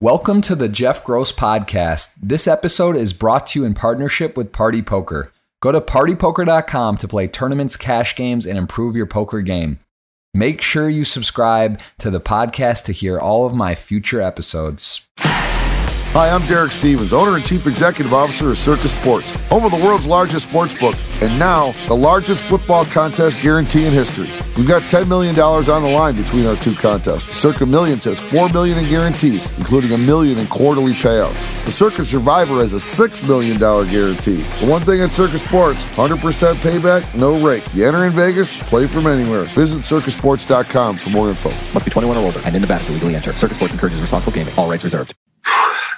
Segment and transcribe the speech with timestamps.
[0.00, 2.10] Welcome to the Jeff Gross Podcast.
[2.22, 5.32] This episode is brought to you in partnership with Party Poker.
[5.60, 9.80] Go to partypoker.com to play tournaments, cash games, and improve your poker game.
[10.32, 15.02] Make sure you subscribe to the podcast to hear all of my future episodes.
[16.12, 19.76] Hi, I'm Derek Stevens, owner and chief executive officer of Circa Sports, home of the
[19.76, 24.28] world's largest sports book, and now the largest football contest guarantee in history.
[24.56, 27.36] We've got $10 million on the line between our two contests.
[27.36, 31.46] Circa Millions has 4 million in guarantees, including a million in quarterly payouts.
[31.66, 34.42] The Circa Survivor has a $6 million guarantee.
[34.60, 36.16] The one thing at Circa Sports, 100%
[36.54, 37.62] payback, no rake.
[37.74, 39.44] You enter in Vegas, play from anywhere.
[39.54, 41.50] Visit circasports.com for more info.
[41.74, 43.34] Must be 21 or older and in Nevada to legally enter.
[43.34, 44.54] Circa Sports encourages responsible gaming.
[44.56, 45.14] All rights reserved.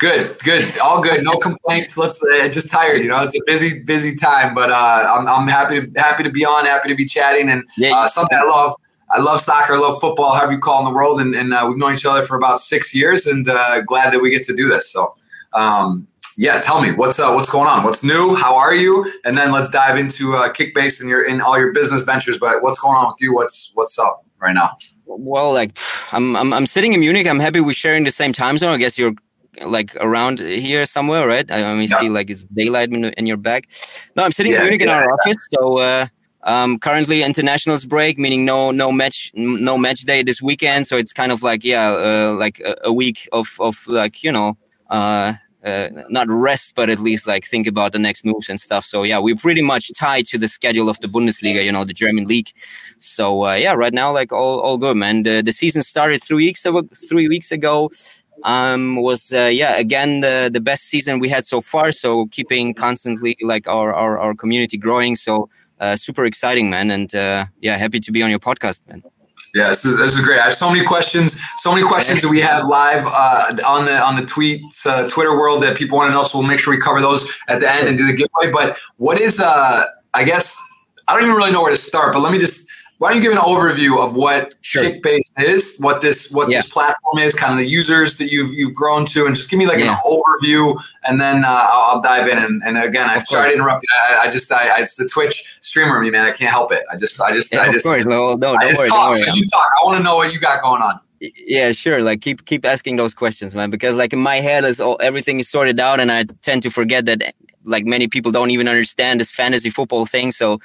[0.00, 1.22] Good, good, all good.
[1.22, 1.98] No complaints.
[1.98, 3.02] Let's uh, just tired.
[3.02, 6.30] You know, it's a busy, busy time, but uh, I'm, I'm happy to happy to
[6.30, 8.74] be on, happy to be chatting, and uh, something I love.
[9.12, 11.66] I love soccer, I love football, however you call in the world, and, and uh,
[11.68, 14.54] we've known each other for about six years, and uh, glad that we get to
[14.54, 14.92] do this.
[14.92, 15.12] So,
[15.52, 16.06] um,
[16.37, 19.51] yeah, tell me what's uh, what's going on, what's new, how are you, and then
[19.51, 22.38] let's dive into uh, Kickbase and your in all your business ventures.
[22.38, 23.34] But what's going on with you?
[23.34, 24.78] What's what's up right now?
[25.06, 25.76] Well, like
[26.12, 27.26] I'm I'm, I'm sitting in Munich.
[27.26, 28.71] I'm happy we're sharing the same time zone.
[28.71, 29.15] I guess you're
[29.64, 31.50] like around here somewhere, right?
[31.50, 31.98] I mean, yeah.
[31.98, 33.68] see like it's daylight in, in, your back.
[34.16, 35.36] No, I'm sitting yeah, in Munich in our office.
[35.52, 36.06] So uh,
[36.42, 40.86] um, currently internationals break, meaning no no match no match day this weekend.
[40.86, 44.32] So it's kind of like yeah, uh, like a, a, week of of like you
[44.32, 44.56] know.
[44.88, 48.84] Uh, uh, not rest, but at least like think about the next moves and stuff.
[48.84, 51.92] So yeah, we're pretty much tied to the schedule of the Bundesliga, you know, the
[51.92, 52.50] German league.
[52.98, 55.22] So uh, yeah, right now like all all good, man.
[55.22, 56.88] The, the season started three weeks ago.
[57.08, 57.90] Three weeks ago,
[58.45, 61.93] um, was uh, yeah again the the best season we had so far.
[61.93, 65.16] So keeping constantly like our our, our community growing.
[65.16, 65.49] So
[65.81, 69.03] uh, super exciting, man, and uh, yeah, happy to be on your podcast, man.
[69.55, 70.38] Yeah, this is, this is great.
[70.38, 73.99] I have so many questions, so many questions that we have live uh, on the
[73.99, 76.22] on the tweet uh, Twitter world that people want to know.
[76.22, 78.53] So we'll make sure we cover those at the end and do the giveaway.
[78.53, 79.84] But what is, uh,
[80.15, 80.56] I guess,
[81.09, 82.12] I don't even really know where to start.
[82.12, 82.69] But let me just
[83.00, 84.84] why don't you give an overview of what sure.
[84.84, 86.59] Kickbase is, what this what yeah.
[86.59, 89.59] this platform is, kind of the users that you've you've grown to, and just give
[89.59, 89.94] me like yeah.
[89.94, 92.37] an overview, and then uh, I'll, I'll, dive in.
[92.37, 93.88] And, and again, I'm sorry to interrupt you.
[94.06, 96.27] I, I just I, I, it's the Twitch streamer me, man.
[96.27, 96.84] I can't help it.
[96.93, 98.05] I just I just yeah, I just course.
[98.05, 99.17] No, no, I worry, talk.
[99.17, 99.69] So you talk.
[99.81, 101.00] I want to know what you got going on.
[101.21, 102.03] Yeah, sure.
[102.03, 103.71] Like keep keep asking those questions, man.
[103.71, 106.71] Because like in my head, is all everything is sorted out, and I tend to
[106.71, 107.34] forget that
[107.65, 110.32] like many people don't even understand this fantasy football thing.
[110.32, 110.61] So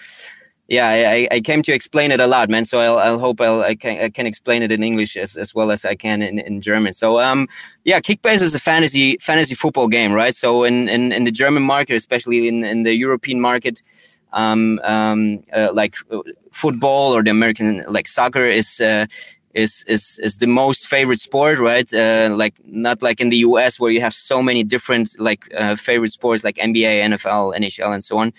[0.67, 2.65] yeah, I, I came to explain it a lot, man.
[2.65, 5.53] So I'll, I'll hope I'll, I can, I can explain it in English as, as
[5.53, 6.93] well as I can in, in German.
[6.93, 7.47] So, um,
[7.83, 10.33] yeah, Kickbase is a fantasy, fantasy football game, right?
[10.33, 13.83] So in, in, in the German market, especially in, in the European market,
[14.33, 16.21] um, um, uh, like uh,
[16.51, 19.05] football or the American, like soccer is, uh,
[19.53, 21.93] is, is, is the most favorite sport, right?
[21.93, 25.75] Uh, like not like in the US where you have so many different, like, uh,
[25.75, 28.33] favorite sports like NBA, NFL, NHL, and so on.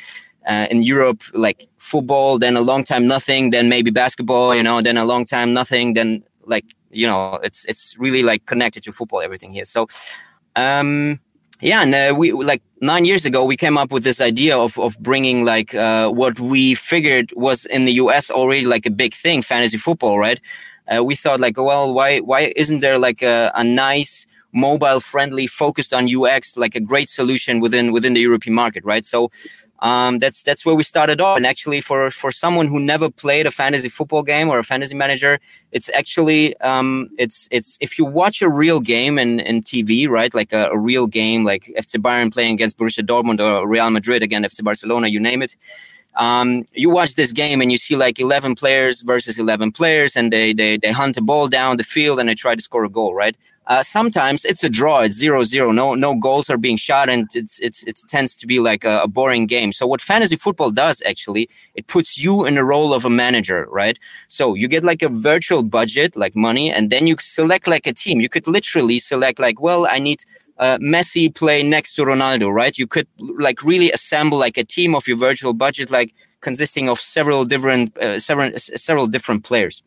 [0.47, 4.81] Uh, in Europe, like football, then a long time nothing, then maybe basketball, you know,
[4.81, 8.93] then a long time nothing, then like you know, it's it's really like connected to
[8.93, 9.65] football everything here.
[9.65, 9.89] So,
[10.55, 11.21] um,
[11.61, 14.79] yeah, and uh, we like nine years ago we came up with this idea of
[14.79, 18.31] of bringing like uh, what we figured was in the U.S.
[18.31, 20.41] already like a big thing, fantasy football, right?
[20.95, 25.47] Uh, we thought like, well, why why isn't there like a, a nice mobile friendly
[25.47, 29.31] focused on ux like a great solution within within the european market right so
[29.81, 31.37] um, that's that's where we started off.
[31.37, 34.95] And actually, for for someone who never played a fantasy football game or a fantasy
[34.95, 35.39] manager,
[35.72, 40.33] it's actually um, it's it's if you watch a real game in, in TV, right,
[40.34, 44.22] like a, a real game, like FC Bayern playing against Borussia Dortmund or Real Madrid
[44.22, 45.55] against FC Barcelona, you name it.
[46.16, 50.33] Um, you watch this game and you see like 11 players versus 11 players and
[50.33, 52.89] they, they, they hunt a ball down the field and they try to score a
[52.89, 53.37] goal, right?
[53.66, 55.00] Uh, sometimes it's a draw.
[55.00, 55.72] It's zero zero.
[55.72, 59.00] No no goals are being shot, and it's it's it tends to be like a,
[59.03, 59.72] a, boring game.
[59.72, 63.66] So what fantasy football does actually, it puts you in the role of a manager,
[63.69, 63.99] right?
[64.28, 67.93] So you get like a virtual budget, like money, and then you select like a
[67.93, 68.21] team.
[68.21, 70.25] You could literally select like, well, I need
[70.59, 72.78] uh, Messi play next to Ronaldo, right?
[72.78, 77.01] You could like really assemble like a team of your virtual budget, like consisting of
[77.01, 79.83] several different uh, several several different players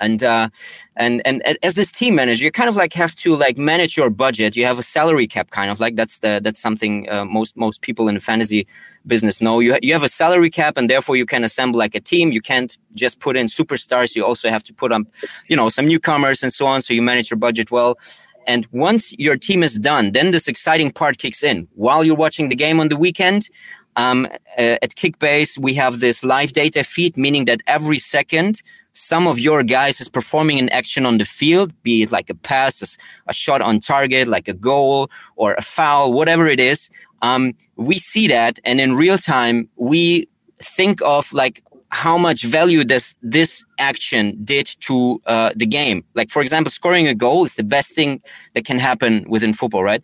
[0.00, 0.48] and uh,
[0.96, 4.10] and and as this team manager you kind of like have to like manage your
[4.10, 4.56] budget.
[4.56, 7.82] You have a salary cap kind of like that's the that's something uh, most most
[7.82, 8.66] people in the fantasy
[9.06, 9.60] business know.
[9.60, 12.32] You, ha- you have a salary cap and therefore you can assemble like a team.
[12.32, 14.14] You can't just put in superstars.
[14.14, 15.02] You also have to put up
[15.48, 17.98] you know some newcomers and so on so you manage your budget well.
[18.46, 21.68] And once your team is done then this exciting part kicks in.
[21.74, 23.48] While you're watching the game on the weekend
[23.96, 24.26] um,
[24.58, 28.62] uh, at Kickbase, we have this live data feed, meaning that every second
[28.94, 32.34] some of your guys is performing an action on the field, be it like a
[32.34, 32.96] pass,
[33.26, 36.88] a shot on target, like a goal or a foul, whatever it is.
[37.20, 42.84] Um, we see that, and in real time, we think of like how much value
[42.84, 46.04] does this action did to uh, the game.
[46.14, 48.22] Like for example, scoring a goal is the best thing
[48.54, 50.02] that can happen within football, right?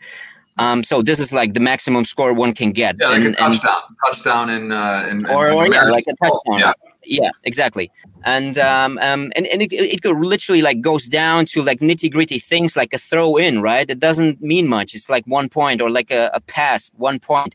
[0.58, 2.96] Um, so this is like the maximum score one can get.
[3.00, 6.04] Yeah, like and, a touchdown, and, touchdown in, uh, in, or, in or yeah, like
[6.08, 6.58] a touchdown.
[6.58, 6.72] Yeah.
[7.04, 7.90] yeah, exactly.
[8.24, 12.38] And um, um, and and it, it literally like goes down to like nitty gritty
[12.38, 13.88] things like a throw in, right?
[13.88, 14.94] It doesn't mean much.
[14.94, 17.54] It's like one point or like a, a pass, one point.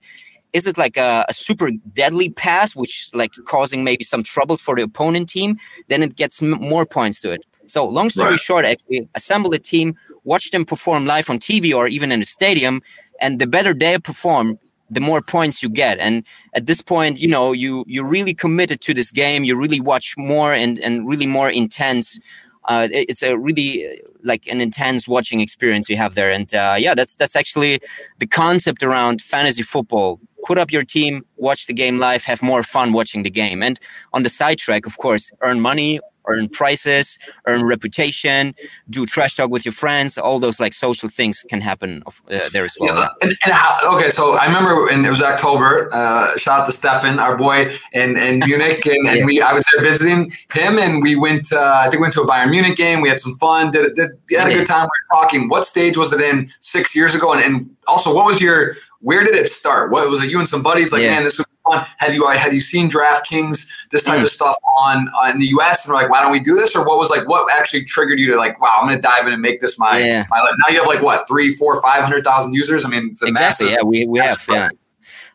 [0.54, 4.76] Is it like a, a, super deadly pass, which like causing maybe some troubles for
[4.76, 5.58] the opponent team?
[5.90, 7.42] Then it gets m- more points to it.
[7.68, 8.40] So long story right.
[8.40, 12.26] short, actually assemble a team, watch them perform live on TV or even in a
[12.26, 12.82] stadium,
[13.20, 14.60] and the better they perform,
[14.90, 16.00] the more points you get.
[16.00, 16.24] And
[16.54, 19.44] at this point, you know, you you're really committed to this game.
[19.44, 22.20] You really watch more and and really more intense.
[22.68, 26.32] Uh, it's a really like an intense watching experience you have there.
[26.32, 27.80] And uh, yeah, that's that's actually
[28.20, 32.64] the concept around fantasy football put up your team, watch the game live, have more
[32.64, 33.62] fun watching the game.
[33.64, 33.80] And
[34.14, 38.56] on the side track, of course, earn money earn prices, earn reputation,
[38.90, 40.18] do trash talk with your friends.
[40.18, 42.98] All those like social things can happen uh, there as well.
[42.98, 45.94] Yeah, and, and how, okay, so I remember when it was October.
[45.94, 49.66] Uh, shout out to Stefan, our boy in, in Munich, and, and we I was
[49.72, 51.52] there visiting him, and we went.
[51.52, 53.02] Uh, I think we went to a Bayern Munich game.
[53.02, 53.72] We had some fun.
[53.72, 54.84] Did, did had a good time.
[54.84, 55.50] We were talking.
[55.50, 57.34] What stage was it in six years ago?
[57.34, 58.76] And, and also, what was your?
[59.02, 59.92] Where did it start?
[59.92, 60.32] What was it?
[60.32, 61.12] You and some buddies like, yeah.
[61.12, 61.86] man, this was fun.
[61.98, 64.24] Have you had you seen DraftKings this type mm.
[64.24, 65.86] of stuff on uh, in the U.S.
[65.86, 66.76] and like, why don't we do this?
[66.76, 69.28] Or what was like what actually triggered you to like, wow, I'm going to dive
[69.28, 70.26] in and make this my yeah.
[70.30, 70.56] my life.
[70.60, 72.86] Now you have like what three, four, five hundred thousand users.
[72.86, 73.68] I mean, it's exactly.
[73.68, 74.44] Massive, yeah, we we have.
[74.48, 74.70] Yeah.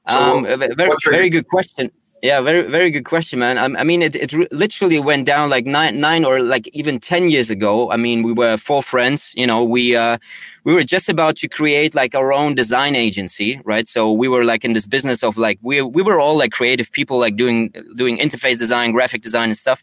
[0.09, 1.91] So um, what, very, very good question.
[2.23, 3.57] Yeah, very very good question, man.
[3.57, 7.31] I, I mean, it, it literally went down like nine nine or like even ten
[7.31, 7.91] years ago.
[7.91, 9.33] I mean, we were four friends.
[9.37, 10.19] You know, we uh,
[10.65, 13.87] we were just about to create like our own design agency, right?
[13.87, 16.91] So we were like in this business of like we we were all like creative
[16.93, 19.83] people, like doing doing interface design, graphic design, and stuff.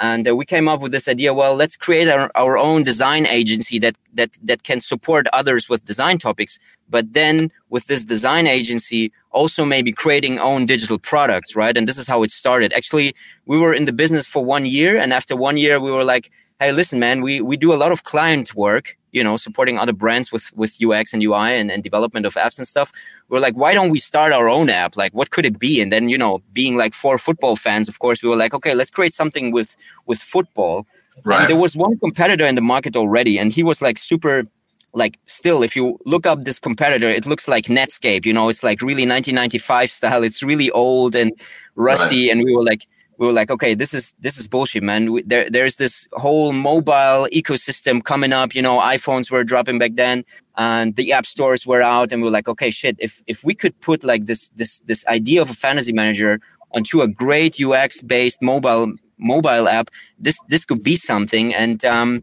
[0.00, 1.34] And uh, we came up with this idea.
[1.34, 5.84] Well, let's create our, our own design agency that that that can support others with
[5.84, 6.58] design topics.
[6.88, 11.76] But then with this design agency, also maybe creating own digital products, right?
[11.76, 12.72] And this is how it started.
[12.72, 13.14] Actually,
[13.46, 16.30] we were in the business for one year, and after one year, we were like,
[16.60, 19.92] "Hey, listen, man, we we do a lot of client work, you know, supporting other
[19.92, 22.92] brands with with UX and UI and, and development of apps and stuff.
[23.28, 24.96] We're like, why don't we start our own app?
[24.96, 25.80] Like, what could it be?
[25.80, 28.74] And then, you know, being like four football fans, of course, we were like, okay,
[28.74, 29.74] let's create something with
[30.06, 30.86] with football.
[31.24, 31.40] Right.
[31.40, 34.46] And there was one competitor in the market already, and he was like super
[34.92, 38.64] like still if you look up this competitor it looks like netscape you know it's
[38.64, 41.32] like really 1995 style it's really old and
[41.76, 42.32] rusty right.
[42.32, 42.88] and we were like
[43.20, 45.12] we were like, okay, this is this is bullshit, man.
[45.12, 48.54] We, there there's this whole mobile ecosystem coming up.
[48.54, 50.24] You know, iPhones were dropping back then,
[50.56, 52.96] and the app stores were out, and we were like, okay, shit.
[52.98, 56.40] If if we could put like this this this idea of a fantasy manager
[56.72, 61.54] onto a great UX based mobile mobile app, this this could be something.
[61.54, 62.22] And um,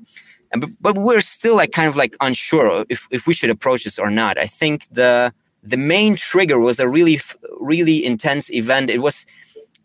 [0.52, 3.84] and but, but we're still like kind of like unsure if if we should approach
[3.84, 4.40] this or not.
[4.40, 7.22] I think the the main trigger was a really
[7.60, 8.90] really intense event.
[8.90, 9.28] It was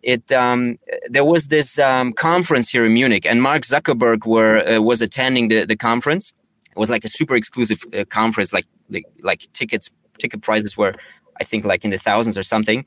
[0.02, 0.78] it um,
[1.08, 5.48] there was this um, conference here in Munich, and Mark Zuckerberg were uh, was attending
[5.48, 6.32] the, the conference.
[6.70, 10.94] It was like a super exclusive uh, conference, like, like like tickets ticket prices were
[11.40, 12.84] I think like in the thousands or something.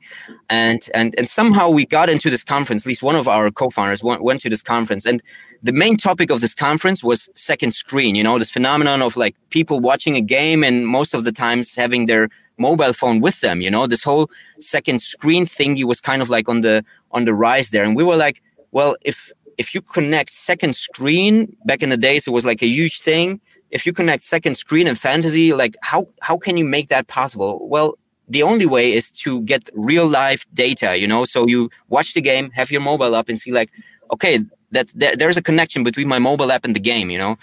[0.48, 2.82] And and and somehow we got into this conference.
[2.82, 5.22] At least one of our co-founders went, went to this conference, and
[5.62, 8.14] the main topic of this conference was second screen.
[8.14, 11.74] You know, this phenomenon of like people watching a game and most of the times
[11.74, 13.60] having their mobile phone with them.
[13.60, 14.30] You know, this whole
[14.60, 16.84] second screen thingy was kind of like on the
[17.16, 19.18] on the rise there, and we were like, well, if
[19.58, 23.40] if you connect second screen back in the days, it was like a huge thing.
[23.70, 27.52] If you connect second screen and fantasy, like how how can you make that possible?
[27.74, 27.88] Well,
[28.28, 31.24] the only way is to get real life data, you know.
[31.24, 33.70] So you watch the game, have your mobile up, and see like,
[34.12, 34.34] okay,
[34.72, 37.36] that, that there's a connection between my mobile app and the game, you know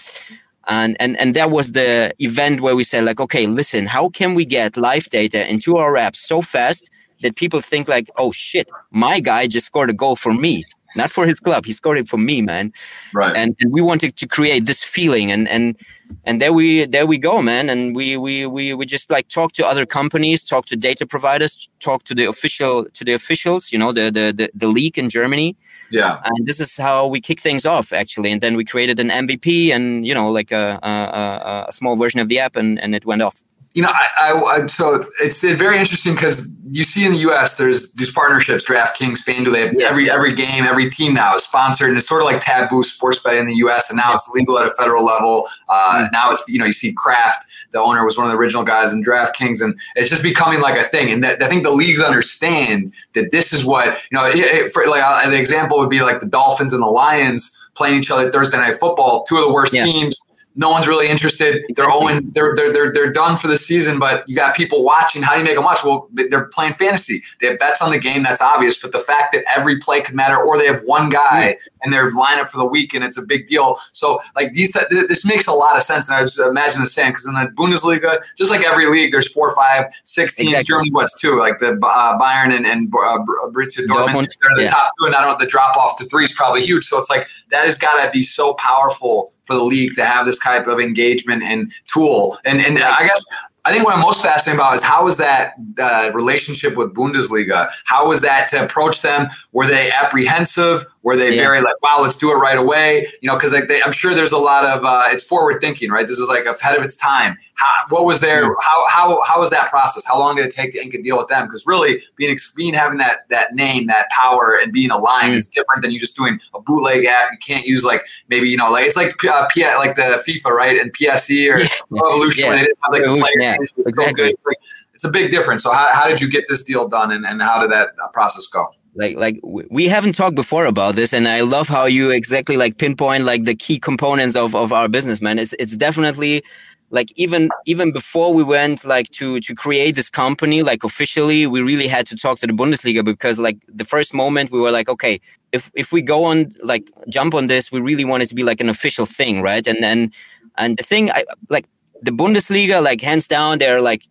[0.66, 4.34] and and and that was the event where we said like okay listen how can
[4.34, 6.90] we get live data into our apps so fast
[7.22, 10.64] that people think like oh shit my guy just scored a goal for me.
[10.96, 11.66] Not for his club.
[11.66, 12.72] He scored it for me man.
[13.12, 13.36] Right.
[13.36, 15.32] And, and we wanted to create this feeling.
[15.32, 15.76] And and
[16.24, 17.68] and there we there we go man.
[17.68, 21.68] And we we we, we just like talk to other companies talk to data providers
[21.80, 25.10] talk to the official to the officials you know the the the, the league in
[25.10, 25.56] germany.
[25.90, 26.20] Yeah.
[26.24, 28.32] And this is how we kick things off, actually.
[28.32, 32.20] And then we created an MVP and, you know, like a, a, a small version
[32.20, 33.40] of the app and, and it went off.
[33.74, 37.56] You know, I, I, so it's very interesting because you see in the U.S.
[37.56, 39.52] there's these partnerships, DraftKings, FanDuel.
[39.52, 42.40] They have every every game, every team now is sponsored, and it's sort of like
[42.40, 43.90] taboo sports betting in the U.S.
[43.90, 45.48] And now it's legal at a federal level.
[45.68, 46.12] Uh, mm-hmm.
[46.12, 48.92] Now it's you know you see Kraft, the owner was one of the original guys
[48.92, 51.10] in DraftKings, and it's just becoming like a thing.
[51.10, 54.24] And that, I think the leagues understand that this is what you know.
[54.24, 57.60] It, it, for, like uh, the example would be like the Dolphins and the Lions
[57.74, 59.84] playing each other Thursday night football, two of the worst yeah.
[59.84, 61.64] teams no one's really interested.
[61.70, 62.30] They're Owen.
[62.32, 63.98] They're, they're they're they're done for the season.
[63.98, 65.22] But you got people watching.
[65.22, 65.82] How do you make them watch?
[65.84, 67.22] Well, they're playing fantasy.
[67.40, 68.22] They have bets on the game.
[68.22, 68.80] That's obvious.
[68.80, 72.10] But the fact that every play could matter, or they have one guy and their
[72.12, 73.78] lineup for the week, and it's a big deal.
[73.92, 76.08] So like these, this makes a lot of sense.
[76.08, 79.30] And I just imagine the same because in the Bundesliga, just like every league, there's
[79.30, 80.52] four, five, six teams.
[80.52, 80.66] Exactly.
[80.66, 81.38] Germany, what's two?
[81.38, 83.18] Like the uh, Bayern and, and uh,
[83.50, 84.28] Borussia Dortmund.
[84.40, 84.70] They're the yeah.
[84.70, 85.44] top two, and I don't know.
[85.44, 86.84] The drop off to three is probably huge.
[86.84, 90.26] So it's like that has got to be so powerful for the league to have
[90.26, 92.38] this type of engagement and tool.
[92.44, 93.24] And and I guess
[93.64, 97.70] I think what I'm most fascinated about is how was that uh, relationship with Bundesliga?
[97.84, 99.28] How was that to approach them?
[99.52, 100.86] Were they apprehensive?
[101.04, 101.42] Were they yeah.
[101.42, 103.06] very like, wow, let's do it right away?
[103.20, 106.06] You know, because like I'm sure there's a lot of uh, it's forward thinking, right?
[106.06, 107.36] This is like ahead of its time.
[107.56, 108.44] How, what was there?
[108.44, 108.50] Yeah.
[108.62, 110.04] How how how was that process?
[110.06, 111.46] How long did it take to ink a deal with them?
[111.46, 115.36] Because really, being being having that that name, that power, and being aligned mm.
[115.36, 117.28] is different than you just doing a bootleg app.
[117.30, 120.50] You can't use like maybe you know like it's like uh, P, like the FIFA,
[120.52, 120.80] right?
[120.80, 121.68] And PES or yeah.
[121.98, 123.68] Evolution when have like Evolution, a player.
[123.86, 124.36] Exactly.
[124.46, 124.56] Like,
[124.94, 125.64] it's a big difference.
[125.64, 128.08] So how, how did you get this deal done, and, and how did that uh,
[128.08, 128.70] process go?
[128.94, 132.78] Like like we haven't talked before about this and i love how you exactly like
[132.78, 135.38] pinpoint like the key components of of our business man.
[135.38, 136.42] It's it's definitely
[136.90, 141.60] like even even before we went like to to create this company like officially we
[141.60, 144.88] really had to talk to the bundesliga because like the first moment we were like
[144.88, 145.20] okay
[145.52, 148.44] if if we go on like jump on this we really want it to be
[148.44, 149.66] like an official thing right?
[149.66, 150.12] And then
[150.56, 151.66] and the thing i like
[152.02, 154.02] the bundesliga like hands down they're like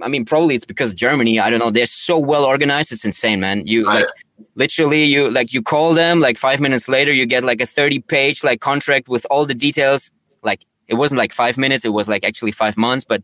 [0.00, 1.40] I mean, probably it's because Germany.
[1.40, 1.70] I don't know.
[1.70, 2.92] They're so well organized.
[2.92, 3.66] It's insane, man.
[3.66, 4.06] You like
[4.54, 8.00] literally you like you call them like five minutes later you get like a 30
[8.00, 10.10] page like contract with all the details
[10.42, 13.22] like it wasn't like five minutes it was like actually five months but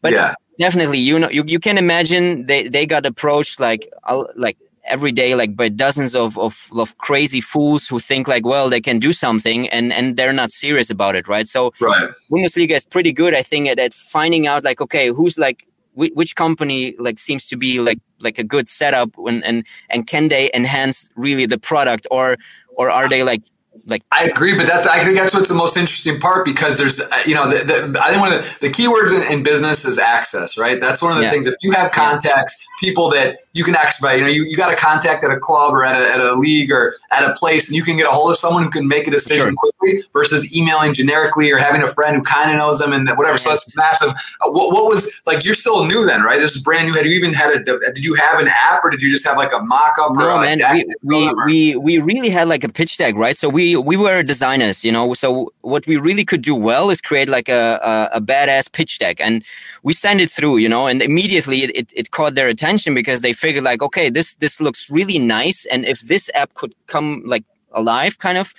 [0.00, 0.34] but yeah.
[0.58, 3.88] definitely you know you, you can imagine they they got approached like
[4.36, 8.68] like every day like by dozens of, of of crazy fools who think like well
[8.68, 12.10] they can do something and and they're not serious about it right so right.
[12.30, 16.36] bundesliga is pretty good i think at, at finding out like okay who's like which
[16.36, 20.50] company like seems to be like like a good setup and and and can they
[20.54, 22.36] enhance really the product or
[22.76, 23.42] or are they like
[23.86, 27.00] like I agree, but that's I think that's what's the most interesting part because there's
[27.00, 29.84] uh, you know the, the, I think one of the, the keywords in, in, business
[29.84, 30.80] is access, right?
[30.80, 31.30] That's one of the yeah.
[31.30, 31.46] things.
[31.46, 34.76] If you have contacts, people that you can expedite, you know, you, you got a
[34.76, 37.76] contact at a club or at a, at a league or at a place, and
[37.76, 39.54] you can get a hold of someone who can make a decision sure.
[39.56, 43.38] quickly versus emailing generically or having a friend who kind of knows them and whatever.
[43.38, 44.10] So that's massive.
[44.10, 45.44] Uh, what, what, was like?
[45.44, 46.38] You're still new then, right?
[46.38, 46.94] This is brand new.
[46.94, 47.62] Had you even had a?
[47.92, 50.14] Did you have an app or did you just have like a mock up?
[50.14, 50.60] No, man.
[50.62, 53.36] We we, we we really had like a pitch deck, right?
[53.36, 55.14] So we we were designers, you know.
[55.14, 58.98] So what we really could do well is create like a a, a badass pitch
[58.98, 59.42] deck, and
[59.86, 63.20] we send it through, you know, and immediately it, it, it caught their attention because
[63.20, 67.22] they figured like, okay, this this looks really nice, and if this app could come
[67.24, 68.52] like alive, kind of,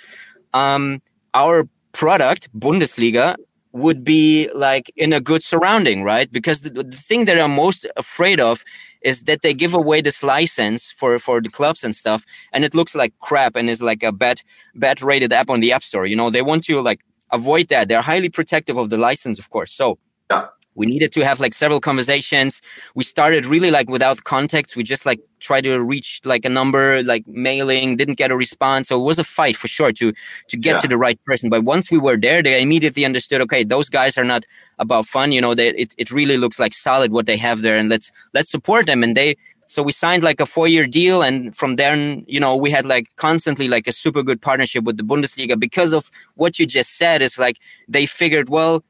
[0.54, 1.02] um,
[1.34, 3.36] our product Bundesliga
[3.72, 6.32] would be like in a good surrounding, right?
[6.32, 8.64] Because the, the thing that I'm most afraid of
[9.02, 12.74] is that they give away this license for for the clubs and stuff, and it
[12.74, 14.40] looks like crap and is like a bad
[14.74, 16.06] bad rated app on the app store.
[16.06, 17.88] You know, they want to like avoid that.
[17.88, 19.72] They're highly protective of the license, of course.
[19.74, 19.98] So
[20.30, 20.46] yeah
[20.78, 22.62] we needed to have like several conversations.
[22.94, 24.76] We started really like without context.
[24.76, 28.88] We just like tried to reach like a number like mailing didn't get a response.
[28.88, 30.12] So it was a fight for sure to
[30.50, 30.78] to get yeah.
[30.78, 31.50] to the right person.
[31.50, 34.44] But once we were there they immediately understood okay those guys are not
[34.78, 35.32] about fun.
[35.32, 38.12] You know they, it, it really looks like solid what they have there and let's
[38.32, 39.02] let's support them.
[39.02, 42.54] And they so we signed like a four year deal and from then you know
[42.54, 45.58] we had like constantly like a super good partnership with the bundesliga.
[45.58, 47.56] Because of what you just said is like
[47.88, 48.84] they figured well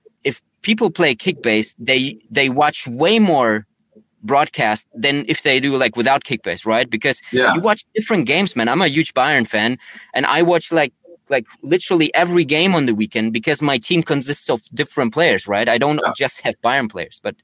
[0.63, 3.67] people play Kickbase, they they watch way more
[4.23, 6.89] broadcast than if they do like without Kickbase, right?
[6.89, 7.55] Because yeah.
[7.55, 8.69] you watch different games, man.
[8.69, 9.79] I'm a huge Bayern fan,
[10.15, 10.93] and I watch like
[11.31, 15.69] like literally every game on the weekend because my team consists of different players, right?
[15.69, 16.13] I don't yeah.
[16.17, 17.37] just have Bayern players, but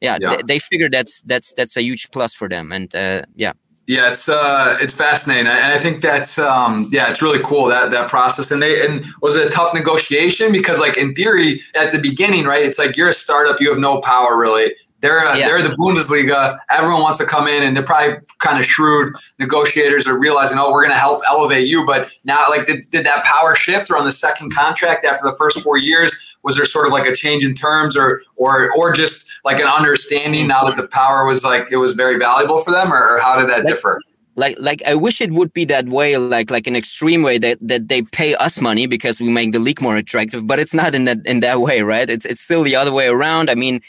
[0.00, 0.36] yeah, yeah.
[0.36, 3.52] They, they figure that's that's that's a huge plus for them, and uh, yeah,
[3.86, 7.90] yeah, it's uh, it's fascinating, and I think that's um, yeah, it's really cool that
[7.90, 8.50] that process.
[8.52, 12.44] And they and was it a tough negotiation because like in theory at the beginning,
[12.44, 12.64] right?
[12.64, 14.72] It's like you're a startup, you have no power really.
[15.00, 15.48] They're uh, yeah.
[15.48, 16.60] they're the Bundesliga.
[16.70, 20.70] Everyone wants to come in, and they're probably kind of shrewd negotiators are realizing, oh,
[20.70, 21.84] we're going to help elevate you.
[21.84, 25.36] But now, like, did, did that power shift or on the second contract after the
[25.36, 26.16] first four years?
[26.44, 29.66] Was there sort of like a change in terms, or or or just like an
[29.66, 33.20] understanding now that the power was like it was very valuable for them, or, or
[33.20, 34.00] how did that differ?
[34.36, 37.58] like like I wish it would be that way, like like an extreme way that
[37.60, 40.94] that they pay us money because we make the league more attractive, but it's not
[40.94, 42.08] in that in that way, right?
[42.08, 43.50] It's it's still the other way around.
[43.50, 43.80] I mean,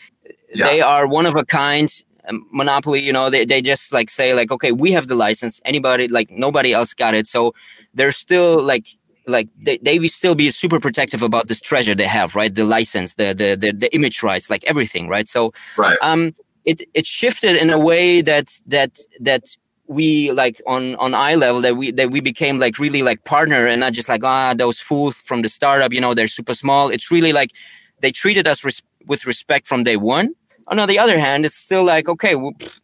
[0.54, 0.68] yeah.
[0.68, 1.90] they are one of a kind
[2.28, 3.02] um, monopoly.
[3.02, 5.62] You know, they they just like say like, okay, we have the license.
[5.64, 7.54] Anybody like nobody else got it, so
[7.94, 8.88] they're still like
[9.28, 12.54] like they, they will still be super protective about this treasure they have, right?
[12.54, 15.28] The license, the the the, the image rights, like everything, right?
[15.28, 15.98] So right.
[16.02, 16.34] um
[16.66, 19.56] it it shifted in a way that that that
[19.88, 23.68] we like on on eye level that we that we became like really like partner
[23.68, 26.90] and not just like ah those fools from the startup you know they're super small
[26.90, 27.52] it's really like
[28.00, 30.34] they treated us res- with respect from day one
[30.68, 32.34] on the other hand it's still like okay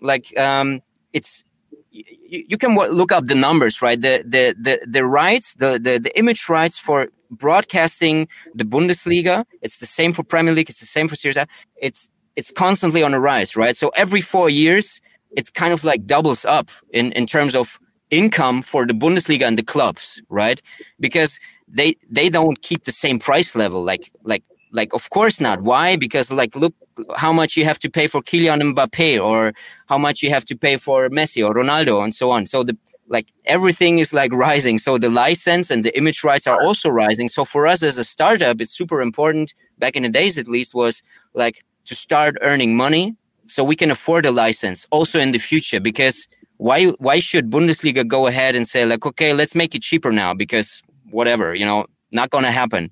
[0.01, 0.81] like um
[1.13, 1.45] it's
[1.91, 5.99] you, you can look up the numbers right the the the, the rights the, the
[5.99, 10.85] the image rights for broadcasting the bundesliga it's the same for premier league it's the
[10.85, 15.01] same for Serie A it's it's constantly on a rise right so every four years
[15.31, 17.79] it's kind of like doubles up in, in terms of
[18.09, 20.61] income for the Bundesliga and the clubs, right?
[20.99, 23.83] Because they they don't keep the same price level.
[23.83, 25.61] Like like like of course not.
[25.61, 25.95] Why?
[25.95, 26.73] Because like look
[27.15, 29.53] how much you have to pay for Kylian Mbappe or
[29.87, 32.45] how much you have to pay for Messi or Ronaldo and so on.
[32.45, 32.77] So the
[33.07, 34.77] like everything is like rising.
[34.77, 37.27] So the license and the image rights are also rising.
[37.27, 40.75] So for us as a startup, it's super important back in the days at least
[40.75, 41.01] was
[41.33, 43.15] like to start earning money
[43.47, 46.27] so we can afford a license also in the future because
[46.57, 50.33] why why should Bundesliga go ahead and say like okay let's make it cheaper now
[50.33, 52.91] because whatever you know not going to happen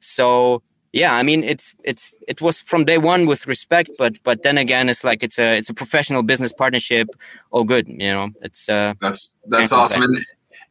[0.00, 0.62] so
[0.94, 4.56] yeah i mean it's it's it was from day one with respect but but then
[4.56, 7.08] again it's like it's a it's a professional business partnership
[7.50, 10.16] all good you know it's uh that's that's awesome and,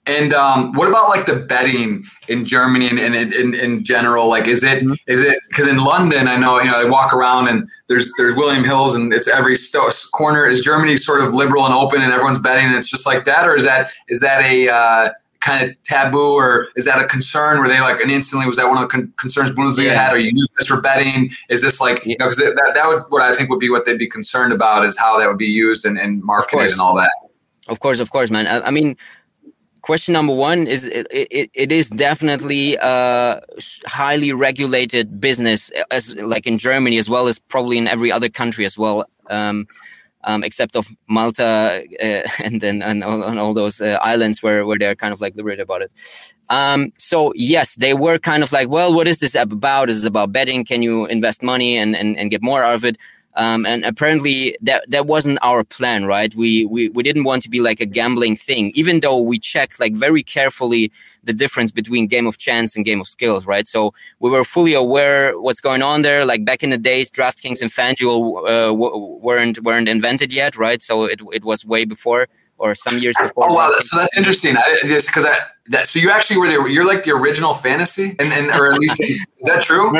[0.06, 4.28] and um, what about like the betting in Germany and, and in, in general?
[4.28, 4.94] Like, is it mm-hmm.
[5.08, 8.36] is it because in London, I know you know I walk around and there's there's
[8.36, 10.46] William Hills and it's every st- corner.
[10.46, 13.48] Is Germany sort of liberal and open and everyone's betting and it's just like that,
[13.48, 15.10] or is that is that a uh,
[15.44, 17.60] kind of taboo or is that a concern?
[17.60, 19.94] Were they like and instantly was that one of the con- concerns Bundesliga yeah.
[19.94, 20.14] had?
[20.14, 21.32] Are you use this for betting?
[21.50, 23.86] Is this like you know because that that would what I think would be what
[23.86, 26.96] they'd be concerned about is how that would be used and, and marketed and all
[26.96, 27.12] that.
[27.68, 28.48] Of course, of course, man.
[28.48, 28.96] I, I mean
[29.82, 33.42] question number one is it, it, it is definitely a
[33.86, 38.64] highly regulated business as like in germany as well as probably in every other country
[38.64, 39.68] as well um,
[40.24, 44.66] um, except of malta uh, and then and all, and all those uh, islands where,
[44.66, 45.92] where they're kind of like liberated about it.
[46.50, 49.90] Um, so yes they were kind of like well what is this app about?
[49.90, 50.66] Is it about betting?
[50.66, 52.98] Can you invest money and, and, and get more out of it
[53.36, 56.34] um, and apparently that that wasn't our plan, right?
[56.36, 59.80] We, we we didn't want to be like a gambling thing, even though we checked
[59.80, 60.92] like very carefully
[61.24, 63.68] the difference between game of chance and game of skills, right?
[63.68, 66.26] So we were fully aware what's going on there.
[66.26, 70.82] Like back in the days, DraftKings and FanDuel uh, w- weren't weren't invented yet, right?
[70.82, 72.28] So it it was way before
[72.60, 73.50] or some years before.
[73.50, 74.58] Oh wow, so that's interesting.
[74.58, 76.68] I, just because I that so you actually were there.
[76.68, 79.92] You're like the original fantasy, and, and or at least is that true?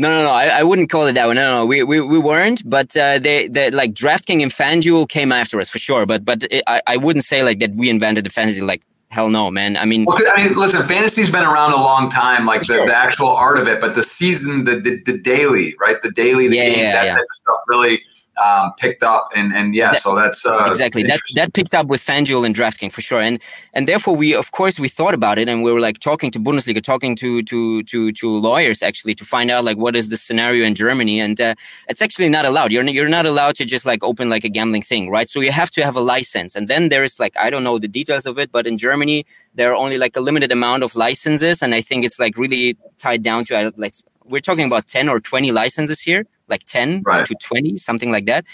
[0.00, 0.30] No, no, no.
[0.30, 1.36] I, I wouldn't call it that one.
[1.36, 2.62] No, no, we we, we weren't.
[2.68, 6.06] But uh, they, they like DraftKings and FanDuel came after us for sure.
[6.06, 8.60] But but it, I, I wouldn't say like that we invented the fantasy.
[8.60, 9.76] Like hell no, man.
[9.76, 12.46] I mean, well, I mean, listen, fantasy's been around a long time.
[12.46, 12.86] Like the, sure.
[12.86, 16.00] the actual art of it, but the season, the the, the daily, right?
[16.00, 17.14] The daily, the yeah, games, yeah, that yeah.
[17.14, 18.00] type of stuff really
[18.38, 21.02] um, picked up, and and yeah, that, so that's uh, exactly.
[21.02, 23.40] That that picked up with FanDuel and DraftKings for sure, and
[23.74, 26.40] and therefore we of course we thought about it, and we were like talking to
[26.40, 30.16] Bundesliga, talking to to to to lawyers actually to find out like what is the
[30.16, 31.54] scenario in Germany, and uh,
[31.88, 32.72] it's actually not allowed.
[32.72, 35.28] You're you're not allowed to just like open like a gambling thing, right?
[35.28, 37.78] So you have to have a license, and then there is like I don't know
[37.78, 40.94] the details of it, but in Germany there are only like a limited amount of
[40.94, 44.86] licenses, and I think it's like really tied down to uh, like we're talking about
[44.86, 47.26] 10 or 20 licenses here like 10 right.
[47.26, 48.44] to 20 something like that.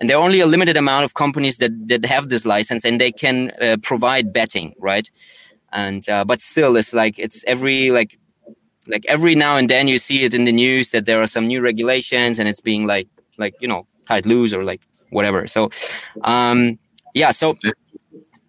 [0.00, 3.00] And there are only a limited amount of companies that that have this license and
[3.00, 5.08] they can uh, provide betting right?
[5.72, 8.18] And uh, but still it's like it's every like
[8.88, 11.46] like every now and then you see it in the news that there are some
[11.46, 15.46] new regulations and it's being like like you know tied loose or like whatever.
[15.46, 15.70] So
[16.22, 16.78] um
[17.14, 17.56] yeah so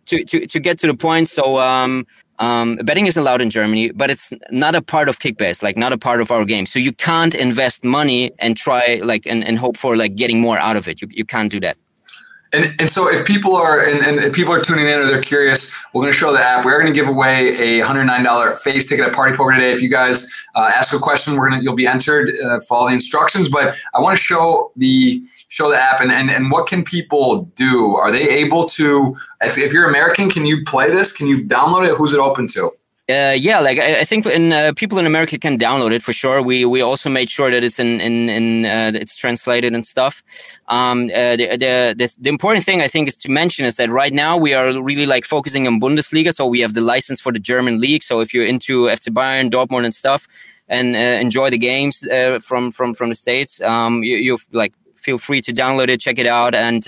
[0.06, 2.06] to to, to get to the point so um
[2.44, 5.94] um, betting is allowed in Germany, but it's not a part of Kickbase, like not
[5.94, 6.66] a part of our game.
[6.66, 10.58] So you can't invest money and try like and, and hope for like getting more
[10.58, 11.02] out of it.
[11.02, 11.78] You, you can't do that.
[12.54, 15.72] And, and so if people are and, and people are tuning in or they're curious,
[15.92, 16.64] we're going to show the app.
[16.64, 19.72] We're going to give away a $109 face ticket at Party Poker today.
[19.72, 22.32] If you guys uh, ask a question, we're going to you'll be entered.
[22.46, 23.50] Uh, follow the instructions.
[23.50, 27.46] But I want to show the show the app and, and and what can people
[27.56, 27.96] do?
[27.96, 29.18] Are they able to?
[29.42, 31.12] If, if you're American, can you play this?
[31.12, 31.98] Can you download it?
[31.98, 32.72] Who's it open to?
[33.10, 36.14] Uh, yeah, like I, I think in, uh, people in America can download it for
[36.14, 36.42] sure.
[36.42, 40.24] We we also made sure that it's in in, in uh, it's translated and stuff.
[40.70, 43.90] Um, uh, the, the, the the important thing I think is to mention is that
[43.90, 47.34] right now we are really like focusing on Bundesliga, so we have the license for
[47.34, 48.04] the German league.
[48.04, 50.26] So if you're into FC Bayern, Dortmund, and stuff,
[50.70, 54.74] and uh, enjoy the games uh, from from from the states, um, you you like
[54.96, 56.88] feel free to download it, check it out, and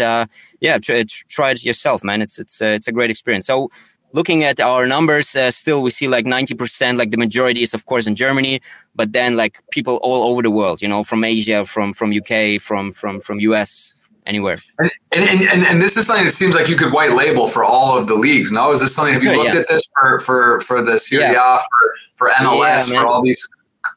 [0.62, 2.22] yeah, try, try it yourself, man.
[2.22, 3.46] It's it's it's a great experience.
[3.48, 3.70] So
[4.16, 7.86] looking at our numbers, uh, still we see like 90%, like the majority is of
[7.86, 8.62] course in Germany,
[8.96, 12.62] but then like people all over the world, you know, from Asia, from, from UK,
[12.62, 13.94] from, from, from US,
[14.26, 14.58] anywhere.
[14.80, 17.64] And, and, and, and, this is something that seems like you could white label for
[17.64, 18.52] all of the leagues.
[18.52, 19.60] No, is this something, have you looked yeah.
[19.60, 21.58] at this for, for, for the Serie yeah.
[21.58, 23.46] for, for MLS, yeah, for all these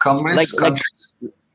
[0.00, 0.37] companies?
[0.37, 0.85] Like, countries?
[0.92, 0.98] like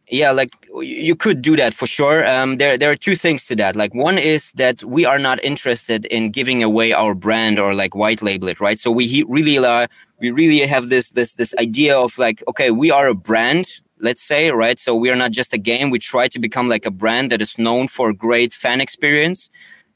[0.09, 0.49] yeah like
[0.81, 2.25] you could do that for sure.
[2.27, 3.75] Um, there there are two things to that.
[3.75, 7.95] Like one is that we are not interested in giving away our brand or like
[7.95, 8.79] white label it right?
[8.79, 9.87] So we really uh,
[10.19, 14.21] we really have this this this idea of like okay we are a brand let's
[14.21, 14.77] say right?
[14.79, 15.89] So we are not just a game.
[15.89, 19.49] We try to become like a brand that is known for great fan experience.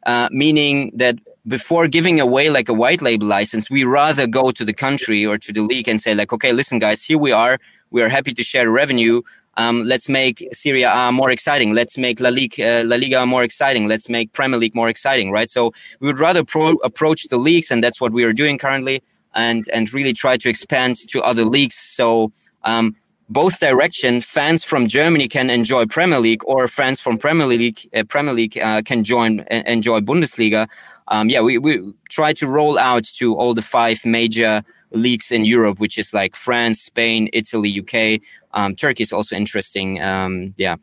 [0.05, 1.15] Uh, meaning that
[1.47, 5.37] before giving away like a white label license we rather go to the country or
[5.37, 7.57] to the league and say like okay listen guys here we are.
[7.89, 9.21] We are happy to share revenue
[9.57, 11.73] um, let's make Serie A more exciting.
[11.73, 13.87] Let's make La Liga, uh, La Liga more exciting.
[13.87, 15.49] Let's make Premier League more exciting, right?
[15.49, 19.01] So we would rather pro- approach the leagues, and that's what we are doing currently,
[19.33, 21.75] and and really try to expand to other leagues.
[21.75, 22.31] So
[22.63, 22.95] um,
[23.29, 28.03] both direction, fans from Germany can enjoy Premier League, or fans from Premier League, uh,
[28.03, 30.67] Premier League uh, can join enjoy Bundesliga.
[31.09, 35.45] Um, yeah, we, we try to roll out to all the five major leagues in
[35.45, 38.21] Europe, which is like France, Spain, Italy, UK.
[38.53, 40.01] Um, Turkey is also interesting.
[40.01, 40.77] Um, yeah.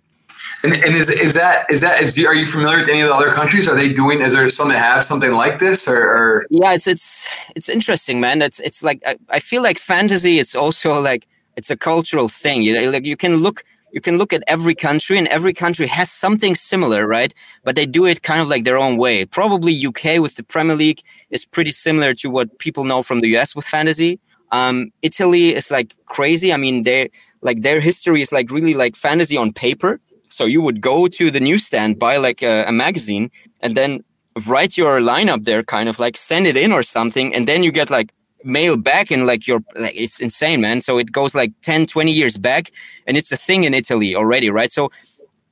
[0.62, 3.14] And, and, is is that is that is are you familiar with any of the
[3.14, 3.68] other countries?
[3.68, 4.20] Are they doing?
[4.20, 5.88] Is there some that have something like this?
[5.88, 6.46] Or, or?
[6.50, 8.42] yeah, it's it's it's interesting, man.
[8.42, 10.38] It's it's like I, I feel like fantasy.
[10.38, 12.62] It's also like it's a cultural thing.
[12.62, 13.64] You know, like you can look
[13.94, 17.33] you can look at every country and every country has something similar, right?
[17.62, 19.24] But they do it kind of like their own way.
[19.24, 23.28] Probably UK with the Premier League is pretty similar to what people know from the
[23.37, 24.18] US with fantasy.
[24.50, 26.52] Um, Italy is like crazy.
[26.52, 27.09] I mean, they
[27.40, 30.00] like their history is like really like fantasy on paper.
[30.28, 33.30] So you would go to the newsstand, buy like a, a magazine,
[33.61, 34.02] and then
[34.48, 37.70] write your lineup there, kind of like send it in or something, and then you
[37.70, 38.12] get like
[38.44, 40.80] mail back and like your like it's insane man.
[40.80, 42.70] So it goes like 10 20 years back
[43.07, 44.72] and it's a thing in italy already right?
[44.72, 44.90] So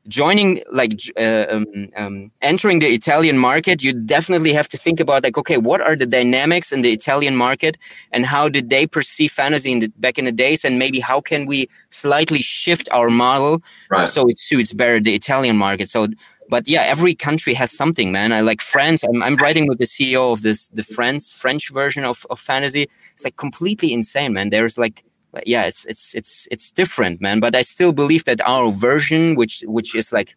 [0.08, 5.22] joining like uh, um, um, entering the italian market you definitely have to think about
[5.22, 7.78] like okay what are the dynamics in the italian market
[8.10, 11.20] and how did they perceive fantasy in the, back in the days and maybe how
[11.20, 14.08] can we slightly shift our model right.
[14.08, 15.88] so it suits better the italian market?
[15.88, 16.08] So
[16.52, 18.30] but yeah, every country has something, man.
[18.30, 19.02] I like France.
[19.04, 22.90] I'm, I'm writing with the CEO of this, the France French version of, of fantasy.
[23.14, 24.50] It's like completely insane, man.
[24.50, 25.02] There's like,
[25.46, 27.40] yeah, it's, it's, it's, it's different, man.
[27.40, 30.36] But I still believe that our version, which, which is like,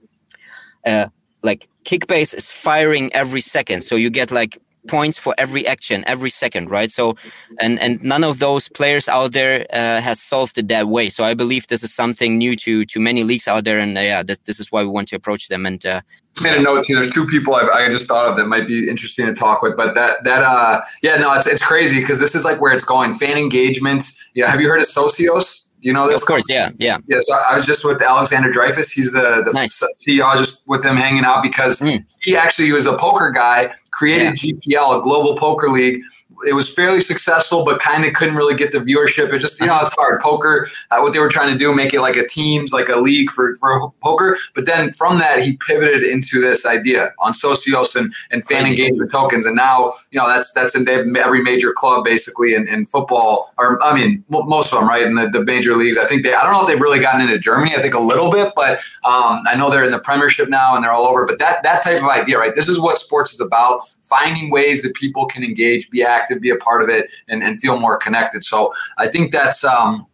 [0.85, 1.07] uh,
[1.43, 3.83] like Kickbase is firing every second.
[3.83, 7.15] So you get like points for every action every second right so
[7.59, 11.23] and and none of those players out there uh, has solved it that way so
[11.23, 14.23] i believe this is something new to to many leagues out there and uh, yeah
[14.23, 16.01] this, this is why we want to approach them and uh,
[16.41, 16.95] made a note too.
[16.95, 19.77] There's two people I've, I just thought of that might be interesting to talk with,
[19.77, 22.83] but that that uh yeah no it's it's crazy because this is like where it's
[22.83, 23.13] going.
[23.13, 24.03] Fan engagement.
[24.33, 25.64] Yeah, have you heard of Socios?
[25.85, 26.19] You know this?
[26.19, 26.97] Of course, yeah, yeah.
[27.07, 28.91] Yeah, so I was just with Alexander Dreyfus.
[28.91, 29.83] He's the, the nice.
[30.07, 30.23] CEO.
[30.23, 32.03] I was just with him hanging out because mm.
[32.21, 34.53] he actually was a poker guy, created yeah.
[34.53, 36.01] GPL, a global poker league,
[36.47, 39.31] it was fairly successful, but kind of couldn't really get the viewership.
[39.33, 40.21] It just, you know, it's hard.
[40.21, 42.97] Poker, uh, what they were trying to do, make it like a teams, like a
[42.97, 44.37] league for, for poker.
[44.53, 48.71] But then from that, he pivoted into this idea on Socios and, and fan Crazy.
[48.71, 49.45] engagement tokens.
[49.45, 53.81] And now, you know, that's, that's in every major club basically in, in football, or
[53.83, 55.03] I mean, most of them, right?
[55.03, 55.97] In the, the major leagues.
[55.97, 57.75] I think they, I don't know if they've really gotten into Germany.
[57.75, 60.83] I think a little bit, but um, I know they're in the Premiership now and
[60.83, 61.25] they're all over.
[61.25, 62.53] But that, that type of idea, right?
[62.55, 66.49] This is what sports is about finding ways that people can engage, be active, be
[66.49, 68.43] a part of it, and, and feel more connected.
[68.43, 70.07] So I think that's um,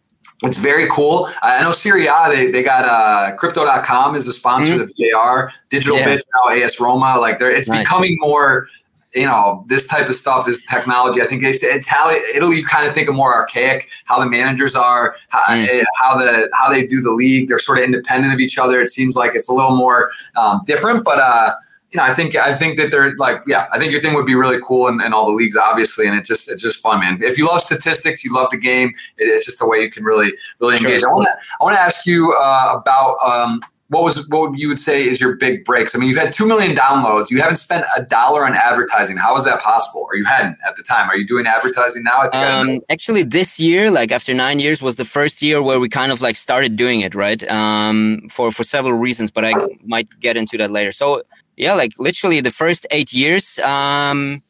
[0.43, 1.29] it's very cool.
[1.41, 4.81] I know Serie A, they, they got uh, crypto.com is the sponsor mm-hmm.
[4.83, 6.05] of VAR, digital yeah.
[6.05, 7.19] bits now AS Roma.
[7.19, 7.81] Like they're, it's nice.
[7.81, 8.67] becoming more,
[9.13, 11.21] you know, this type of stuff is technology.
[11.21, 14.25] I think they say Italy, Italy, you kind of think of more archaic, how the
[14.25, 15.83] managers are, how, mm.
[15.99, 17.47] how, the, how they do the league.
[17.47, 18.81] They're sort of independent of each other.
[18.81, 21.53] It seems like it's a little more um, different, but, uh,
[21.91, 24.25] you know, I think I think that they're like, yeah, I think your thing would
[24.25, 27.01] be really cool in, in all the leagues, obviously, and it just it's just fun,
[27.01, 27.19] man.
[27.21, 28.89] If you love statistics, you love the game.
[29.17, 31.01] It, it's just a way you can really really engage.
[31.01, 31.11] Sure.
[31.11, 33.59] I want to I want to ask you uh, about um,
[33.91, 35.93] what was what you would say is your big breaks?
[35.93, 37.29] I mean, you've had two million downloads.
[37.29, 39.17] You haven't spent a dollar on advertising.
[39.17, 40.07] How is that possible?
[40.09, 41.09] Or you hadn't at the time?
[41.09, 42.29] Are you doing advertising now?
[42.31, 46.13] Um, actually, this year, like after nine years, was the first year where we kind
[46.13, 47.43] of like started doing it, right?
[47.51, 50.93] Um, for for several reasons, but I might get into that later.
[50.93, 51.23] So
[51.61, 54.41] yeah, like literally the first eight years, um,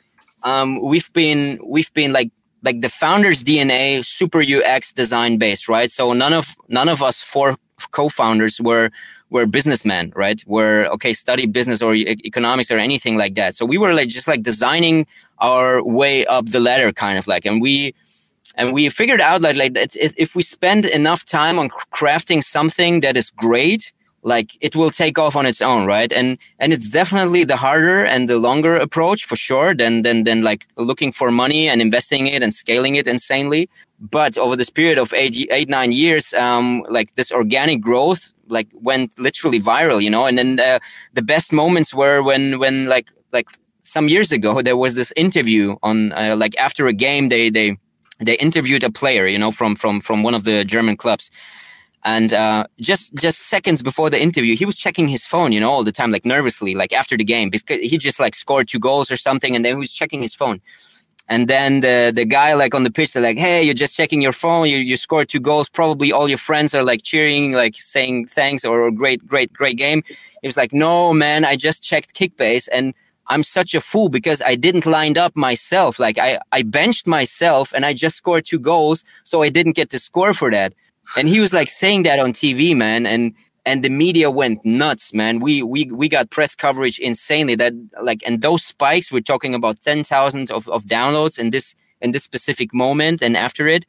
[0.43, 2.31] um, we've been we've been like
[2.63, 5.91] like the founder's DNA, super UX design based, right?
[5.91, 7.57] So none of none of us four
[7.91, 8.91] co-founders were
[9.29, 10.41] were businessmen, right?
[10.47, 13.57] Were okay, study business or e- economics or anything like that.
[13.57, 15.05] So we were like just like designing
[15.39, 17.93] our way up the ladder, kind of like, and we
[18.55, 23.17] and we figured out like like if we spend enough time on crafting something that
[23.17, 23.91] is great
[24.23, 26.11] like it will take off on its own right?
[26.11, 30.41] And and it's definitely the harder and the longer approach for sure than than than
[30.41, 33.69] like looking for money and investing it and scaling it insanely.
[33.99, 38.67] But over this period of eight eight nine years um like this organic growth like
[38.73, 40.25] went literally viral you know?
[40.25, 40.79] And then uh,
[41.13, 43.47] the best moments were when when like like
[43.83, 47.77] some years ago there was this interview on uh, like after a game they they
[48.19, 51.31] they interviewed a player you know from from from one of the german clubs
[52.03, 55.69] and uh, just just seconds before the interview, he was checking his phone, you know,
[55.69, 58.79] all the time, like nervously, like after the game, because he just like scored two
[58.79, 60.61] goals or something, and then he was checking his phone.
[61.27, 64.21] And then the the guy like on the pitch, they're like, "Hey, you're just checking
[64.21, 64.67] your phone.
[64.67, 65.69] You you scored two goals.
[65.69, 70.01] Probably all your friends are like cheering, like saying thanks or great, great, great game."
[70.41, 72.93] He was like, "No, man, I just checked Kickbase and."
[73.27, 75.99] I'm such a fool because I didn't line up myself.
[75.99, 79.05] Like I, I benched myself and I just scored two goals.
[79.23, 80.73] So I didn't get to score for that
[81.17, 83.33] and he was like saying that on TV, man, and
[83.65, 85.39] and the media went nuts, man.
[85.39, 87.55] We we we got press coverage insanely.
[87.55, 91.75] That like and those spikes, we're talking about ten thousand of, of downloads in this
[92.01, 93.85] in this specific moment, and after it,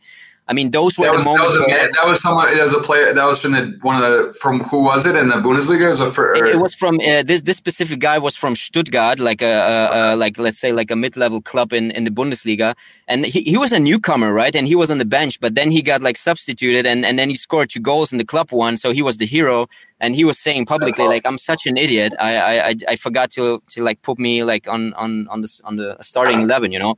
[0.48, 1.56] I mean, those were that was, the moments.
[1.56, 2.52] That was, a, that was someone.
[2.52, 3.14] That was a player.
[3.14, 5.94] That was from the one of the from who was it in the Bundesliga?
[5.94, 7.42] It was, for, it, it was from uh, this.
[7.42, 10.96] This specific guy was from Stuttgart, like a, a, a, like let's say like a
[10.96, 12.74] mid level club in in the Bundesliga,
[13.06, 14.54] and he, he was a newcomer, right?
[14.56, 17.28] And he was on the bench, but then he got like substituted, and and then
[17.28, 19.68] he scored two goals, and the club won, so he was the hero.
[20.00, 21.12] And he was saying publicly, awesome.
[21.12, 22.14] like, "I'm such an idiot.
[22.18, 25.76] I I I forgot to to like put me like on on on the on
[25.76, 26.96] the starting eleven, you know."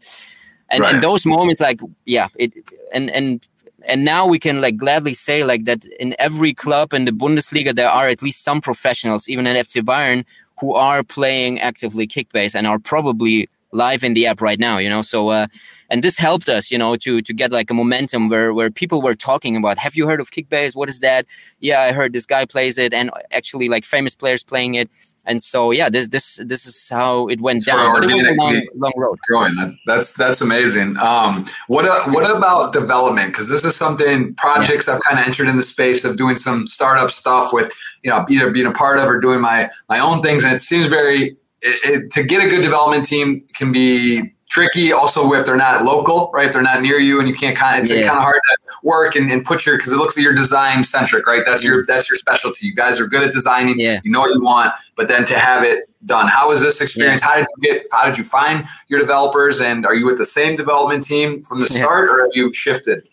[0.74, 0.94] And, right.
[0.94, 2.52] and those moments, like, yeah, it
[2.92, 3.46] and and
[3.86, 7.74] and now we can like gladly say like that in every club in the Bundesliga
[7.74, 10.24] there are at least some professionals, even in FC Bayern,
[10.60, 14.78] who are playing actively kickbase and are probably live in the app right now.
[14.78, 15.46] You know, so uh,
[15.90, 19.02] and this helped us, you know, to to get like a momentum where where people
[19.02, 20.74] were talking about, have you heard of kickbase?
[20.74, 21.26] What is that?
[21.60, 24.90] Yeah, I heard this guy plays it, and actually like famous players playing it
[25.26, 28.34] and so yeah this this this is how it went down but it was a
[28.34, 29.18] long, long road.
[29.28, 30.96] growing that, that's that's amazing.
[30.98, 33.32] Um, what uh, what about development?
[33.32, 34.94] Because this is something projects yeah.
[34.94, 38.24] i've kind of entered in the space of doing some startup stuff with you know
[38.28, 40.44] either being a part of or doing my my own things.
[40.44, 44.92] And it seems very it, it, to get a good development team can be tricky.
[44.92, 46.46] Also, if they're not local, right?
[46.46, 48.06] If they're not near you and you can't kind of, it's yeah.
[48.06, 50.84] kind of hard to work and, and put your because it looks like you're design
[50.84, 51.42] centric, right?
[51.44, 51.92] That's your mm-hmm.
[51.92, 52.68] that's your specialty.
[52.68, 53.80] You guys are good at designing.
[53.80, 54.00] Yeah.
[54.04, 56.28] You know what you want, but then to have it done.
[56.28, 57.20] How was this experience?
[57.20, 57.28] Yeah.
[57.28, 57.86] How did you get?
[57.90, 59.60] How did you find your developers?
[59.60, 63.08] And are you with the same development team from the start, or have you shifted?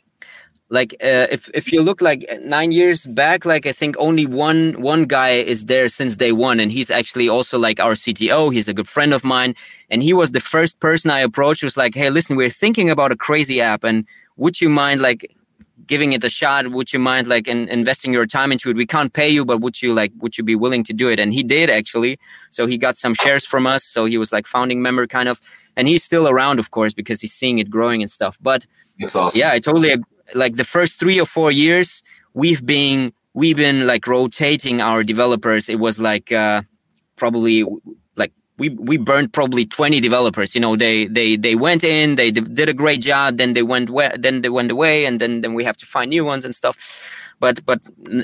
[0.72, 4.82] Like uh, if if you look like nine years back like i think only one
[4.82, 8.68] one guy is there since day one and he's actually also like our cto he's
[8.68, 9.54] a good friend of mine
[9.92, 13.12] and he was the first person i approached was like hey listen we're thinking about
[13.12, 14.06] a crazy app and
[14.38, 15.36] would you mind like
[15.88, 16.72] giving it a shot?
[16.72, 18.78] Would you mind like in, investing your time into it?
[18.78, 21.20] We can't pay you but would you like would you be willing to do it?
[21.20, 22.20] And he did actually.
[22.50, 25.42] So he got some shares from us so he was like founding member kind of.
[25.76, 28.66] And he's still around of course because he's seeing it growing and stuff but
[29.16, 29.40] awesome.
[29.40, 29.92] yeah i totally
[30.34, 35.70] like the first three or four years we've been we've been like rotating our developers.
[35.70, 36.64] It was like uh
[37.16, 37.66] probably
[38.16, 42.32] like we we burned probably 20 developers you know they they they went in they
[42.32, 43.90] did a great job then they went
[44.20, 46.76] then they went away and then then we have to find new ones and stuff
[47.42, 47.80] but but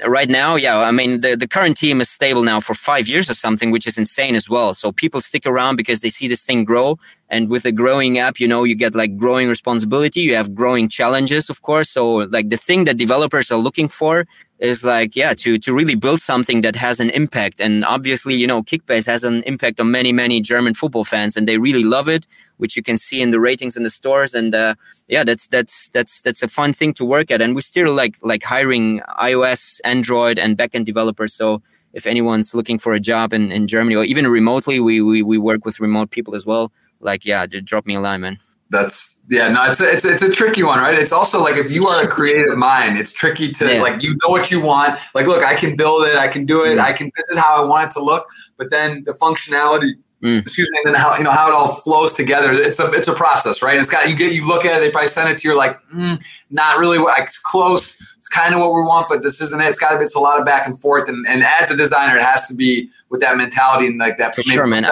[0.08, 3.30] right now, yeah, I mean the, the current team is stable now for five years
[3.30, 4.74] or something, which is insane as well.
[4.74, 6.98] So people stick around because they see this thing grow.
[7.30, 10.22] And with a growing app, you know, you get like growing responsibility.
[10.22, 11.90] You have growing challenges, of course.
[11.90, 12.04] So
[12.36, 14.26] like the thing that developers are looking for
[14.60, 17.60] is like, yeah, to, to really build something that has an impact.
[17.60, 21.48] And obviously, you know, Kickbase has an impact on many, many German football fans and
[21.48, 22.26] they really love it
[22.58, 24.34] which you can see in the ratings in the stores.
[24.34, 24.76] And uh,
[25.08, 27.42] yeah, that's that's that's that's a fun thing to work at.
[27.42, 31.34] And we still like like hiring iOS, Android, and backend developers.
[31.34, 31.62] So
[31.94, 35.38] if anyone's looking for a job in, in Germany or even remotely, we, we we
[35.38, 36.72] work with remote people as well.
[37.00, 38.38] Like yeah, drop me a line, man.
[38.70, 40.94] That's yeah, no, it's a, it's it's a tricky one, right?
[40.98, 43.82] It's also like if you are a creative mind, it's tricky to Yeah.
[43.82, 45.00] like you know what you want.
[45.16, 46.82] Like, look, I can build it, I can do it, Mm.
[46.82, 47.10] I can.
[47.16, 48.26] This is how I want it to look.
[48.58, 49.94] But then the functionality,
[50.24, 50.42] Mm.
[50.42, 52.52] excuse me, and then how you know how it all flows together.
[52.52, 53.78] It's a it's a process, right?
[53.80, 55.58] It's got you get you look at it, they probably send it to you, you're
[55.58, 56.98] like, mm, not really.
[56.98, 58.02] what- Like, it's close.
[58.18, 59.66] It's kind of what we want, but this isn't it.
[59.68, 60.04] It's got to be.
[60.04, 62.56] It's a lot of back and forth, and, and as a designer, it has to
[62.56, 64.36] be with that mentality and like that.
[64.36, 64.86] For sure, man.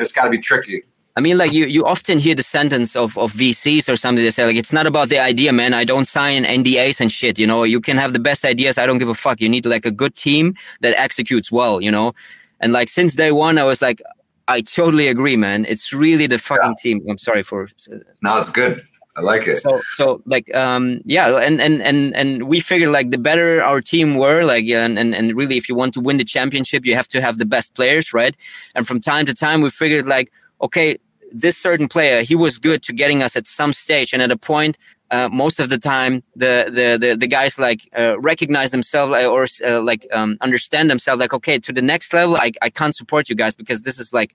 [0.00, 0.82] It's got to be tricky.
[1.16, 4.24] I mean, like you, you often hear the sentence of, of VCs or something.
[4.24, 5.72] They say like, it's not about the idea, man.
[5.72, 7.38] I don't sign NDAs and shit.
[7.38, 8.76] You know, you can have the best ideas.
[8.78, 9.40] I don't give a fuck.
[9.40, 12.16] You need like a good team that executes well, you know?
[12.58, 14.02] And like since day one, I was like,
[14.48, 15.64] I totally agree, man.
[15.66, 17.04] It's really the fucking team.
[17.08, 17.66] I'm sorry for
[18.22, 18.80] No, it's good.
[19.16, 19.58] I like it.
[19.58, 23.80] so so like um yeah and and and and we figured like the better our
[23.80, 26.84] team were like yeah, and, and and really if you want to win the championship
[26.84, 28.36] you have to have the best players right
[28.74, 30.98] and from time to time we figured like okay
[31.30, 34.36] this certain player he was good to getting us at some stage and at a
[34.36, 34.76] point
[35.14, 36.12] uh, most of the time
[36.44, 40.86] the the the, the guys like uh, recognize themselves uh, or uh, like um, understand
[40.90, 43.98] themselves like okay to the next level I, I can't support you guys because this
[43.98, 44.34] is like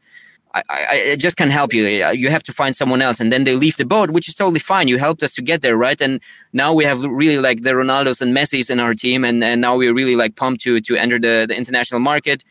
[0.54, 1.84] I, I, I just can't help you.
[2.24, 4.60] You have to find someone else, and then they leave the boat, which is totally
[4.60, 4.88] fine.
[4.88, 6.02] You helped us to get there, right?
[6.02, 6.20] And
[6.54, 9.78] now we have really like the Ronaldos and Messi's in our team, and, and now
[9.78, 12.44] we're really like pumped to to enter the, the international market.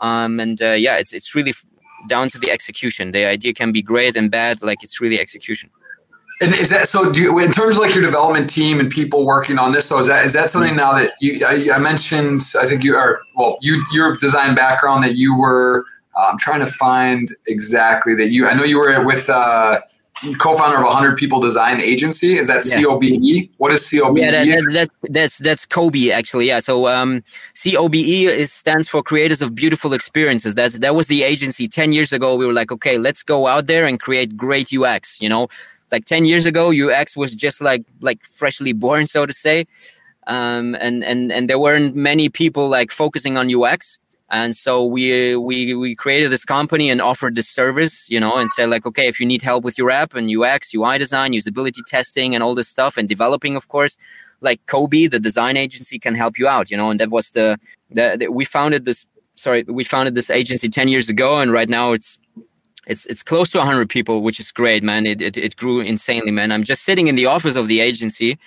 [0.00, 1.54] Um, and uh, yeah, it's it's really
[2.08, 3.12] down to the execution.
[3.12, 5.70] The idea can be great and bad, like it's really execution.
[6.40, 7.12] And is that so?
[7.12, 9.86] Do you, in terms of like your development team and people working on this?
[9.86, 11.46] So is that is that something now that you?
[11.46, 12.42] I, I mentioned.
[12.60, 13.20] I think you are.
[13.36, 15.84] Well, you your design background that you were.
[16.16, 18.46] I'm trying to find exactly that you.
[18.48, 19.80] I know you were with uh,
[20.38, 22.38] co-founder of a hundred people design agency.
[22.38, 22.82] Is that Yeah.
[22.82, 23.50] COBE?
[23.58, 24.18] What is COBE?
[24.18, 26.46] Yeah, that, that, that, that's that's Kobe actually.
[26.46, 27.22] Yeah, so um,
[27.54, 30.54] COBE is stands for Creators of Beautiful Experiences.
[30.54, 32.36] That's that was the agency ten years ago.
[32.36, 35.18] We were like, okay, let's go out there and create great UX.
[35.20, 35.48] You know,
[35.92, 39.66] like ten years ago, UX was just like like freshly born, so to say,
[40.26, 43.98] um, and and and there weren't many people like focusing on UX.
[44.30, 48.50] And so we we we created this company and offered this service, you know, and
[48.50, 51.82] said like, okay, if you need help with your app and UX, UI design, usability
[51.86, 53.98] testing, and all this stuff, and developing, of course,
[54.40, 56.90] like Kobe, the design agency, can help you out, you know.
[56.90, 57.58] And that was the,
[57.90, 59.06] the, the we founded this.
[59.36, 62.18] Sorry, we founded this agency ten years ago, and right now it's
[62.86, 65.06] it's it's close to 100 people which is great man.
[65.06, 66.52] It, it, it grew insanely man.
[66.52, 68.38] I'm just sitting in the office of the agency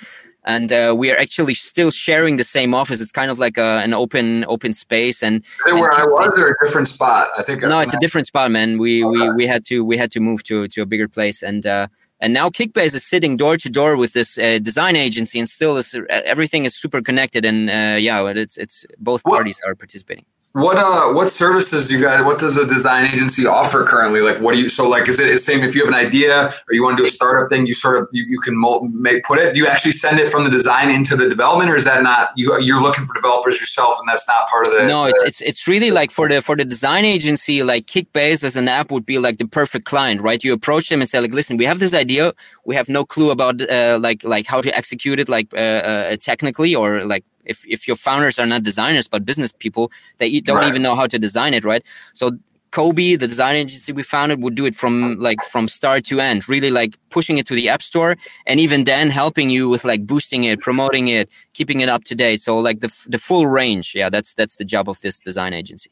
[0.43, 3.02] and uh, we are actually still sharing the same office.
[3.02, 6.38] It's kind of like a, an open open space and Is it where I was
[6.38, 7.28] or a different spot?
[7.38, 7.62] I think.
[7.62, 8.78] no it's a different spot man.
[8.78, 11.65] We we, we had to we had to move to to a bigger place and
[11.65, 11.88] uh
[12.19, 15.78] and now kickbase is sitting door to door with this uh, design agency and still
[15.78, 20.78] is everything is super connected and uh, yeah it's it's both parties are participating What
[20.78, 24.22] uh what services do you guys what does a design agency offer currently?
[24.22, 26.48] Like what do you so like is it the same if you have an idea
[26.48, 28.92] or you want to do a startup thing you sort of you, you can mold,
[28.92, 29.54] make put it?
[29.54, 32.32] Do you actually send it from the design into the development or is that not
[32.36, 35.42] you you're looking for developers yourself and that's not part of the no it's, it's
[35.42, 39.06] it's really like for the for the design agency like kickbase as an app would
[39.06, 40.44] be like the perfect client right?
[40.44, 42.34] You approach them and say like listen we have this idea.
[42.66, 46.18] We have no clue about uh, like like how to execute it like uh, uh,
[46.18, 50.58] technically or like if if your founders are not designers but business people they don't
[50.58, 50.68] Right.
[50.68, 51.84] even know how to design it right
[52.14, 52.32] so
[52.72, 56.48] Kobe, the design agency we founded, would do it from like from start to end,
[56.50, 60.06] really like pushing it to the app store, and even then helping you with like
[60.06, 62.42] boosting it, promoting it, keeping it up to date.
[62.42, 65.90] So like the the full range, yeah, that's that's the job of this design agency.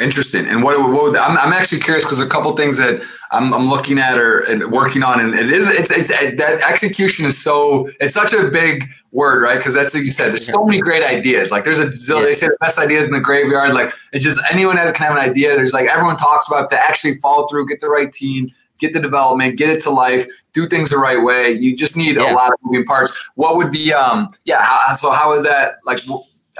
[0.00, 0.46] Interesting.
[0.46, 3.68] And what, what would, I'm, I'm actually curious because a couple things that I'm, I'm
[3.68, 7.40] looking at or and working on, and it is it's, it's it, that execution is
[7.40, 9.58] so it's such a big word, right?
[9.58, 10.30] Because that's what you said.
[10.30, 11.50] There's so many great ideas.
[11.50, 12.22] Like there's a Yeah.
[12.24, 13.74] they say the best ideas in the graveyard.
[13.74, 15.54] Like it's just anyone has can have an idea.
[15.54, 19.00] There's like everyone talks about to actually follow through, get the right team, get the
[19.00, 21.52] development, get it to life, do things the right way.
[21.52, 23.30] You just need a lot of moving parts.
[23.34, 24.62] What would be um yeah?
[24.62, 25.98] How, so how would that like?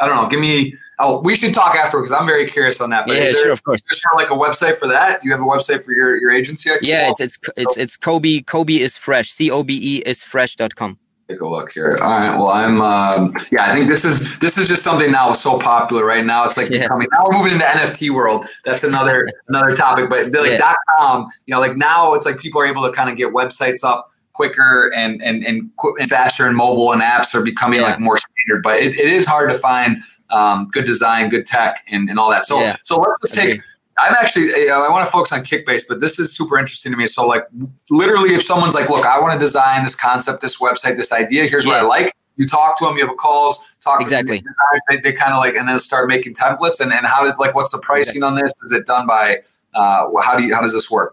[0.01, 0.29] I don't know.
[0.29, 0.75] Give me.
[0.99, 3.07] Oh, we should talk after because I'm very curious on that.
[3.07, 3.83] But yeah, is there, sure, of course.
[3.91, 5.21] is there like a website for that?
[5.23, 6.71] Do you have a website for your, your agency?
[6.83, 8.41] Yeah, it's it's it's it's Kobe.
[8.41, 9.31] Kobe is fresh.
[9.33, 10.99] C O B E is fresh.com.
[11.29, 11.97] take a look here.
[12.03, 12.37] All right.
[12.37, 12.83] Well, I'm.
[12.83, 16.45] Um, yeah, I think this is this is just something now so popular right now.
[16.45, 16.81] It's like Yeah.
[16.83, 17.09] becoming.
[17.13, 18.45] Now we're moving into NFT world.
[18.65, 20.11] That's another another topic.
[20.11, 20.59] But like Yeah.
[20.59, 23.33] dot com, you know, like now it's like people are able to kind of get
[23.33, 24.09] websites up
[24.41, 27.87] quicker and and and, qu- and faster, and mobile and apps are becoming Yeah.
[27.91, 28.63] like more standard.
[28.63, 32.31] But it, it is hard to find um, good design, good tech, and, and all
[32.31, 32.45] that.
[32.47, 32.77] So Yeah.
[32.83, 33.61] so let's just take.
[33.99, 37.07] I'm actually, I want to focus on Kickbase, but this is super interesting to me.
[37.07, 37.45] So, like,
[37.91, 41.47] literally, if someone's like, "Look, I want to design this concept, this website, this idea.
[41.47, 44.39] Here's what I like." You talk to them, you have a calls, talk Exactly.
[44.39, 46.81] to designers, they, they kind of like, and then start making templates.
[46.81, 48.51] And, and how does like, what's the pricing on this?
[48.65, 49.43] Is it done by?
[49.75, 50.55] Uh, how do you?
[50.55, 51.13] How does this work?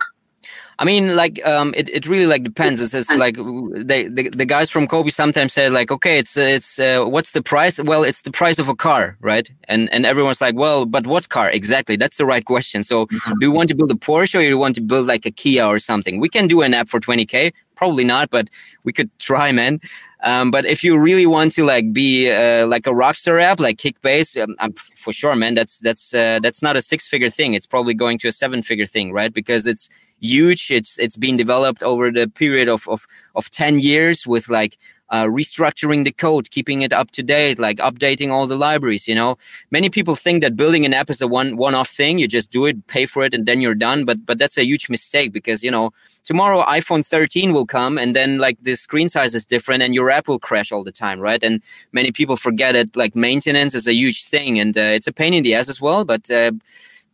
[0.79, 2.81] I mean, like, um, it, it really like depends.
[2.81, 6.77] It's, it's like they, the, the guys from Kobe sometimes say like, okay, it's, it's,
[6.77, 7.81] uh, what's the price?
[7.81, 9.49] Well, it's the price of a car, right?
[9.67, 11.49] And, and everyone's like, well, but what car?
[11.49, 11.95] Exactly.
[11.95, 12.83] That's the right question.
[12.83, 13.33] So mm-hmm.
[13.39, 15.65] do you want to build a Porsche or you want to build like a Kia
[15.65, 16.19] or something?
[16.19, 17.53] We can do an app for 20K.
[17.75, 18.49] Probably not, but
[18.83, 19.79] we could try, man.
[20.23, 23.77] Um, but if you really want to like be uh, like a rockstar app, like
[23.77, 25.53] Kickbase, um, I'm for sure, man.
[25.53, 27.53] That's that's uh, that's not a six figure thing.
[27.53, 29.31] It's probably going to a seven figure thing, right?
[29.31, 29.89] Because it's
[30.21, 30.71] huge.
[30.71, 34.77] It's it's been developed over the period of of of ten years with like
[35.09, 39.07] uh, restructuring the code, keeping it up to date, like updating all the libraries.
[39.07, 39.37] You know,
[39.71, 42.19] many people think that building an app is a one one off thing.
[42.19, 44.05] You just do it, pay for it, and then you're done.
[44.05, 45.91] But but that's a huge mistake because you know
[46.23, 50.11] tomorrow iPhone 13 will come, and then like the screen size is different, and your
[50.11, 51.43] app will crash all the time, right?
[51.43, 51.61] And
[51.91, 52.95] many people forget it.
[52.95, 55.81] Like maintenance is a huge thing, and uh, it's a pain in the ass as
[55.81, 56.03] well.
[56.03, 56.51] But uh,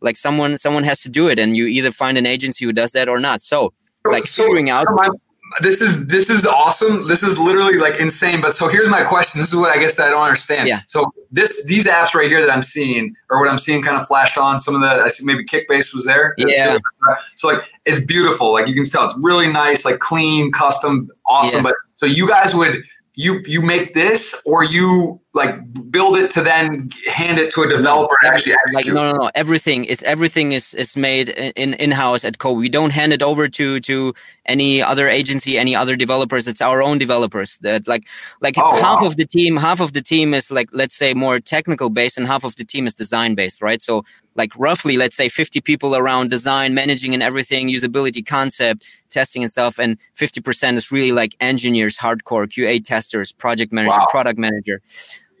[0.04, 2.92] like someone someone has to do it, and you either find an agency who does
[2.92, 3.40] that or not.
[3.40, 3.72] So
[4.04, 4.86] like so, figuring out
[5.60, 7.06] this is this is awesome.
[7.06, 8.40] This is literally like insane.
[8.40, 9.40] But so here's my question.
[9.40, 10.68] This is what I guess that I don't understand.
[10.68, 10.80] Yeah.
[10.88, 14.06] So this these apps right here that I'm seeing, or what I'm seeing, kind of
[14.06, 14.58] flash on.
[14.58, 16.34] Some of the I see maybe Kickbase was there.
[16.38, 16.78] Yeah.
[17.36, 18.52] So like it's beautiful.
[18.52, 21.58] Like you can tell it's really nice, like clean, custom, awesome.
[21.58, 21.70] Yeah.
[21.70, 22.82] But so you guys would
[23.16, 25.54] you you make this or you like
[25.90, 29.30] build it to then hand it to a developer no, actually like no no no.
[29.34, 33.22] Everything it's everything is is made in in house at Kobe we don't hand it
[33.22, 34.14] over to to
[34.46, 36.48] any other agency any other developers.
[36.48, 38.04] It's our own developers that like
[38.40, 39.06] like oh, half wow.
[39.06, 42.26] of the team half of the team is like let's say more technical based and
[42.26, 43.80] half of the team is design based right?
[43.80, 44.04] So
[44.36, 49.50] like roughly let's say 50 people around design managing and everything usability concept testing and
[49.50, 54.06] stuff and 50% is really like engineers hardcore qa testers project manager wow.
[54.10, 54.80] product manager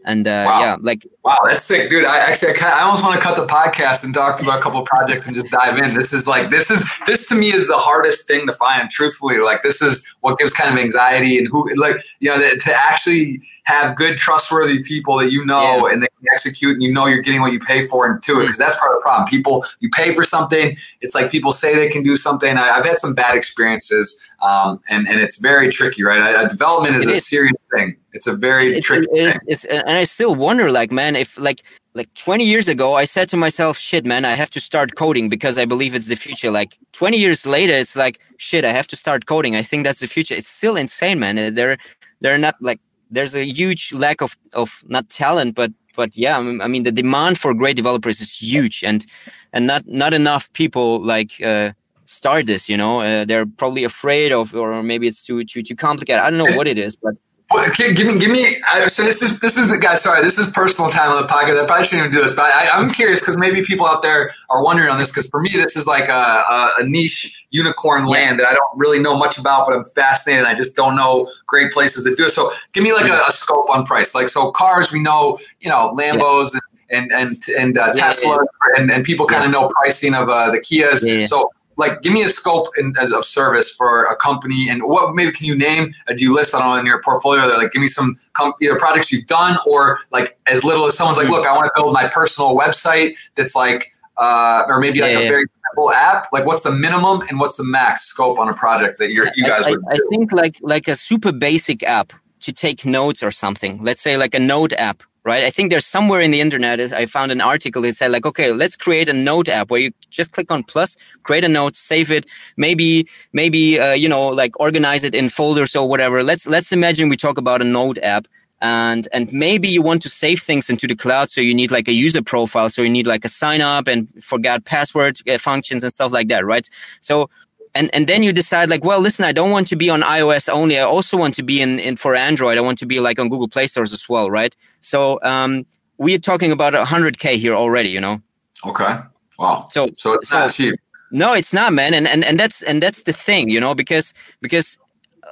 [0.04, 0.60] and uh, wow.
[0.60, 2.04] yeah, like wow, that's sick, dude.
[2.04, 4.80] I actually, I, I almost want to cut the podcast and talk about a couple
[4.80, 5.94] of projects and just dive in.
[5.94, 8.90] This is like this is this to me is the hardest thing to find.
[8.90, 12.74] Truthfully, like this is what gives kind of anxiety and who like you know to
[12.74, 15.94] actually have good, trustworthy people that you know yeah.
[15.94, 18.38] and they can execute and you know you're getting what you pay for and do
[18.38, 18.58] it because mm.
[18.58, 19.26] that's part of the problem.
[19.26, 22.56] People you pay for something, it's like people say they can do something.
[22.56, 26.20] I, have had some bad experiences, um, and and it's very tricky, right?
[26.20, 27.26] I, development is it a is.
[27.26, 27.96] serious thing.
[28.14, 29.08] It's a very it's, tricky.
[29.12, 31.62] It's, it's, and I still wonder, like, man, if like
[31.94, 35.28] like 20 years ago, I said to myself, shit, man, I have to start coding
[35.28, 36.50] because I believe it's the future.
[36.50, 39.54] Like 20 years later, it's like, shit, I have to start coding.
[39.54, 40.34] I think that's the future.
[40.34, 41.54] It's still insane, man.
[41.54, 41.78] They're
[42.20, 46.66] they're not like there's a huge lack of of not talent, but but yeah, I
[46.66, 49.06] mean the demand for great developers is huge, and
[49.52, 51.40] and not not enough people like.
[51.42, 51.72] Uh,
[52.06, 55.74] start this you know uh, they're probably afraid of or maybe it's too too too
[55.74, 57.14] complicated i don't know what it is but
[57.54, 58.44] well, give me, give me.
[58.72, 60.00] Uh, so this is this is guys.
[60.00, 61.62] Sorry, this is personal time on the podcast.
[61.62, 64.32] I probably shouldn't even do this, but I, am curious because maybe people out there
[64.50, 65.10] are wondering on this.
[65.10, 68.76] Because for me, this is like a, a, a niche unicorn land that I don't
[68.76, 70.46] really know much about, but I'm fascinated.
[70.46, 72.30] I just don't know great places to do it.
[72.30, 74.14] So give me like a, a scope on price.
[74.14, 78.40] Like so, cars we know, you know, Lambos and and and, and uh, Tesla,
[78.76, 81.28] and, and people kind of know pricing of uh, the Kias.
[81.28, 85.14] So like give me a scope in, as of service for a company and what
[85.14, 87.88] maybe can you name do you list on in your portfolio that like give me
[87.88, 91.54] some com- either projects you've done or like as little as someone's like look i
[91.54, 95.28] want to build my personal website that's like uh, or maybe like yeah, a yeah.
[95.28, 96.32] very simple app.
[96.32, 99.44] Like what's the minimum and what's the max scope on a project that you're, you
[99.44, 103.22] guys I, would I, I think like like a super basic app to take notes
[103.22, 103.82] or something.
[103.82, 105.44] Let's say like a note app right?
[105.44, 108.26] I think there's somewhere in the internet, is I found an article that said like,
[108.26, 111.76] okay, let's create a note app where you just click on plus, create a note,
[111.76, 116.22] save it, maybe, maybe, uh, you know, like organize it in folders or whatever.
[116.22, 118.26] Let's, let's imagine we talk about a note app
[118.60, 121.30] and, and maybe you want to save things into the cloud.
[121.30, 122.68] So you need like a user profile.
[122.68, 126.28] So you need like a sign up and forget password uh, functions and stuff like
[126.28, 126.68] that, right?
[127.00, 127.30] So
[127.74, 130.48] and and then you decide like well listen i don't want to be on ios
[130.48, 130.78] only.
[130.78, 132.58] I also want to be in, in for android.
[132.58, 134.54] I want to be like on google play stores as well right?
[134.80, 135.66] So um
[135.98, 138.20] we're talking about 100k here already you know?
[138.66, 138.96] Okay.
[139.38, 139.66] Wow.
[139.70, 140.74] So so it's so, not cheap.
[141.10, 141.94] no it's not man.
[141.94, 144.78] And, and and that's and that's the thing you know because because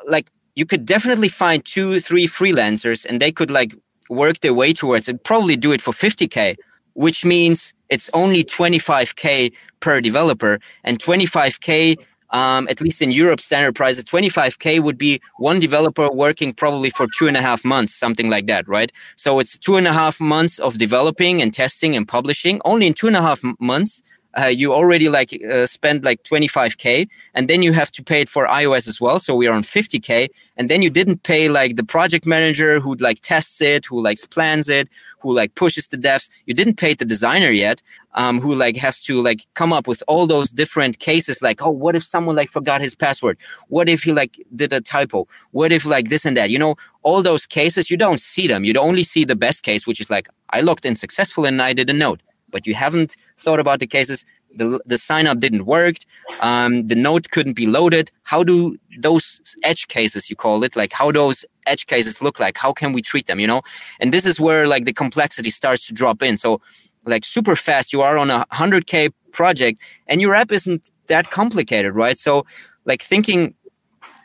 [0.07, 3.75] like you could definitely find two three freelancers and they could like
[4.11, 6.57] work their way towards it probably do it for 50k
[6.95, 10.59] which means it's only 25k per developer.
[10.85, 11.99] And 25k
[12.33, 16.91] um, at least in Europe, standard price at 25k would be one developer working probably
[16.91, 18.91] for two and a half months, something like that, right?
[19.17, 22.61] So it's two and a half months of developing and testing and publishing.
[22.65, 24.03] Only in two and a half months,
[24.39, 28.29] uh, you already like uh, spend like 25k and then you have to pay it
[28.29, 31.77] for ios as well so we are on 50k and then you didn't pay like
[31.77, 34.89] the project manager who like tests it who like plans it
[35.23, 36.29] who like pushes the devs.
[36.47, 37.81] You didn't pay the designer yet
[38.15, 41.71] um, who like has to like come up with all those different cases like oh
[41.71, 43.39] what if someone like forgot his password?
[43.69, 45.27] What if he like did a typo?
[45.53, 46.51] What if like this and that?
[46.51, 48.65] You know all those cases you don't see them.
[48.65, 51.73] You only see the best case which is like i logged in successful and i
[51.73, 52.21] did a note
[52.51, 54.25] but you haven't thought about the cases.
[54.55, 55.97] The, the sign up didn't work.
[56.41, 58.11] Um, the note couldn't be loaded.
[58.25, 62.59] How do those edge cases you call it like how those edge cases look like?
[62.59, 63.63] How can we treat them you know?
[64.01, 66.37] And this is where like the complexity starts to drop in.
[66.37, 66.61] So
[67.07, 71.95] like super fast you are on a 100k project and your app isn't that complicated
[71.95, 72.19] right?
[72.19, 72.45] So
[72.85, 73.55] like thinking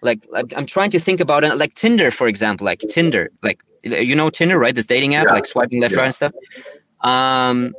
[0.03, 3.59] like, like i'm trying to think about it like tinder for example like tinder like
[3.83, 4.75] you know tinder right?
[4.75, 5.33] This dating app Yeah.
[5.33, 5.99] like swiping left Yeah.
[6.01, 6.33] right and stuff.
[7.01, 7.73] Um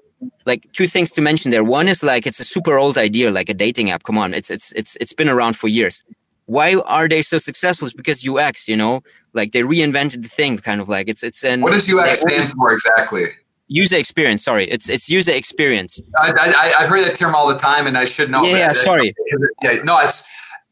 [0.47, 3.49] like two things to mention there one is like it's a super old idea like
[3.49, 6.03] a dating app come on it's it's it's it's been around for years
[6.47, 9.03] why are they so successful it's because ux you know
[9.33, 12.53] like they reinvented the thing kind of like it's it's an What does UX stand
[12.55, 13.27] for exactly?
[13.69, 17.59] user experience sorry it's it's user experience I, I, I've heard that term all the
[17.59, 18.43] time, and I should know.
[18.43, 19.15] Yeah, yeah, sorry.
[19.63, 20.27] Yeah, no, it's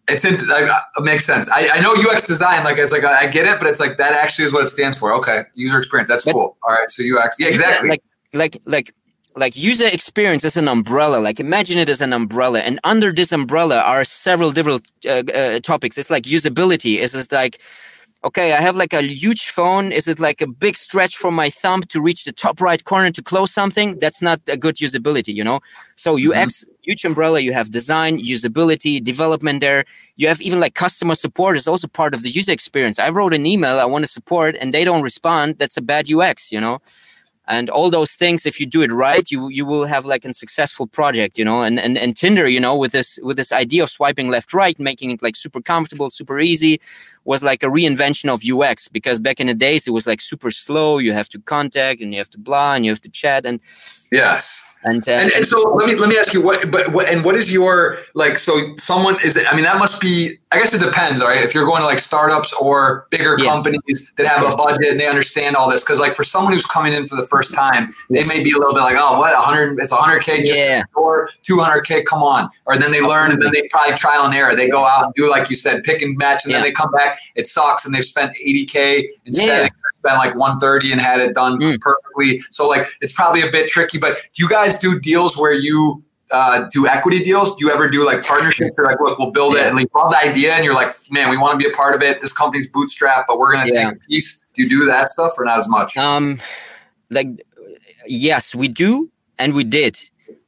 [0.09, 1.49] it's in, it makes sense.
[1.51, 4.13] I, I know UX design, like it's like I get it, but it's like that
[4.13, 5.13] actually is what it stands for.
[5.15, 6.09] Okay, user experience.
[6.09, 6.57] That's But- cool.
[6.63, 7.37] All right, so UX.
[7.39, 7.89] Yeah, exactly.
[7.91, 8.95] like like like
[9.37, 11.19] like user experience is an umbrella.
[11.19, 12.61] Like imagine it as an umbrella.
[12.61, 15.99] And under this umbrella are several different uh, uh, topics.
[15.99, 16.99] It's like usability.
[16.99, 17.61] Is it like
[18.25, 19.93] okay i have like a huge phone.
[19.93, 23.11] Is it like a big stretch from my thumb to reach the top right corner
[23.11, 23.99] to close something?
[23.99, 25.61] That's not a good usability you know?
[25.97, 27.41] So ux huge umbrella.
[27.41, 29.85] You have design usability development there.
[30.17, 32.99] You have even like customer support is also part of the user experience.
[32.99, 35.59] I wrote an email i want to support and they don't respond.
[35.59, 36.81] That's a bad ux you know
[37.49, 40.35] and all those things if you do it right you you will have like a
[40.35, 41.63] successful project you know?
[41.63, 44.79] And and, and tinder you know with this with this idea of swiping left right
[44.79, 46.81] making it like super comfortable super easy
[47.25, 50.51] was like a reinvention of ux because back in the days it was like super
[50.51, 50.99] slow.
[50.99, 53.61] You have to contact and you have to blah and you have to chat and
[54.11, 54.63] yes.
[54.87, 57.25] And, uh, And, and so let me let me ask you what but what and
[57.25, 60.73] what is your like so someone is it I mean that must be I guess
[60.73, 63.51] it depends all right if you're going to like startups or bigger Yeah.
[63.51, 66.65] companies that have a budget and they understand all this because like for someone who's
[66.65, 68.29] coming in for the first time Yes.
[68.29, 70.85] they may be a little bit like oh what 100 it's 100k just Yeah.
[70.95, 74.55] or 200k come on or then they learn and then they probably trial and error
[74.55, 76.91] they go out and do like you said pick and match and then they come
[76.93, 79.69] back it sucks and they've spent 80k instead Yeah.
[80.07, 81.81] Spent like 130 and had it done Mm.
[81.81, 85.53] perfectly so like it's probably a bit tricky but do you guys do deals where
[85.55, 86.03] you
[86.33, 87.55] uh, do equity deals?
[87.55, 88.73] Do you ever do like partnerships?
[88.77, 91.31] You're like, look, we'll build it, and like love the idea, and you're like, man,
[91.31, 92.21] we want to be a part of it.
[92.21, 93.91] This company's bootstrapped, but we're going to Yeah.
[93.91, 94.45] take a piece.
[94.53, 95.97] Do you do that stuff or not as much?
[95.97, 96.41] Um,
[97.11, 97.29] like,
[98.09, 100.01] yes, we do, and we did.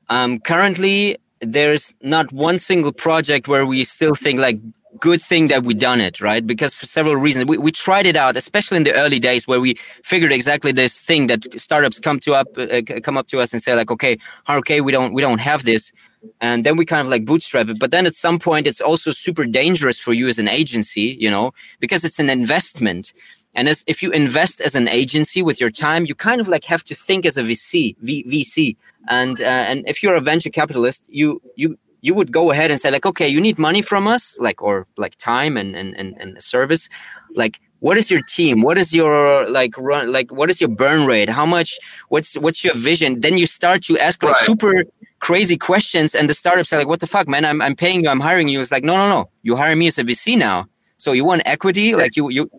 [0.09, 4.59] Um, currently, there's not one single project where we still think like
[5.01, 6.47] good thing that we done it right?
[6.47, 7.47] Because for several reasons.
[7.47, 11.01] We, we tried it out especially in the early days where we figured exactly this
[11.01, 14.19] thing that startups come to up uh, come up to us and say like okay
[14.49, 15.93] okay we don't we don't have this.
[16.41, 17.79] And then we kind of like bootstrap it.
[17.79, 21.31] But then at some point it's also super dangerous for you as an agency you
[21.31, 23.13] know because it's an investment.
[23.55, 26.65] And as if you invest as an agency with your time, you kind of like
[26.65, 28.77] have to think as a VC, v, VC.
[29.09, 32.81] And uh, and if you're a venture capitalist, you you you would go ahead and
[32.81, 36.17] say like, okay, you need money from us, like or like time and and and,
[36.21, 36.89] and service,
[37.35, 37.61] like.
[37.81, 38.63] What is your team?
[38.63, 40.11] What is your like run?
[40.11, 41.29] Like, what is your burn rate?
[41.31, 41.79] How much?
[42.09, 43.21] What's what's your vision?
[43.21, 44.45] Then you start to ask like Right.
[44.51, 44.75] super
[45.21, 47.45] crazy questions, and the startups are like, "What the fuck, man?
[47.45, 48.11] I'm I'm paying you.
[48.11, 49.31] I'm hiring you." It's like, no, no, no.
[49.45, 50.67] You hire me as a VC now.
[50.97, 51.95] So you want equity?
[51.95, 52.51] Like you you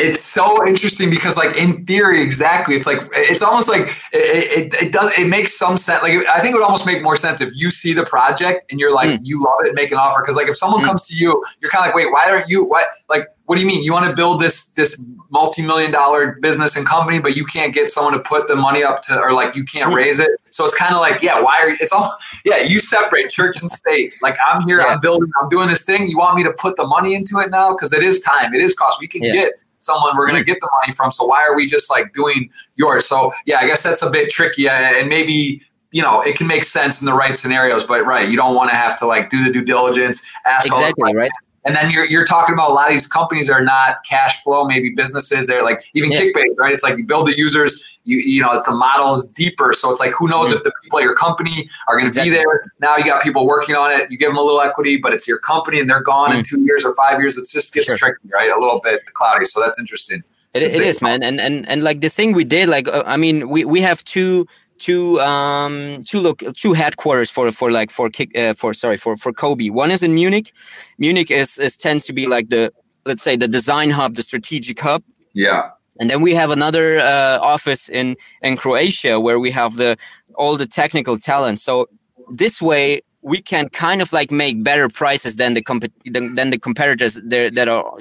[0.00, 4.82] it's so interesting because like in theory exactly it's like it's almost like it, it,
[4.84, 7.40] it does it makes some sense like i think it would almost make more sense
[7.40, 9.20] if you see the project and you're like Mm.
[9.22, 10.86] you love it make an offer because like if someone Mm.
[10.86, 13.60] comes to you you're kind of like wait why aren't you what like what do
[13.62, 17.44] you mean you want to build this this multi-million dollar business and company but you
[17.44, 19.96] can't get someone to put the money up to or like you can't Mm.
[19.96, 22.78] raise it so it's kind of like yeah why are you it's all yeah you
[22.78, 24.86] separate church and state like i'm here Yeah.
[24.92, 27.50] i'm building i'm doing this thing you want me to put the money into it
[27.50, 29.32] now because it is time it is cost we can Yeah.
[29.32, 31.10] get someone we're going to get the money from.
[31.10, 33.06] So why are we just like doing yours?
[33.06, 36.64] So yeah, I guess that's a bit tricky, and maybe you know it can make
[36.64, 39.42] sense in the right scenarios, but right, you don't want to have to like do
[39.42, 41.30] the due diligence, ask exactly right.
[41.64, 44.64] And then you're you're talking about a lot of these companies are not cash flow,
[44.64, 45.46] maybe businesses.
[45.46, 46.20] They're like even Yeah.
[46.20, 46.72] Kickbase, right?
[46.72, 49.72] It's like you build the users, you you know, it's the models deeper.
[49.72, 50.56] So it's like who knows Mm.
[50.56, 52.30] if the people at your company are going to Exactly.
[52.30, 52.72] be there.
[52.80, 54.10] Now you got people working on it.
[54.10, 56.48] You give them a little equity, but it's your company and they're gone in Mm.
[56.48, 57.36] two years or five years.
[57.36, 57.96] It just gets Sure.
[57.98, 58.50] tricky, right?
[58.50, 59.44] A little bit cloudy.
[59.44, 60.22] So that's interesting.
[60.54, 63.16] It, it is, man, and and and like the thing we did, like uh, I
[63.18, 64.46] mean, we we have two
[64.78, 69.16] two um two look two headquarters for for like for kick uh, for sorry for
[69.16, 69.70] for Kobe.
[69.70, 70.52] One is in Munich.
[70.98, 72.72] Munich is is tend to be like the
[73.06, 75.02] let's say the design hub, the strategic hub.
[75.34, 75.70] Yeah.
[76.00, 79.96] And then we have another uh, office in in Croatia where we have the
[80.34, 81.58] all the technical talent.
[81.58, 81.88] So
[82.30, 86.50] this way we can kind of like make better prices than the comp- than, than
[86.50, 87.98] the competitors there that are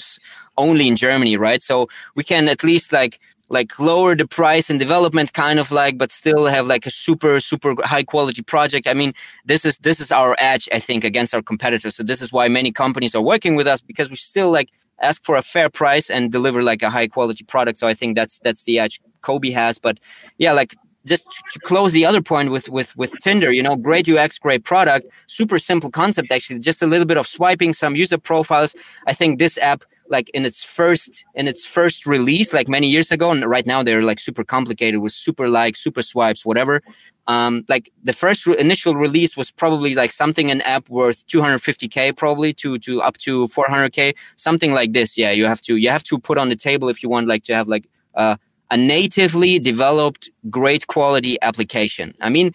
[0.57, 1.63] only in Germany, right?
[1.63, 3.19] So we can at least like
[3.49, 7.39] like lower the price and development kind of like but still have like a super
[7.39, 8.87] super high quality project.
[8.87, 9.13] I mean
[9.45, 11.95] this is this is our edge i think against our competitors.
[11.95, 14.69] So this is why many companies are working with us because we still like
[15.01, 17.77] ask for a fair price and deliver like a high quality product.
[17.77, 19.79] So i think that's that's the edge kobe has.
[19.79, 19.99] But
[20.37, 20.75] yeah like
[21.05, 24.65] just to close the other point with with with tinder you know great ux great
[24.65, 28.75] product super simple concept actually just a little bit of swiping some user profiles.
[29.07, 33.11] I think this app like in its first in its first release like many years
[33.11, 36.81] ago and right now they're like super complicated with super likes super swipes whatever.
[37.27, 42.15] Um like the first re- initial release was probably like something an app worth 250k
[42.15, 45.17] probably to to up to 400k something like this.
[45.17, 47.43] Yeah you have to you have to put on the table if you want like
[47.43, 47.85] to have like
[48.15, 48.35] uh,
[48.71, 52.13] a natively developed great quality application.
[52.21, 52.51] I mean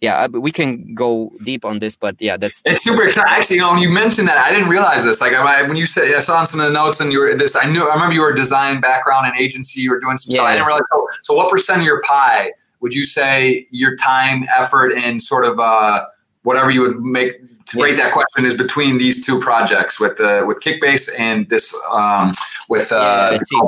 [0.00, 3.32] yeah, we can go deep on this, but yeah, that's, it's super exciting.
[3.32, 5.20] Actually, you know, when you mentioned that, I didn't realize this.
[5.20, 7.34] Like I, when you said, I saw in some of the notes, and you were
[7.34, 7.56] this.
[7.56, 7.88] I knew.
[7.88, 9.80] I remember you were design background and agency.
[9.80, 10.46] You were doing some yeah, stuff.
[10.46, 10.82] I didn't realize.
[10.92, 15.44] So, so, what percent of your pie would you say your time, effort, and sort
[15.44, 16.06] of uh,
[16.42, 20.42] whatever you would make to rate that question is between these two projects with the
[20.42, 22.32] uh, with Kickbase and this um,
[22.68, 23.60] with uh, yeah,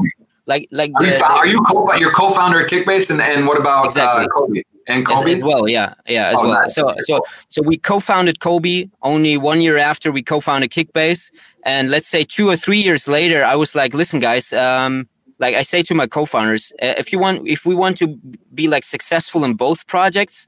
[0.51, 3.59] like like are, the, you, are you co- your co-founder at Kickbase and, and what
[3.59, 4.25] about uh, exactly.
[4.25, 4.63] uh, Kobe?
[4.87, 5.69] and Kobe as, as, well.
[5.69, 6.63] Yeah, yeah, as oh, well.
[6.63, 6.75] Nice.
[6.75, 11.31] So, so, so we co-founded Kobe only one year after we co-founded Kickbase,
[11.65, 15.55] and let's say two or three years later, I was like, "Listen, guys." Um, like
[15.55, 18.09] I say to my co-founders, if you want, if we want to
[18.53, 20.47] be like successful in both projects,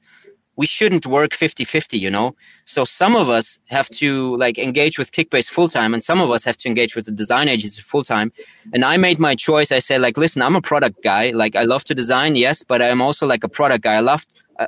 [0.56, 2.34] we shouldn't work 50-50 you know?
[2.64, 6.30] So some of us have to like engage with kickbase full time and some of
[6.30, 8.32] us have to engage with the design agency full time
[8.72, 9.72] and i made my choice.
[9.72, 11.30] I said like listen i'm a product guy.
[11.30, 13.94] Like i love to design yes but i'm also like a product guy.
[13.94, 14.26] I love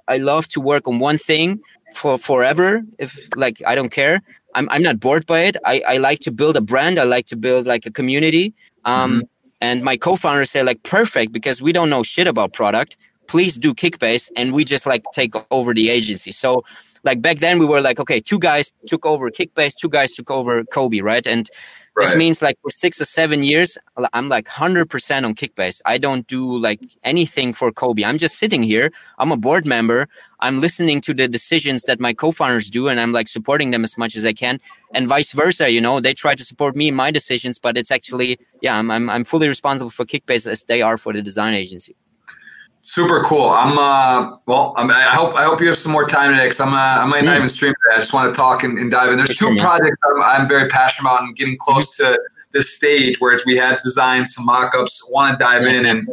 [0.09, 1.61] i love to work on one thing
[1.95, 4.23] for forever if like i don't care.
[4.55, 5.57] I'm, I'm not bored by it.
[5.65, 6.99] I, I like to build a brand.
[6.99, 8.55] I like to build like a community.
[8.85, 9.21] Um, mm-hmm.
[9.61, 12.97] and my co-founder said like perfect because we don't know shit about product
[13.27, 16.33] please do kickbase and we just like take over the agency.
[16.33, 16.65] So
[17.05, 20.31] like back then we were like okay two guys took over kickbase two guys took
[20.31, 21.27] over kobe right?
[21.27, 21.49] And
[21.95, 22.07] right.
[22.07, 23.79] this means like for six or seven years
[24.13, 28.05] i'm like 100% on kickbase i don't do like anything for kobe.
[28.05, 28.91] I'm just sitting here.
[29.19, 30.09] I'm a board member.
[30.41, 33.97] I'm listening to the decisions that my co-founders do and i'm like supporting them as
[33.97, 34.59] much as i can.
[34.93, 37.91] And vice versa you know they try to support me in my decisions but it's
[37.91, 41.55] actually yeah i'm, I'm, I'm fully responsible for kickbase as they are for the design
[41.55, 41.97] agency
[42.87, 43.49] Super cool.
[43.49, 44.75] I'm uh well.
[44.77, 47.07] I'm, i hope I hope you have some more time today because I'm uh, I
[47.07, 47.39] might not mm.
[47.39, 47.97] even stream today.
[47.97, 49.17] I just want to talk and, and dive in.
[49.17, 52.21] There's two projects I'm, I'm, very passionate about and getting close to
[52.53, 55.11] this stage where it's we had designed some mock-ups.
[55.11, 56.07] Want to dive in and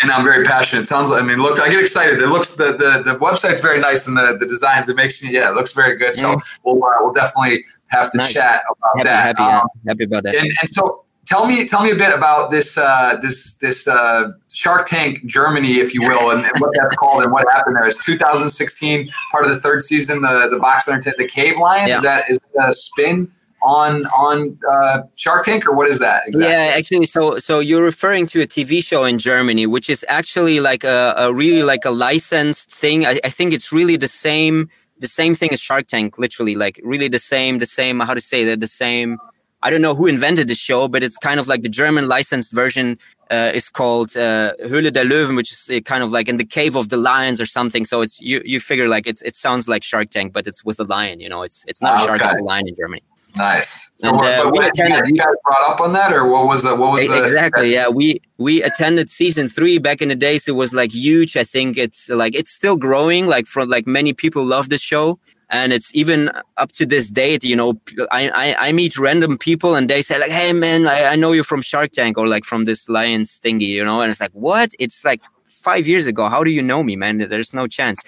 [0.00, 0.82] and I'm very passionate.
[0.82, 2.22] It sounds like I mean, look, I get excited.
[2.22, 4.88] It looks the the, the website's very nice and the, the designs.
[4.88, 6.14] It makes me yeah, it looks very good.
[6.14, 6.58] So mm.
[6.64, 8.32] we'll uh, we'll definitely have to nice.
[8.32, 9.36] chat about happy, that.
[9.36, 10.34] Happy, um, happy about that.
[10.34, 14.32] And, and so tell me tell me a bit about this uh, this this uh,
[14.52, 17.86] Shark Tank Germany, if you will, and, and, what that's called and what happened there.
[17.86, 21.88] Is 2016 part of the third season the the box under the Cave Lion?
[21.88, 21.96] Yeah.
[21.96, 23.30] Is that is that a spin?
[23.62, 26.52] on on uh, Shark Tank or what is that exactly?
[26.52, 30.60] Yeah, actually, so so you're referring to a TV show in Germany, which is actually
[30.60, 33.04] like a, a really like a licensed thing.
[33.04, 34.68] I, I, think it's really the same
[34.98, 38.20] the same thing as Shark Tank, literally like really the same the same how to
[38.20, 39.18] say that the same
[39.66, 42.52] I don't know who invented the show, but it's kind of like the German licensed
[42.52, 43.00] version
[43.32, 46.44] uh, is called uh, Höhle der Löwen, which is uh, kind of like in the
[46.44, 47.84] cave of the lions or something.
[47.84, 50.78] So it's you you figure like it's it sounds like Shark Tank, but it's with
[50.78, 51.18] a lion.
[51.18, 52.30] You know, it's it's not oh, a shark, okay.
[52.30, 53.02] it's a lion in Germany.
[53.36, 53.90] Nice.
[53.98, 56.76] So and, uh, we attended, you guys brought up on that, or what was the
[56.76, 57.72] what was the exactly?
[57.74, 60.46] Yeah, we we attended season three back in the days.
[60.46, 61.36] It was like huge.
[61.36, 63.26] I think it's like it's still growing.
[63.26, 65.18] Like from like many people love the show
[65.50, 67.80] and it's even up to this date you know
[68.10, 71.32] I, I, I meet random people and they say like hey man I, I know
[71.32, 74.00] you from shark tank or like from this lions thingy you know?
[74.00, 74.74] And it's like what?
[74.78, 76.28] It's like five years ago.
[76.28, 77.18] How do you know me man?
[77.18, 78.00] There's no chance.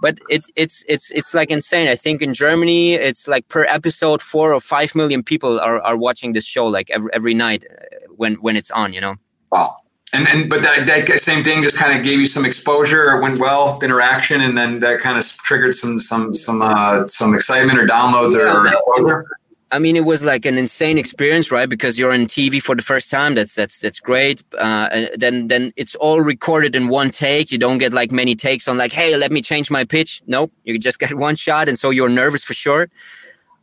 [0.00, 1.88] But it, it's it's it's like insane.
[1.88, 5.98] I think in germany it's like per episode four or five million people are, are
[5.98, 7.84] watching this show like every, every night uh,
[8.16, 9.16] when when it's on you know?
[9.52, 9.76] Wow
[10.12, 13.22] and and but that, that same thing just kind of gave you some exposure it
[13.22, 17.34] went well the interaction and then that kind of triggered some some some uh some
[17.34, 19.26] excitement or downloads yeah, or,
[19.72, 21.68] I mean, it was like an insane experience, right?
[21.68, 23.36] Because you're on TV for the first time.
[23.36, 24.42] That's that's that's great.
[24.58, 27.52] Uh, and then then it's all recorded in one take.
[27.52, 30.22] You don't get like many takes on like, hey, let me change my pitch.
[30.26, 32.88] Nope, you just get one shot, and so you're nervous for sure.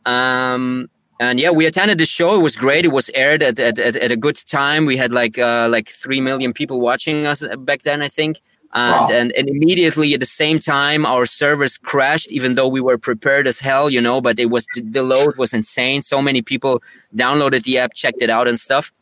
[0.06, 0.88] Um,
[1.20, 2.34] and yeah, we attended the show.
[2.38, 2.84] It was great.
[2.84, 4.86] It was aired at at, at, at a good time.
[4.86, 8.40] We had like uh, like three million people watching us back then, I think.
[8.74, 9.08] And, wow.
[9.10, 13.46] and and immediately at the same time our servers crashed even though we were prepared
[13.46, 16.82] as hell you know but it was the load was insane so many people
[17.16, 18.92] downloaded the app checked it out and stuff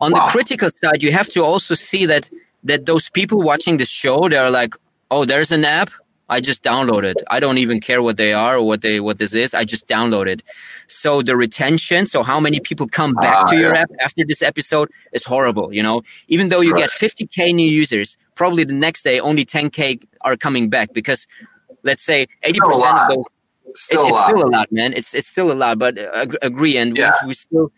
[0.00, 0.26] on wow.
[0.26, 2.28] the critical side you have to also see that
[2.64, 4.74] that those people watching the show they're like
[5.12, 5.90] oh there's an app
[6.30, 7.16] I just download it.
[7.28, 9.52] I don't even care what they are or what they what this is.
[9.52, 10.42] I just download it.
[10.86, 13.82] So the retention, so how many people come back to your yeah.
[13.82, 16.02] app after this episode is horrible, you know.
[16.28, 16.88] Even though you right.
[16.88, 21.26] get 50k new users, probably the next day only 10k are coming back because
[21.82, 23.39] let's say 80% of those
[23.74, 24.92] still it, it's still a lot, man.
[24.92, 27.12] It's it's still a lot, but uh, agree and yeah.
[27.22, 27.72] we, we still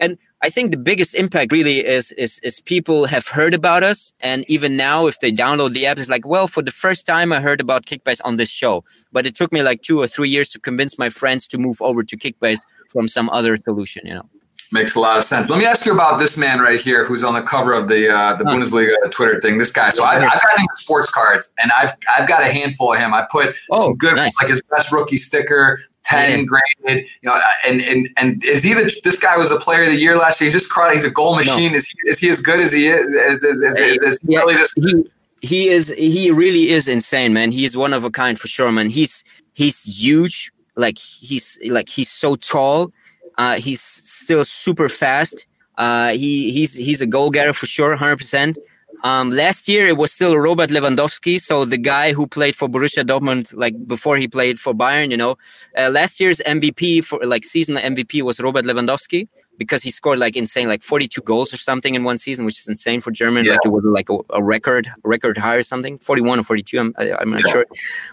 [0.00, 4.12] and I think the biggest impact really is is is people have heard about us,
[4.20, 7.32] and even now, if they download the app, it's like, well, for the first time,
[7.32, 10.28] I heard about Kickbase on this show, but it took me like two or three
[10.28, 14.14] years to convince my friends to move over to Kickbase from some other solution, you
[14.14, 14.28] know.
[14.70, 15.48] Makes a lot of sense.
[15.48, 18.10] Let me ask you about this man right here, who's on the cover of the
[18.14, 18.50] uh, the huh.
[18.50, 19.56] Bundesliga Twitter thing.
[19.56, 19.88] This guy.
[19.88, 23.14] So I've, I've got him sports cards, and I've I've got a handful of him.
[23.14, 24.36] I put oh, some good, nice.
[24.42, 26.44] like his best rookie sticker, 10 yeah.
[26.44, 29.88] graded, you know, and, and, and is he the, this guy was a player of
[29.88, 30.50] the year last year?
[30.50, 31.72] He's just, he's a goal machine.
[31.72, 31.76] No.
[31.76, 33.00] Is he, is he as good as he is?
[33.00, 34.72] Is, is, is, is, is he really this?
[34.76, 35.10] He,
[35.40, 37.52] he is, he really is insane, man.
[37.52, 38.88] He's one of a kind for sure, man.
[38.88, 40.50] He's, he's huge.
[40.76, 42.92] Like he's like, he's so tall.
[43.38, 45.46] Uh, he's still super fast.
[45.78, 47.96] Uh, he, he's, he's a goal getter for sure.
[47.96, 48.58] hundred percent.
[49.04, 53.04] Um, last year it was still Robert Lewandowski, so the guy who played for Borussia
[53.04, 55.36] Dortmund, like before he played for Bayern, you know.
[55.76, 60.36] Uh, last year's MVP for like season MVP was Robert Lewandowski because he scored like
[60.36, 63.44] insane, like 42 goals or something in one season, which is insane for German.
[63.44, 63.52] Yeah.
[63.52, 66.78] Like it was like a, a, record, record high or something, 41 or 42.
[66.78, 67.52] I'm, I, am i am not yeah.
[67.52, 67.66] sure,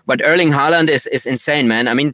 [0.05, 1.87] but Erling Haaland is is insane, man.
[1.87, 2.13] I mean,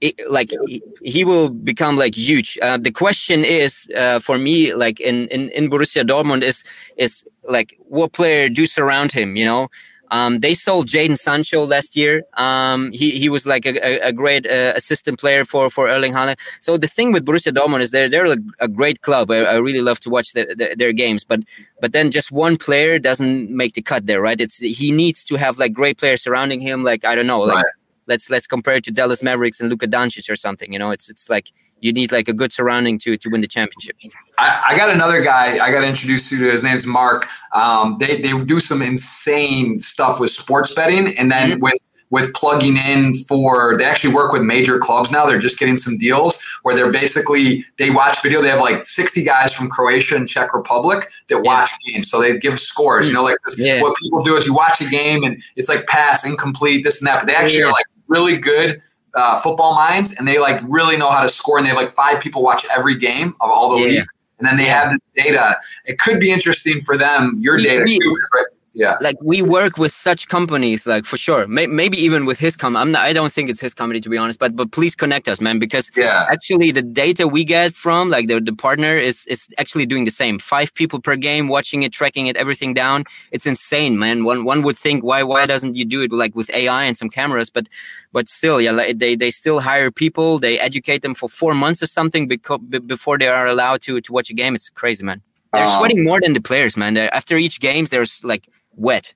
[0.00, 2.58] it, like he, he, will become like huge.
[2.62, 6.62] Uh, the question is uh, for me, like in, in in Borussia Dortmund, is
[6.96, 9.36] is like what player do surround him?
[9.36, 9.68] You know,
[10.10, 12.22] um, they sold Jadon Sancho last year.
[12.34, 16.38] Um, he he was like a, a great uh, assistant player for for Erling Haaland.
[16.60, 19.30] So the thing with Borussia Dortmund is they're they're a, a great club.
[19.30, 21.40] I, I, really love to watch the, the, their games, but
[21.80, 24.40] but then just one player doesn't make the cut there, right?
[24.40, 26.84] It's he needs to have like great players surrounding him.
[26.84, 27.64] Like I don't know, like.
[27.64, 27.72] Right
[28.08, 30.72] let's let's compare it to Dallas Mavericks and Luka Doncic or something.
[30.72, 33.46] You know, it's it's like you need like a good surrounding to to win the
[33.46, 33.94] championship.
[34.38, 36.50] I, I got another guy I got to introduce you to.
[36.50, 37.28] His name's Mark.
[37.52, 41.60] Um, they they do some insane stuff with sports betting, and then mm-hmm.
[41.60, 41.78] with
[42.10, 45.98] with plugging in for they actually work with major clubs now they're just getting some
[45.98, 50.28] deals where they're basically they watch video they have like 60 guys from croatia and
[50.28, 51.92] czech republic that watch yeah.
[51.92, 53.82] games so they give scores you know like this, yeah.
[53.82, 57.06] what people do is you watch a game and it's like pass incomplete this and
[57.06, 57.66] that but they actually yeah.
[57.66, 58.82] are like really good
[59.14, 61.90] uh, football minds and they like really know how to score and they have like
[61.90, 63.98] five people watch every game of all the yeah.
[63.98, 64.20] leagues.
[64.38, 65.56] And then they have this data.
[65.84, 68.16] It could be interesting for them your we, data we, too,
[68.82, 68.96] yeah.
[69.00, 71.46] Like we work with such companies like for sure.
[71.46, 74.10] May- maybe even with his company i'm not i don't think it's his company to
[74.14, 76.26] be honest but but please connect us man because yeah.
[76.30, 80.10] actually the data we get from like the, the partner is is actually doing the
[80.10, 80.38] same.
[80.38, 83.04] Five people per game watching it tracking it everything down.
[83.32, 84.24] It's insane man.
[84.24, 87.10] One one would think why why doesn't you do it like with ai and some
[87.10, 87.50] cameras?
[87.50, 87.68] But
[88.12, 90.38] but still yeah like they they still hire people.
[90.38, 92.60] They educate them for four months or something because,
[92.94, 94.54] before they are allowed to to watch a game.
[94.54, 95.22] It's crazy man.
[95.52, 96.94] They're um, sweating more than the players man.
[96.94, 98.48] They're, after each games there's like
[98.78, 99.12] wet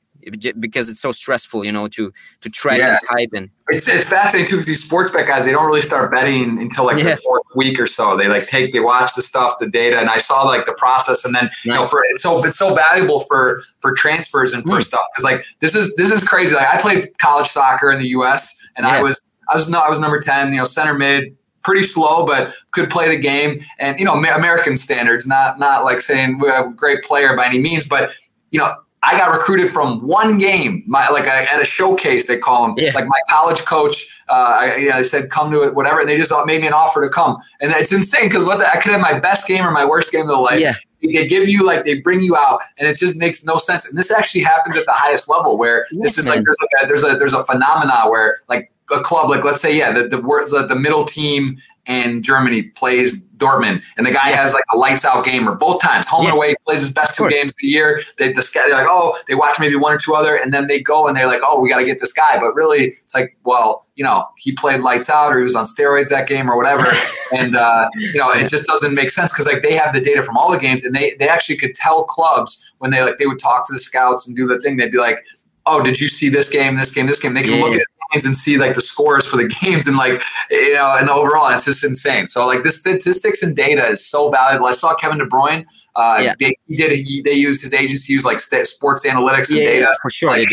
[0.60, 2.90] because it's so stressful, you know, to to track yeah.
[2.90, 3.50] and type and.
[3.68, 6.84] It's, it's fascinating too because these sports bet guys they don't really start betting until
[6.84, 7.14] like yeah.
[7.14, 8.16] the fourth week or so.
[8.16, 11.24] They like take they watch the stuff, the data, and I saw like the process,
[11.24, 11.64] and then nice.
[11.64, 14.82] you know for it's so it's so valuable for for transfers and for mm.
[14.82, 16.54] stuff because like this is this is crazy.
[16.54, 18.54] Like I played college soccer in the U.S.
[18.76, 18.98] and yeah.
[18.98, 22.26] I was I was no I was number ten, you know, center mid, pretty slow,
[22.26, 23.60] but could play the game.
[23.78, 27.58] And you know, American standards, not not like saying we're a great player by any
[27.58, 28.12] means, but
[28.50, 28.74] you know,
[29.04, 32.74] I got recruited from one game, my like a, at a showcase they call them.
[32.78, 32.92] Yeah.
[32.94, 36.00] Like my college coach, uh, I, you know, they said come to it, whatever.
[36.00, 38.70] And they just made me an offer to come, and it's insane because what the,
[38.70, 40.60] I could have my best game or my worst game of the life.
[40.60, 40.74] Yeah.
[41.02, 43.88] They give you like they bring you out, and it just makes no sense.
[43.88, 46.86] And this actually happens at the highest level, where this is like there's like a,
[46.86, 50.18] there's a there's a phenomena where like a club like let's say yeah the the
[50.18, 51.56] the, the middle team
[51.86, 54.36] in Germany plays Dortmund, and the guy yeah.
[54.36, 56.28] has like a lights out game or both times, home yeah.
[56.28, 58.00] and away, plays his best two games of the year.
[58.16, 60.80] They the, they're like, oh, they watch maybe one or two other, and then they
[60.80, 62.38] go and they're like, oh, we got to get this guy.
[62.38, 65.64] But really, it's like, well, you know, he played lights out or he was on
[65.64, 66.86] steroids that game or whatever,
[67.36, 70.22] and uh, you know, it just doesn't make sense because like they have the data
[70.22, 73.26] from all the games, and they they actually could tell clubs when they like they
[73.26, 74.76] would talk to the scouts and do the thing.
[74.76, 75.18] They'd be like,
[75.66, 77.34] oh, did you see this game, this game, this game?
[77.34, 77.60] They can yeah.
[77.60, 77.82] look at
[78.12, 81.12] games and see like the scores for the games and like you know, and the
[81.12, 82.26] overall, and it's just insane.
[82.26, 84.66] So like the statistics and data is so valuable.
[84.66, 85.64] I saw Kevin De Bruyne.
[85.94, 86.34] Uh, yeah.
[86.38, 87.06] they, he did.
[87.06, 90.30] He, they used his agency used like st- sports analytics and data for sure.
[90.30, 90.48] Like,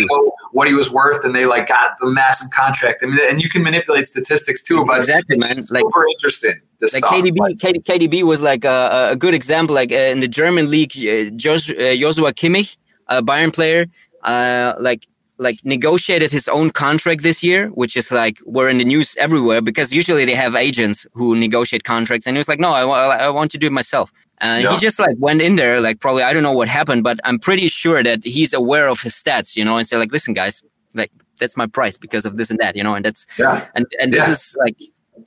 [0.51, 3.03] what he was worth, and they like got the massive contract.
[3.03, 4.85] I mean, and you can manipulate statistics too.
[4.85, 5.51] But exactly, man.
[5.69, 6.61] Like, super interesting.
[6.81, 7.13] Like stuff.
[7.13, 9.75] KDB, KDB was like a, a good example.
[9.75, 13.85] Like uh, in the German league, uh, uh, Joshua Kimmich, a Bayern player,
[14.23, 15.07] uh, like
[15.39, 19.61] like negotiated his own contract this year, which is like we're in the news everywhere
[19.61, 22.83] because usually they have agents who negotiate contracts, and he was like, "No, I,
[23.25, 24.11] I want to do it myself."
[24.41, 24.71] And yeah.
[24.71, 27.39] he just like went in there, like probably I don't know what happened, but I'm
[27.39, 30.61] pretty sure that he's aware of his stats, you know, and say like, "Listen, guys,
[30.93, 33.85] like that's my price because of this and that," you know, and that's yeah, and
[34.01, 34.33] and this yeah.
[34.33, 34.77] is like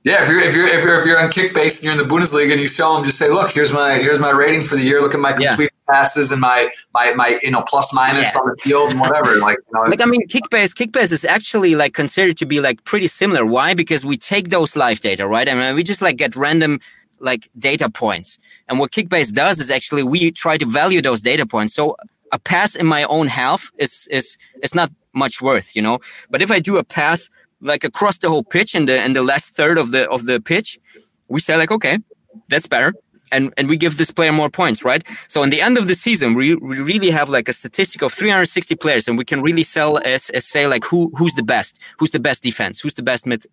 [0.05, 2.05] yeah, if you're if you're if you're if you're on Kickbase and you're in the
[2.05, 4.83] Bundesliga and you show them, just say, look, here's my here's my rating for the
[4.83, 5.01] year.
[5.01, 5.95] Look at my complete yeah.
[5.95, 8.41] passes and my my my you know plus minus yeah.
[8.41, 9.37] on the field and whatever.
[9.37, 12.85] Like, you know, like I mean, Kickbase Kickbase is actually like considered to be like
[12.85, 13.45] pretty similar.
[13.47, 13.75] Why?
[13.75, 15.49] Because we take those live data, right?
[15.49, 16.81] I mean, uh, we just like get random
[17.21, 18.39] like data points,
[18.69, 21.75] and what Kickbase does is actually we try to value those data points.
[21.75, 21.97] So
[22.33, 25.99] a pass in my own half is is is not much worth, you know.
[26.31, 27.29] But if I do a pass
[27.63, 30.41] like across the whole pitch in the in the last third of the of the
[30.41, 30.79] pitch,
[31.29, 31.99] we say like, okay,
[32.49, 32.93] that's better.
[33.31, 35.03] And, and we give this player more points, right?
[35.27, 38.13] So in the end of the season, we, we really have like a statistic of
[38.13, 41.79] 360 players, and we can really sell as, as say like who who's the best,
[41.99, 43.47] who's the best defense, who's the best mid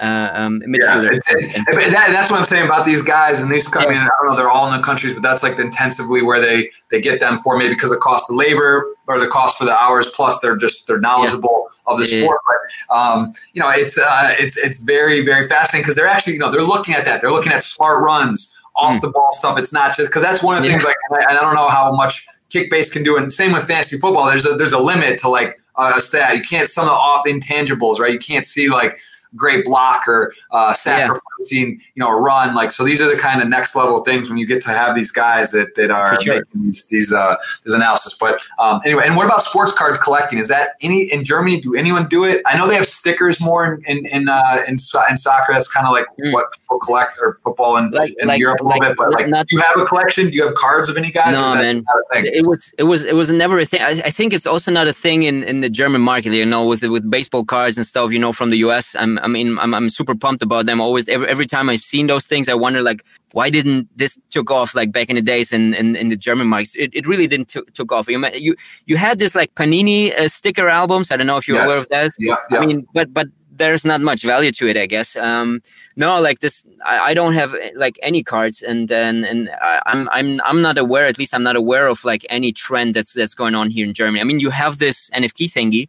[0.00, 1.12] uh, um, midfielder.
[1.12, 3.40] Yeah, that, that's what I'm saying about these guys.
[3.40, 5.56] And these, I mean, I don't know, they're all in the countries, but that's like
[5.56, 9.20] the intensively where they they get them for maybe because of cost of labor or
[9.20, 10.10] the cost for the hours.
[10.10, 11.92] Plus, they're just they're knowledgeable yeah.
[11.92, 12.24] of the yeah.
[12.24, 12.40] sport.
[12.46, 16.38] But um, you know, it's uh, it's it's very very fascinating because they're actually you
[16.40, 17.20] know they're looking at that.
[17.20, 19.00] They're looking at smart runs, off mm.
[19.00, 19.58] the ball stuff.
[19.58, 20.84] It's not just because that's one of the things.
[20.84, 24.26] Like, I, I don't know how much Kickbase can do, and same with fantasy football.
[24.26, 26.36] There's a there's a limit to like a stat.
[26.36, 28.12] You can't some of the off intangibles, right?
[28.12, 28.98] You can't see like
[29.36, 31.20] great block or uh, sacrificing,
[31.50, 31.86] yeah.
[31.94, 32.54] you know, a run.
[32.54, 34.94] Like, so these are the kind of next level things when you get to have
[34.94, 36.36] these guys that, that are sure.
[36.36, 38.14] making these, these, uh, this analysis.
[38.14, 40.38] But um, anyway, and what about sports cards collecting?
[40.38, 41.60] Is that any in Germany?
[41.60, 42.42] Do anyone do it?
[42.46, 45.52] I know they have stickers more in in in, uh, in, in soccer.
[45.52, 46.32] That's kind of like mm.
[46.32, 48.96] what people collect or football in, like, in like, Europe a little like, bit.
[48.96, 50.28] But like, do you have a collection?
[50.28, 51.34] Do you have cards of any guys?
[51.34, 51.84] No, man.
[52.12, 53.82] It was it was it was never a thing.
[53.82, 56.32] I, I, think it's also not a thing in, in the German market.
[56.32, 58.12] You know, with with baseball cards and stuff.
[58.12, 58.94] You know, from the US.
[58.98, 60.80] I'm I mean, I'm, I'm super pumped about them.
[60.80, 64.50] Always, every, every time I've seen those things, I wonder like, why didn't this took
[64.50, 66.76] off like back in the days in, in, in the German markets?
[66.76, 68.08] It, it really didn't t- took off.
[68.08, 68.54] You, you,
[68.86, 71.10] you had this like Panini uh, sticker albums.
[71.10, 71.66] I don't know if you're yes.
[71.66, 72.12] aware of that.
[72.18, 72.58] Yeah, yeah.
[72.58, 75.16] I mean, but, but there's not much value to it, I guess.
[75.16, 75.62] Um,
[75.96, 80.40] no, like this, I, I, don't have like any cards, and and and I'm I'm
[80.44, 81.06] I'm not aware.
[81.06, 83.94] At least I'm not aware of like any trend that's that's going on here in
[83.94, 84.20] Germany.
[84.20, 85.88] I mean, you have this NFT thingy,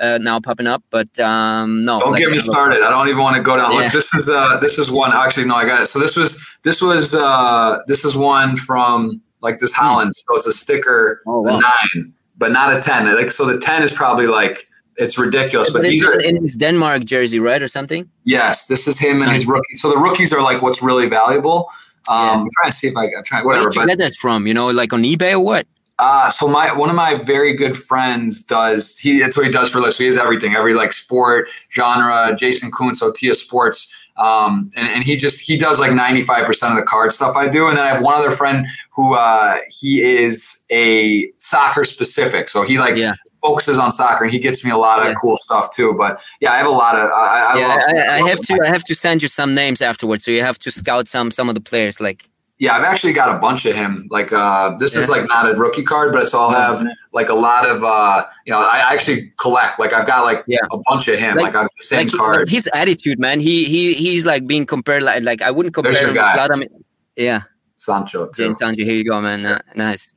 [0.00, 0.82] uh, now popping up.
[0.90, 2.82] But um, no, don't like, get me started.
[2.82, 3.72] I don't even want to go down.
[3.72, 3.78] Yeah.
[3.80, 5.12] Look, this is uh, this is one.
[5.12, 5.86] Actually, no, I got it.
[5.86, 10.10] So this was this was uh, this is one from like this Haaland.
[10.14, 11.58] So it's a sticker, oh, wow.
[11.58, 13.06] a nine, but not a ten.
[13.14, 15.70] Like so, the ten is probably like it's ridiculous.
[15.70, 18.08] But, but these are in his Denmark jersey, right, or something.
[18.24, 19.74] Yes, this is him and his rookie.
[19.74, 21.68] So the rookies are like what's really valuable.
[22.08, 22.32] Um, yeah.
[22.32, 23.64] I'm trying to see if I, I'm trying whatever.
[23.64, 24.46] Where did you but, get that from?
[24.46, 25.66] You know, like on eBay or what?
[25.98, 29.68] Uh, so my one of my very good friends does he that's what he does
[29.68, 29.98] for lists.
[29.98, 32.36] So he has everything, every like sport genre.
[32.38, 36.72] Jason Kuntz, Otia Sports, um, and, and he just he does like ninety five percent
[36.72, 37.66] of the card stuff I do.
[37.66, 42.62] And then I have one other friend who uh, he is a soccer specific, so
[42.62, 43.14] he like yeah.
[43.42, 45.14] focuses on soccer, and he gets me a lot of yeah.
[45.14, 45.94] cool stuff too.
[45.94, 47.10] But yeah, I have a lot of.
[47.10, 48.60] I, I yeah, I, I have to.
[48.62, 51.48] I have to send you some names afterwards, so you have to scout some some
[51.48, 52.28] of the players like
[52.58, 54.08] yeah, I've actually got a bunch of him.
[54.10, 55.00] Like uh, this yeah.
[55.00, 58.24] is like not a rookie card, but so I'll have like a lot of uh,
[58.46, 58.58] you know.
[58.58, 59.78] I actually collect.
[59.78, 60.58] Like I've got like yeah.
[60.72, 61.36] a bunch of him.
[61.36, 62.50] Like, like I have the same like, card.
[62.50, 63.38] His attitude, man.
[63.38, 65.04] He he he's like being compared.
[65.04, 66.66] Like, like I wouldn't compare him to Zlatan.
[67.14, 67.42] Yeah,
[67.76, 68.56] Sancho too.
[68.58, 69.46] Sancho, here you go, man.
[69.46, 70.12] Uh, nice.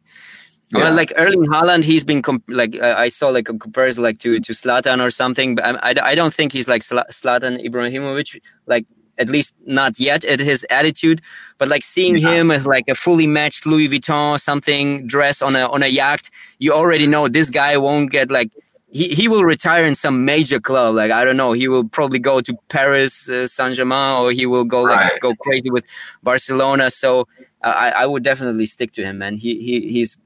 [0.73, 0.83] Yeah.
[0.83, 4.19] Well, like Erling Haaland, he's been comp- like uh, I saw like a comparison like
[4.19, 8.41] to to Zlatan or something, but I, I, I don't think he's like Zlatan Ibrahimovic.
[8.65, 8.87] Like
[9.21, 11.19] at least not yet at his attitude
[11.59, 12.31] but like seeing yeah.
[12.31, 16.23] him with like a fully matched louis vuitton something dress on a on a yacht
[16.59, 18.51] you already know this guy won't get like
[18.91, 20.95] he, he will retire in some major club.
[20.95, 24.45] Like I don't know, he will probably go to Paris uh, Saint Germain, or he
[24.45, 25.19] will go like Right.
[25.21, 25.85] go crazy with
[26.23, 26.91] Barcelona.
[26.91, 27.27] So
[27.63, 29.37] I, I would definitely stick to him, man.
[29.37, 30.17] He he he's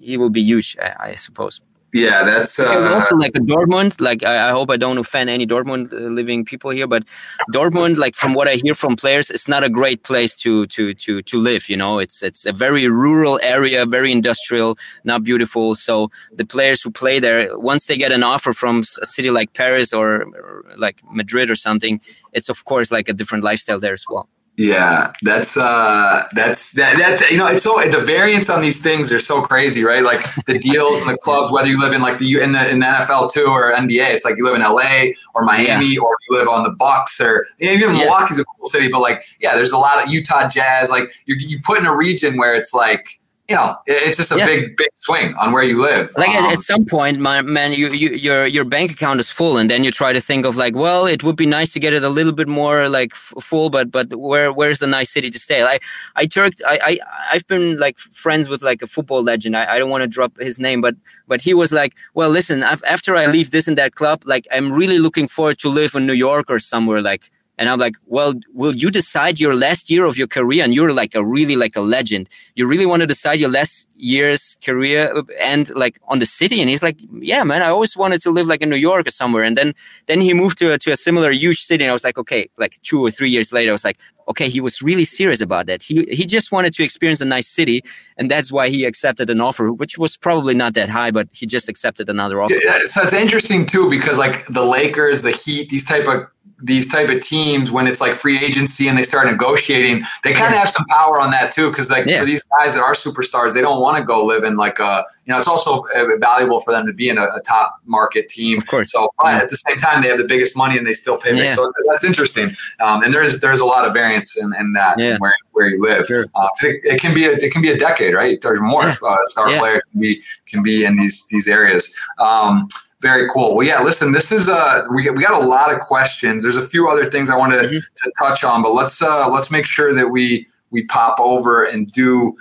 [0.00, 1.60] he will be huge, I, I suppose.
[1.92, 4.00] Yeah, that's uh, also like a Dortmund.
[4.00, 7.04] Like I, I hope I don't offend any Dortmund uh, living people here, but
[7.52, 10.94] Dortmund, like from what I hear from players, it's not a great place to to
[10.94, 11.68] to to live.
[11.68, 15.74] You know, it's it's a very rural area, very industrial, not beautiful.
[15.74, 19.54] So the players who play there, once they get an offer from a city like
[19.54, 22.00] Paris or, or like Madrid or something,
[22.32, 24.28] it's of course like a different lifestyle there as well.
[24.58, 29.12] Yeah, that's uh that's that, that's you know it's so the variance on these things
[29.12, 30.02] are so crazy, right?
[30.02, 32.78] Like the deals and the clubs, whether you live in like the in the in
[32.78, 36.38] the NFL too or NBA, it's like you live in LA or Miami or you
[36.38, 38.04] live on the Bucks or you know, even Yeah.
[38.04, 40.88] Milwaukee's a cool city, but like yeah, there's a lot of Utah Jazz.
[40.88, 44.36] Like you you put in a region where it's like you know it's just a
[44.38, 44.46] Yeah.
[44.46, 46.10] big big swing on where you live.
[46.16, 49.30] like at, Um, at some point my man you, you your your bank account is
[49.30, 51.78] full and then you try to think of like well it would be nice to
[51.84, 55.30] get it a little bit more like full but but where where's a nice city
[55.30, 55.82] to stay like
[56.20, 56.92] i jerked i i
[57.32, 60.32] i've been like friends with like a football legend i, I don't want to drop
[60.48, 60.94] his name but
[61.28, 64.44] but he was like well listen af- after i leave this and that club like
[64.56, 67.96] i'm really looking forward to live in new york or somewhere like and I'm like,
[68.04, 70.62] well, will you decide your last year of your career?
[70.62, 72.28] And you're like a really like a legend.
[72.54, 76.60] You really want to decide your last year's career uh, and like on the city?
[76.60, 79.10] And he's like, yeah, man, I always wanted to live like in New York or
[79.10, 79.42] somewhere.
[79.42, 79.72] And then,
[80.06, 81.84] then he moved to a, to a similar huge city.
[81.84, 83.98] And I was like, okay, like two or three years later, I was like,
[84.28, 85.82] okay, he was really serious about that.
[85.82, 87.82] He, he just wanted to experience a nice city.
[88.18, 91.46] And that's why he accepted an offer, which was probably not that high, but he
[91.46, 92.54] just accepted another offer.
[92.62, 96.26] Yeah, so it's interesting too because like the Lakers, the Heat, these type of
[96.62, 100.46] these type of teams when it's like free agency and they start negotiating, they kind
[100.52, 101.68] of have some power on that too.
[101.70, 102.20] Because like Yeah.
[102.20, 105.04] for these guys that are superstars, they don't want to go live in like a
[105.26, 108.28] you know it's also uh, valuable for them to be in a, a top market
[108.30, 108.58] team.
[108.58, 108.90] Of course.
[108.92, 111.32] So but at the same time, they have the biggest money and they still pay.
[111.32, 111.40] big.
[111.40, 111.54] Yeah.
[111.54, 112.50] So it's, that's interesting.
[112.80, 115.18] Um, and there's there's a lot of variance in, in that Yeah.
[115.18, 116.06] where where you live.
[116.06, 116.24] Sure.
[116.34, 118.40] Uh, it, it can be a, it can be a decade, right?
[118.40, 118.96] There's more Yeah.
[119.06, 119.58] uh, star Yeah.
[119.58, 121.94] players can be can be in these these areas.
[122.18, 122.68] Um,
[123.02, 123.54] very cool.
[123.54, 123.82] Well, yeah.
[123.82, 126.42] Listen, this is uh, we we got a lot of questions.
[126.42, 127.80] There's a few other things I wanted Mhm.
[128.02, 131.90] to touch on, but let's uh, let's make sure that we we pop over and
[131.92, 132.36] do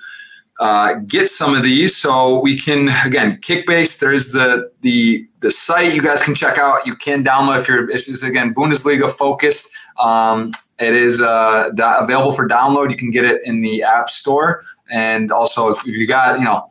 [0.62, 4.00] uh, get some of these so we can again Kickbase.
[4.00, 6.86] There's the the the site you guys can check out.
[6.88, 9.70] You can download if you're it's again Bundesliga focused.
[10.00, 10.50] Um,
[10.80, 12.90] it is uh, da- available for download.
[12.92, 16.68] You can get it in the App Store, and also if you got you know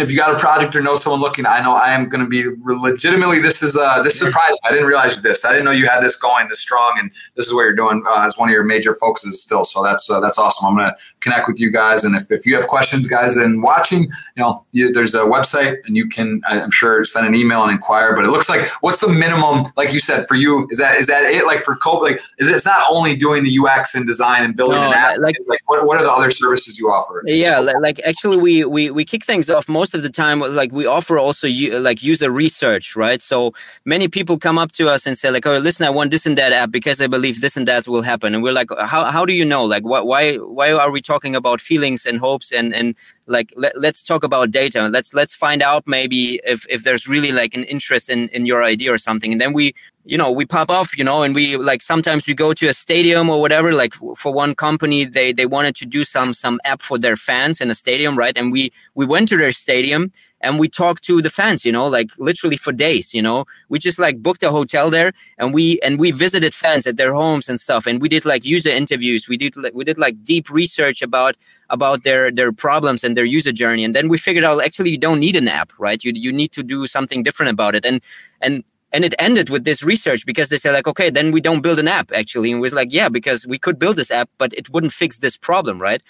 [0.00, 2.28] if you got a project or know someone looking, I know I am going to
[2.28, 3.38] be legitimately.
[3.40, 4.68] This is uh, this surprised me.
[4.68, 5.44] I didn't realize this.
[5.44, 8.02] I didn't know you had this going this strong, and this is what you're doing
[8.08, 9.64] uh, as one of your major focuses still.
[9.64, 10.66] So that's uh, that's awesome.
[10.68, 13.60] I'm going to connect with you guys, and if, if you have questions, guys, then
[13.60, 14.10] watching, you
[14.42, 18.14] know, you, there's a website, and you can I'm sure send an email and inquire.
[18.14, 20.66] But it looks like what's the minimum, like you said, for you?
[20.70, 21.46] Is that is that it?
[21.46, 24.56] Like for Cope, like is it, it's not only doing the UX and design and
[24.56, 25.18] building No, an app.
[25.18, 27.22] like- like what what are the other services you offer?
[27.26, 30.48] yeah li- like actually we, we we kick things off most of the time uh,
[30.48, 33.22] like we offer also u- uh, like user research right?
[33.22, 33.52] So
[33.84, 36.36] many people come up to us and say like oh listen i want this and
[36.38, 38.34] that app because i believe this and that will happen.
[38.34, 39.64] And we're like uh, how, how do you know?
[39.64, 42.94] Like wh- why why are we talking about feelings and hopes and and
[43.26, 44.88] like let, let's talk about data.
[44.88, 48.62] Let's let's find out maybe if if there's really like an interest in in your
[48.64, 49.32] idea or something.
[49.32, 49.74] And then we
[50.04, 52.72] you know we pop off you know and we like sometimes we go to a
[52.72, 56.80] stadium or whatever like for one company they they wanted to do some some app
[56.80, 58.36] for their fans in a stadium right?
[58.36, 61.86] And we we went to their stadium and we talked to the fans you know
[61.86, 63.44] like literally for days you know?
[63.68, 67.12] We just like booked a hotel there and we and we visited fans at their
[67.12, 67.86] homes and stuff.
[67.86, 69.28] And we did like user interviews.
[69.28, 71.36] We did like we did like deep research about
[71.68, 73.84] about their their problems and their user journey.
[73.84, 76.02] And then we figured out actually you don't need an app right?
[76.02, 77.84] You you need to do something different about it.
[77.84, 78.00] And
[78.40, 81.62] and and it ended with this research because they said like okay then we don't
[81.62, 82.52] build an app actually.
[82.52, 85.36] And was like yeah because we could build this app but it wouldn't fix this
[85.36, 86.02] problem right?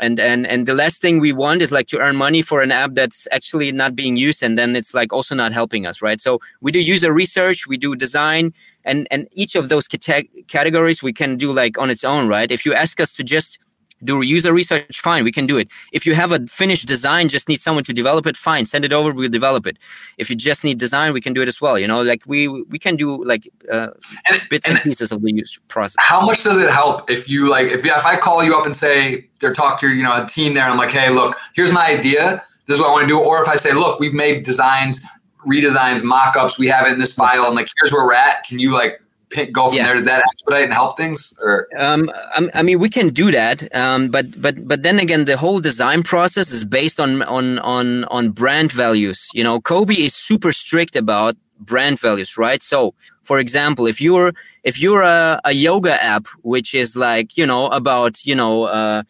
[0.00, 2.70] And and and the last thing we want is like to earn money for an
[2.70, 6.20] app that's actually not being used and then it's like also not helping us right?
[6.20, 8.52] So we do user research we do design
[8.84, 12.50] and and each of those cate- categories we can do like on its own right?
[12.50, 13.58] If you ask us to just
[14.04, 15.68] do user research fine we can do it.
[15.92, 18.92] If you have a finished design just need someone to develop it fine send it
[18.92, 19.76] over we'll develop it.
[20.18, 22.48] If you just need design we can do it as well you know like we
[22.48, 23.88] we can do like uh,
[24.30, 25.96] And- bits and- and pieces of the user process.
[25.98, 28.74] how much does it help if you like if, if i call you up and
[28.76, 31.72] say or talk to you know a team there and i'm like hey look here's
[31.72, 32.42] my idea.
[32.66, 33.18] This is what i want to do.
[33.18, 35.00] Or if i say look we've made designs
[35.46, 38.44] redesigns mock-ups we have it in this file and like here's where we're at.
[38.44, 39.00] Can you like
[39.52, 39.84] go from Yeah.
[39.84, 43.30] there does that expedite and help things or Um, I, I mean, we can do
[43.30, 47.58] that, um, but but but then again, the whole design process is based on on
[47.60, 49.28] on on brand values.
[49.34, 52.62] You know, Kobe is super strict about brand values, right?
[52.62, 54.32] So, for example, if you're
[54.64, 59.02] if you're a, a yoga app which is like you know about you know uh,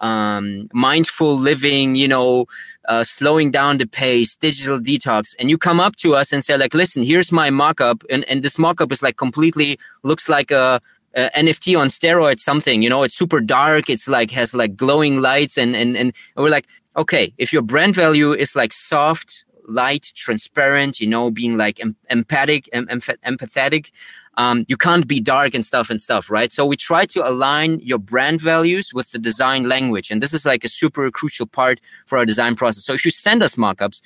[0.00, 2.46] um, mindful living, you know,
[2.88, 6.56] uh, slowing down the pace, digital detox, and you come up to us and say
[6.56, 10.80] like, listen, here's my mockup, and and this mockup is like completely looks like a
[11.16, 13.90] uh, NFT on steroids, something, you know, it's super dark.
[13.90, 15.58] It's like has like glowing lights.
[15.58, 21.00] And, and, and we're like, okay, if your brand value is like soft, light, transparent,
[21.00, 23.90] you know, being like em- empathic, em- empathetic,
[24.36, 26.52] um, you can't be dark and stuff and stuff, right?
[26.52, 30.10] So we try to align your brand values with the design language.
[30.10, 32.84] And this is like a super crucial part for our design process.
[32.84, 34.00] So if you send us mockups,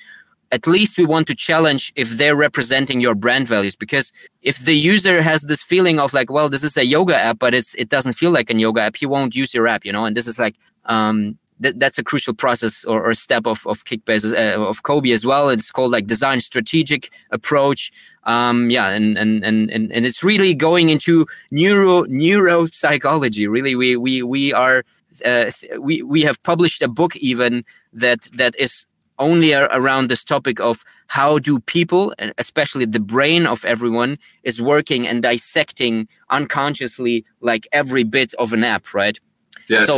[0.51, 4.11] at least we want to challenge if they're representing your brand values because
[4.41, 7.53] if the user has this feeling of like well this is a yoga app but
[7.53, 10.05] it's it doesn't feel like a yoga app he won't use your app you know
[10.05, 10.55] and this is like
[10.85, 15.11] um th- that's a crucial process or, or step of of kickbase uh, of kobe
[15.11, 15.49] as well.
[15.49, 17.91] It's called like design strategic approach.
[18.23, 23.49] Um yeah and and and and, and it's really going into neuro neuropsychology.
[23.49, 24.83] Really we we we are
[25.23, 28.85] uh, we we have published a book even that that is
[29.17, 34.61] only around this topic of how do people and especially the brain of everyone is
[34.61, 39.19] working and dissecting unconsciously like every bit of an app right
[39.67, 39.95] yeah, so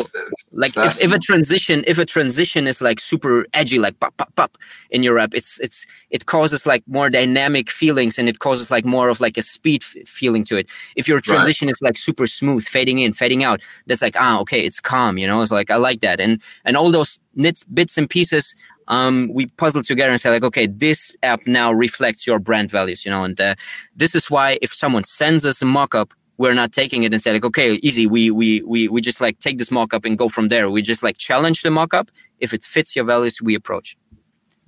[0.52, 4.34] like if, if a transition if a transition is like super edgy like pop pop
[4.36, 4.58] pop
[4.92, 8.86] in your app it's it's it causes like more dynamic feelings and it causes like
[8.86, 10.70] more of like a speed f- feeling to it.
[10.96, 11.74] If your transition right.
[11.74, 15.28] is like super smooth fading in fading out that's like ah okay it's calm you
[15.28, 15.42] know?
[15.42, 16.20] It's like i like that.
[16.20, 18.56] And and all those nits bits and pieces
[18.88, 23.06] um, we puzzle together and say like, okay, this app now reflects your brand values,
[23.06, 23.56] you know, and uh,
[23.96, 27.34] this is why if someone sends us a mock-up, we're not taking it and say
[27.34, 30.50] like, okay, easy, we we we we just like take this mock-up and go from
[30.50, 30.70] there.
[30.70, 32.10] We just like challenge the mock-up.
[32.40, 33.98] If it fits your values, we approach.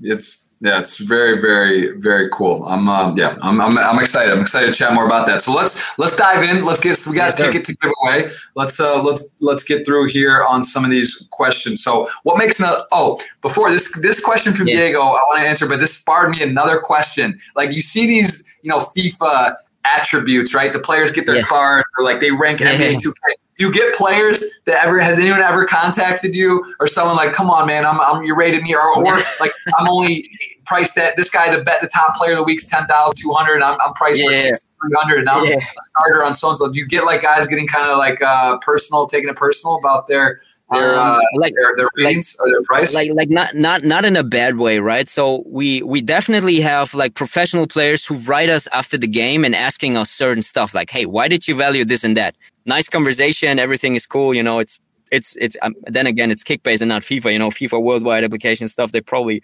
[0.02, 2.66] It's yeah, it's very, very, very cool.
[2.66, 4.34] I'm, uh, yeah, I'm, I'm, I'm, excited.
[4.34, 5.42] I'm excited to chat more about that.
[5.42, 6.66] So let's let's dive in.
[6.66, 8.32] Let's get we got yes, a ticket to give away.
[8.56, 11.82] Let's uh, let's let's get through here on some of these questions.
[11.82, 14.78] So what makes an oh before this this question from yeah.
[14.78, 17.40] Diego I want to answer, but this sparred me another question.
[17.56, 19.56] Like you see these you know FIFA
[19.86, 20.74] attributes, right?
[20.74, 22.78] The players get their cards or like they rank yeah.
[22.78, 23.14] NBA 2K
[23.60, 27.68] you get players that ever has anyone ever contacted you or someone like, come on,
[27.68, 29.04] man, I'm, I'm you rated me or, or
[29.40, 30.30] like I'm only
[30.66, 33.34] priced at this guy the bet the top player of the week's ten thousand two
[33.34, 33.62] hundred.
[33.62, 34.28] I'm, I'm priced yeah.
[34.28, 36.72] for three hundred, and I'm a starter on so and so.
[36.72, 40.08] Do you get like guys getting kind of like uh, personal, taking it personal about
[40.08, 40.40] their
[40.72, 43.84] their um, uh, like their, their ratings like, or their price like like not not
[43.84, 48.16] not in a bad way right so we we definitely have like professional players who
[48.16, 51.56] write us after the game and asking us certain stuff like hey why did you
[51.56, 52.36] value this and that
[52.70, 53.60] nice conversation.
[53.60, 54.34] Everything is cool.
[54.34, 54.80] You know, it's
[55.12, 55.58] it's it's.
[55.62, 57.34] Um, then again, it's Kickbase and not FIFA.
[57.34, 58.94] You know, FIFA worldwide application stuff.
[58.94, 59.44] They probably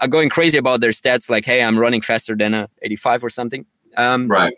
[0.00, 1.28] are going crazy about their stats.
[1.28, 3.66] Like, hey, I'm running faster than a 85 or something.
[3.98, 4.54] Um, right.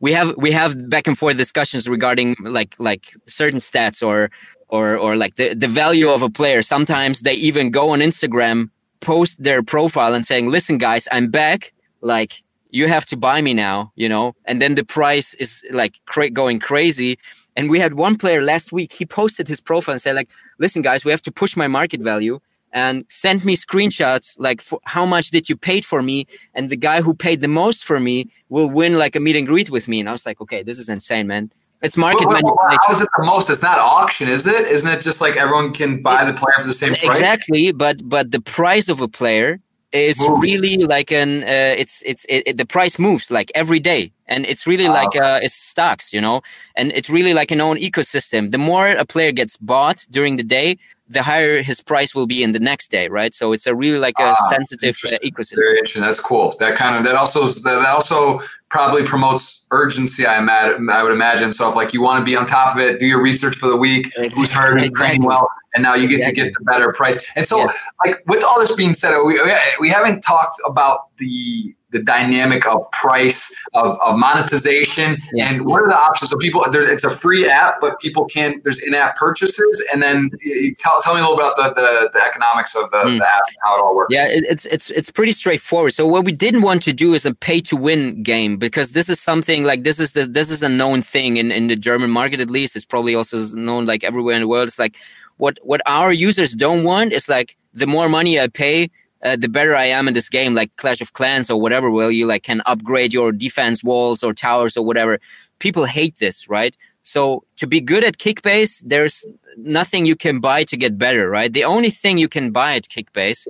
[0.00, 4.30] We have we have back and forth discussions regarding like like certain stats or
[4.68, 6.62] or or like the the value of a player.
[6.62, 11.72] Sometimes they even go on Instagram, post their profile, and saying, "Listen, guys, I'm back."
[12.00, 16.00] Like you have to buy me now, you know, and then the price is like
[16.06, 17.18] cra- going crazy.
[17.56, 20.82] And we had one player last week, he posted his profile and said like, listen
[20.82, 22.38] guys, we have to push my market value
[22.72, 27.00] and send me screenshots like how much did you paid for me and the guy
[27.00, 29.98] who paid the most for me will win like a meet and greet with me
[30.00, 31.50] and i was like okay this is insane man
[31.86, 33.48] it's market well, well, How is it the most?
[33.48, 34.66] It's not auction, is it?
[34.66, 37.18] Isn't it just like everyone can buy the player for the same price?
[37.18, 39.60] Exactly, but but the price of a player
[39.94, 40.42] Moves.
[40.42, 44.44] really like an uh, it's it's it, it, the price moves like every day and
[44.44, 45.00] it's really wow.
[45.00, 46.42] like uh, it's stocks you know
[46.74, 50.42] and it's really like an own ecosystem the more a player gets bought during the
[50.42, 50.76] day
[51.08, 53.98] the higher his price will be in the next day right so it's a really
[53.98, 56.02] like a ah, sensitive uh, ecosystem Very interesting.
[56.02, 61.02] that's cool that kind of that also that also probably promotes urgency i imagine i
[61.02, 63.22] would imagine so if like you want to be on top of it do your
[63.22, 65.24] research for the week who's hurt who's exactly.
[65.24, 66.42] well and now you get exactly.
[66.42, 67.22] to get the better price.
[67.36, 67.78] And so, yes.
[68.02, 69.38] like with all this being said, we
[69.78, 75.18] we haven't talked about the the dynamic of price of, of monetization.
[75.32, 75.50] Yeah.
[75.50, 78.60] and what are the options so people there's it's a free app but people can
[78.64, 79.84] there's in-app purchases.
[79.92, 80.30] And then
[80.78, 83.18] tell, tell me a little about the, the, the economics of the, mm.
[83.18, 84.12] the, app and how it all works.
[84.12, 85.92] Yeah it's it's it's pretty straightforward.
[85.92, 89.08] So what we didn't want to do is a pay to win game because this
[89.08, 92.10] is something like this is the this is a known thing in in the german
[92.10, 92.76] market at least.
[92.76, 94.68] It's probably also known like everywhere in the world.
[94.68, 94.96] It's like
[95.36, 98.90] what what our users don't want is like the more money I pay,
[99.22, 102.10] uh, the better I am in this game, like Clash of Clans or whatever, where
[102.10, 105.18] you like can upgrade your defense walls or towers or whatever.
[105.58, 106.76] People hate this, right?
[107.02, 109.24] So to be good at Kickbase, there's
[109.56, 111.52] nothing you can buy to get better, right?
[111.52, 113.46] The only thing you can buy at Kickbase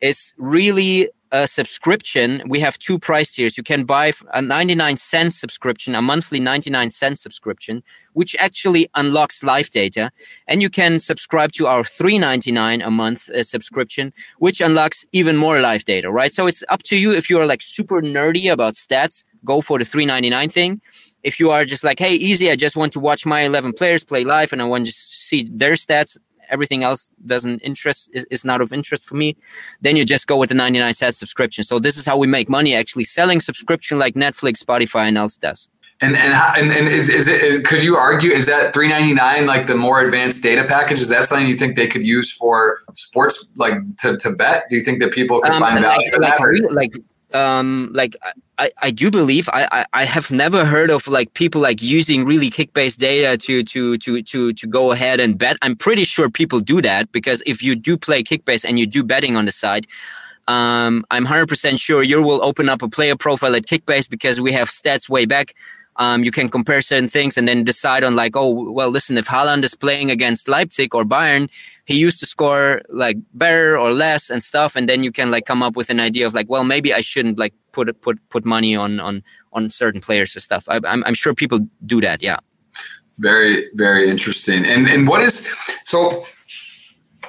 [0.00, 3.56] is really a subscription, we have two price tiers.
[3.56, 7.82] You can buy a 99 cent subscription, a monthly 99 cent subscription,
[8.12, 10.10] which actually unlocks live data.
[10.46, 15.60] And you can subscribe to our 3.99 a month uh, subscription, which unlocks even more
[15.60, 16.32] live data, right?
[16.32, 19.84] So it's up to you if you're like super nerdy about stats, go for the
[19.84, 20.80] 3.99 thing.
[21.22, 24.04] If you are just like, hey, easy, I just want to watch my 11 players
[24.04, 26.16] play live and I want to see their stats,
[26.48, 29.36] everything else doesn't interest is, is not of interest for me
[29.80, 31.64] then you just go with the 99 cent subscription.
[31.64, 35.36] So this is how we make money actually selling subscription like netflix spotify and else
[35.36, 35.68] does.
[36.02, 39.46] And and how, and, and is, is it is, could you argue is that 399
[39.46, 42.80] like the more advanced data package is that something you think they could use for
[42.92, 44.64] sports like to, to bet?
[44.68, 46.94] Do you think that people could um, find value like, like, like
[47.36, 48.16] um like
[48.58, 52.24] I, I do believe I, I, I have never heard of like people like using
[52.24, 55.58] really Kickbase data to to to to to go ahead and bet.
[55.62, 59.04] I'm pretty sure people do that because if you do play Kickbase and you do
[59.04, 59.86] betting on the side,
[60.48, 64.52] um, I'm 100% sure you will open up a player profile at Kickbase because we
[64.52, 65.54] have stats way back
[65.98, 69.26] um, you can compare certain things and then decide on like, oh, well, listen, if
[69.26, 71.48] Haaland is playing against Leipzig or Bayern,
[71.84, 75.46] he used to score like better or less and stuff, and then you can like
[75.46, 78.44] come up with an idea of like, well, maybe I shouldn't like put put put
[78.44, 80.64] money on on on certain players or stuff.
[80.68, 82.22] I, I'm I'm sure people do that.
[82.22, 82.38] Yeah.
[83.18, 84.66] Very very interesting.
[84.66, 85.48] And and what is
[85.84, 86.26] so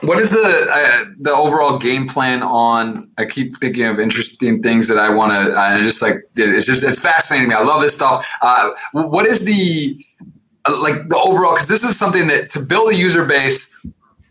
[0.01, 3.09] what is the uh, the overall game plan on?
[3.17, 5.57] I keep thinking of interesting things that I want to.
[5.57, 7.55] I just like it's just it's fascinating me.
[7.55, 8.27] I love this stuff.
[8.41, 10.03] Uh, what is the
[10.65, 11.53] uh, like the overall?
[11.53, 13.73] Because this is something that to build a user base.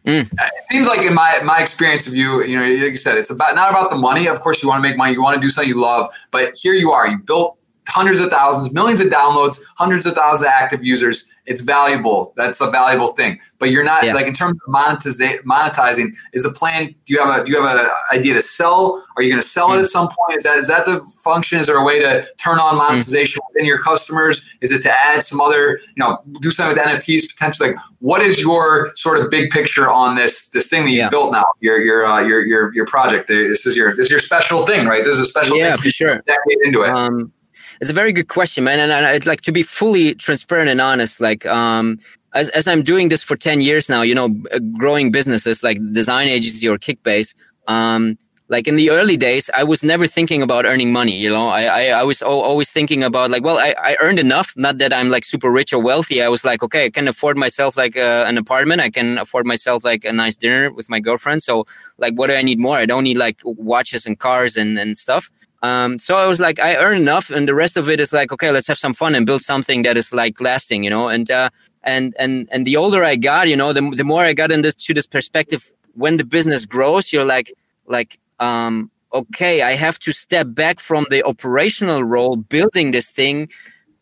[0.05, 0.31] Mm.
[0.33, 3.31] It seems like in my my experience of you, you know, like you said, it's
[3.31, 4.29] about not about the money.
[4.29, 6.55] Of course, you want to make money, you want to do something you love, but
[6.55, 7.09] here you are.
[7.09, 11.61] You built hundreds of thousands, millions of downloads, hundreds of thousands of active users it's
[11.61, 12.33] valuable.
[12.37, 13.39] That's a valuable thing.
[13.59, 14.15] But you're not yeah.
[14.15, 15.39] like in terms of monetizing.
[15.43, 16.87] Monetizing is the plan.
[16.87, 19.05] Do you have a do you have an idea to sell?
[19.17, 19.79] Are you going to sell mm.
[19.79, 20.39] it at some point?
[20.39, 21.59] Is that is that the function?
[21.59, 22.79] Is there a way to turn on mm.
[22.79, 23.49] monetization mm.
[23.53, 24.49] within your customers?
[24.61, 27.71] Is it to add some other you know do something with NFTs potentially?
[27.71, 31.09] Like what is your sort of big picture on this this thing that you yeah.
[31.09, 31.47] built now?
[31.61, 33.29] Your your uh, your your your project.
[33.29, 35.05] This is your this is your special thing, right?
[35.05, 36.23] This is a special yeah, thing for sure.
[36.65, 36.91] Into it.
[36.91, 37.33] Um,
[37.81, 38.79] it's a very good question, man.
[38.79, 41.21] And I'd like to be fully transparent and honest.
[41.21, 41.99] Like, um,
[42.35, 45.79] as, as I'm doing this for 10 years now, you know, uh, growing businesses like
[45.93, 47.35] design agency or Kickbase,
[47.67, 51.17] um, like in the early days, I was never thinking about earning money.
[51.17, 54.53] You know, I, I, I was always thinking about like, well, I, I earned enough.
[54.57, 56.23] Not that I'm like super rich or wealthy.
[56.23, 58.81] I was like, okay, I can afford myself like uh, an apartment.
[58.81, 61.43] I can afford myself like a nice dinner with my girlfriend.
[61.43, 61.67] So
[61.99, 62.77] like, what do I need more?
[62.77, 65.29] I don't need like watches and cars and, and stuff.
[65.67, 68.31] Um, so I was like, I earn enough, and the rest of it is like,
[68.35, 71.09] okay, let's have some fun and build something that is like lasting, you know.
[71.09, 71.49] And uh,
[71.83, 74.69] and and and the older I got, you know, the the more I got into
[74.69, 75.63] this, this perspective.
[75.95, 77.49] When the business grows, you're like
[77.87, 83.49] like um, okay, I have to step back from the operational role, building this thing,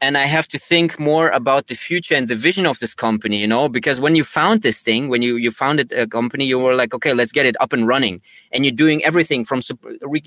[0.05, 3.39] and I have to think more about the future and the vision of this company,
[3.39, 6.59] you know, because when you found this thing, when you, you founded a company, you
[6.59, 8.20] were like, okay, let's get it up and running.
[8.52, 9.62] And you're doing everything from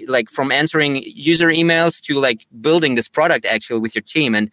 [0.07, 4.33] like from answering user emails to like building this product actually with your team.
[4.33, 4.49] And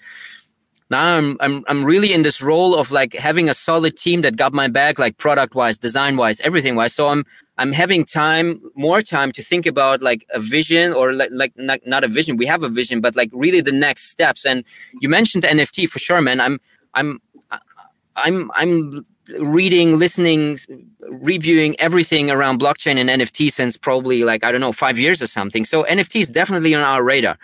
[0.90, 4.36] now I'm, I'm, I'm really in this role of like having a solid team that
[4.36, 6.92] got my back, like product wise, design wise, everything wise.
[6.92, 7.24] So I'm,
[7.56, 11.80] I'm having time, more time to think about like a vision or like, like not,
[11.86, 12.36] not a vision.
[12.36, 14.44] We have a vision, but like really the next steps.
[14.44, 14.64] And
[15.00, 16.40] you mentioned NFT for sure, man.
[16.40, 16.60] I'm,
[16.94, 17.20] I'm,
[18.16, 19.06] I'm, I'm
[19.40, 20.58] reading, listening,
[21.08, 25.26] reviewing everything around blockchain and NFT since probably like, I don't know, five years or
[25.26, 25.64] something.
[25.64, 27.38] So NFT is definitely on our radar.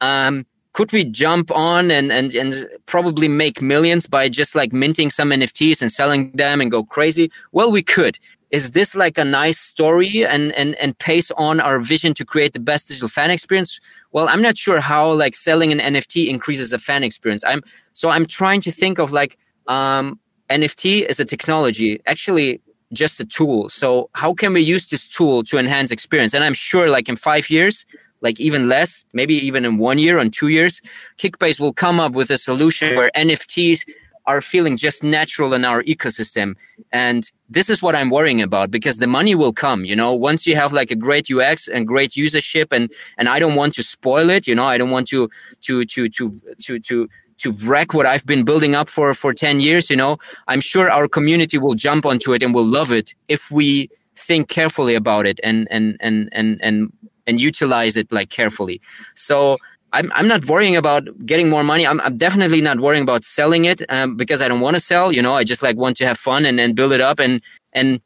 [0.00, 2.54] Um, could we jump on and, and, and
[2.84, 7.32] probably make millions by just like minting some NFTs and selling them and go crazy?
[7.52, 8.18] Well, we could
[8.56, 12.52] is this like a nice story and and and pace on our vision to create
[12.54, 13.70] the best digital fan experience?
[14.14, 17.42] Well i'm not sure how like selling an nft increases the fan experience.
[17.50, 17.62] I'm
[18.00, 19.32] so i'm trying to think of like
[19.76, 20.18] um
[20.60, 22.48] nft is a technology actually
[22.92, 23.68] just a tool.
[23.68, 23.88] So
[24.22, 26.32] how can we use this tool to enhance experience?
[26.34, 27.76] And i'm sure like in five years
[28.22, 30.74] like even less maybe even in one year or two years
[31.22, 33.80] kickbase will come up with a solution where nfts
[34.26, 36.56] are feeling just natural in our ecosystem.
[36.92, 40.46] And this is what I'm worrying about because the money will come, you know, once
[40.46, 43.82] you have like a great UX and great usership and, and I don't want to
[43.82, 45.30] spoil it, you know, I don't want to,
[45.62, 47.08] to, to, to, to, to,
[47.38, 50.90] to wreck what I've been building up for, for 10 years, you know, I'm sure
[50.90, 55.26] our community will jump onto it and will love it if we think carefully about
[55.26, 56.92] it and, and, and, and, and,
[57.26, 58.80] and utilize it like carefully.
[59.14, 59.58] So
[59.92, 61.86] I'm, I'm not worrying about getting more money.
[61.86, 65.12] I'm, I'm definitely not worrying about selling it um, because I don't want to sell.
[65.12, 67.40] You know, I just like want to have fun and, and build it up and
[67.72, 68.00] and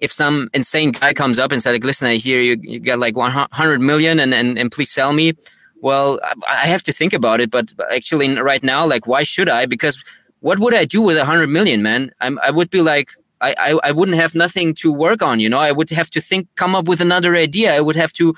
[0.00, 2.98] if some insane guy comes up and says like listen i hear you, you got
[2.98, 5.32] like 100 million and, and and please sell me
[5.80, 9.66] well i have to think about it but actually right now like why should i
[9.66, 10.02] because
[10.40, 13.78] what would i do with 100 million man I'm, i would be like I, I,
[13.84, 15.58] I wouldn't have nothing to work on, you know.
[15.58, 17.74] I would have to think, come up with another idea.
[17.74, 18.34] I would have to.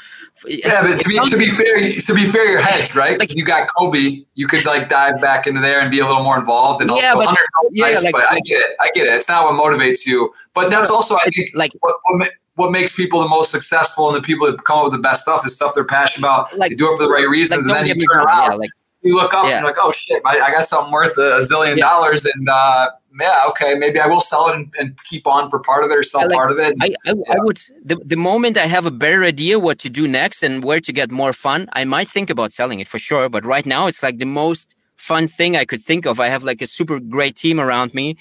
[0.47, 3.19] Yeah, but to be, to be fair, to be fair, you're hedged, right?
[3.19, 6.23] Like you got Kobe, you could like dive back into there and be a little
[6.23, 7.39] more involved, and yeah, also but,
[7.71, 9.15] yeah, nice, like, but I get it, I get it.
[9.15, 12.95] It's not what motivates you, but that's also I think like what, what, what makes
[12.95, 15.55] people the most successful and the people that come up with the best stuff is
[15.55, 16.57] stuff they're passionate about.
[16.59, 18.51] Like, they do it for the right reasons, like, and then you turn around.
[18.51, 18.71] Yeah, like,
[19.03, 19.53] you look up yeah.
[19.53, 21.89] and you're like, oh shit, I, I got something worth a, a zillion yeah.
[21.89, 25.59] dollars, and uh, yeah, okay, maybe I will sell it and, and, keep on for
[25.59, 26.77] part of it or sell like, part of it.
[26.81, 27.35] I, I, yeah.
[27.35, 30.63] I, would the, the moment I have a better idea what to do next and
[30.63, 33.29] where to get more fun, I might think about selling it for sure.
[33.29, 36.21] But right now, it's like the most fun thing I could think of.
[36.21, 38.17] I have like a super great team around me.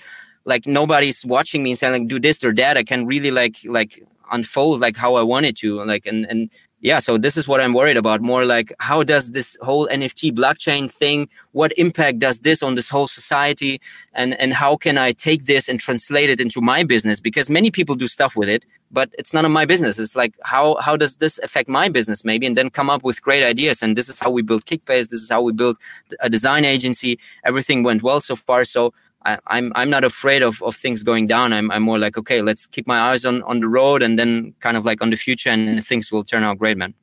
[0.45, 2.77] Like nobody's watching me and saying like do this or that.
[2.77, 5.83] I can really like like unfold like how I wanted to.
[5.83, 6.49] Like and and
[6.81, 8.21] yeah, so this is what I'm worried about.
[8.21, 12.87] More like how does this whole NFT blockchain thing, what impact does this on this
[12.87, 13.81] whole society?
[14.13, 17.19] And and how can I take this and translate it into my business?
[17.19, 19.99] Because many people do stuff with it, but it's none of my business.
[19.99, 22.45] It's like how how does this affect my business maybe?
[22.45, 23.81] And then come up with great ideas.
[23.81, 25.09] And this is how we built Kickbase.
[25.09, 25.77] This is how we built
[26.21, 27.19] a design agency.
[27.43, 28.63] Everything went well so far.
[28.63, 28.93] So
[29.25, 31.53] I, am I'm, I'm not afraid of, of things going down.
[31.53, 34.53] I'm I'm more like okay, let's keep my eyes on on the road and then
[34.59, 36.93] kind of like on the future, and things will turn out great, man.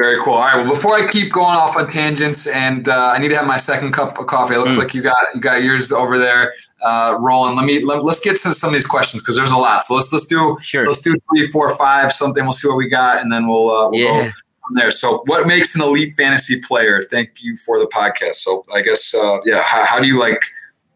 [0.00, 0.32] Very cool.
[0.32, 0.56] All right.
[0.56, 3.58] Well, before I keep going off on tangents, and uh, I need to have my
[3.58, 4.54] second cup of coffee.
[4.54, 4.78] It looks mm.
[4.78, 7.54] like you got you got yours over there uh, rolling.
[7.54, 9.84] Let me let, us get to some of these questions because there's a lot.
[9.84, 10.86] So let's let's do sure.
[10.86, 12.44] let's do three, four, five, something.
[12.44, 14.24] We'll see what we got, and then we'll, uh, we'll yeah.
[14.28, 14.30] go
[14.66, 14.90] from there.
[14.90, 17.02] So, what makes an elite fantasy player?
[17.02, 18.36] Thank you for the podcast.
[18.36, 19.60] So, I guess uh, yeah.
[19.60, 20.40] How, how do you like?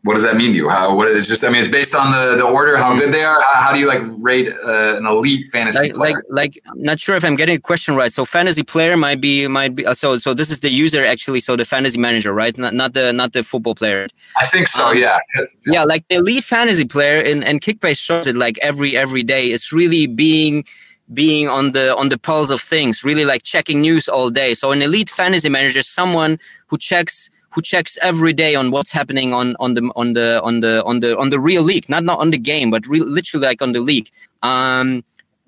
[0.05, 0.69] What does that mean to you?
[0.69, 1.43] How what is just?
[1.45, 3.41] I mean, it's based on the the order, how good they are.
[3.41, 6.15] How, how do you like rate uh, an elite fantasy like, player?
[6.29, 8.13] Like, like, I'm not sure if I'm getting a question right.
[8.13, 9.87] So, fantasy player might be might be.
[9.87, 11.41] Uh, so, so this is the user actually.
[11.41, 12.57] So, the fantasy manager, right?
[12.59, 14.07] Not not the not the football player.
[14.39, 14.89] I think so.
[14.89, 15.19] Um, yeah.
[15.35, 15.43] yeah.
[15.65, 15.85] yeah.
[15.85, 19.53] like the elite fantasy player, and and Kickbase shows it like every every day.
[19.53, 20.67] It's really being
[21.15, 24.53] being on the on the pulse of things, really like checking news all day.
[24.53, 28.91] So, an elite fantasy manager is someone who checks who checks every day on what's
[28.91, 32.05] happening on on the on the on the on the on the real league, not
[32.05, 34.11] not on the game, but re- literally like on the league.
[34.43, 35.05] Um,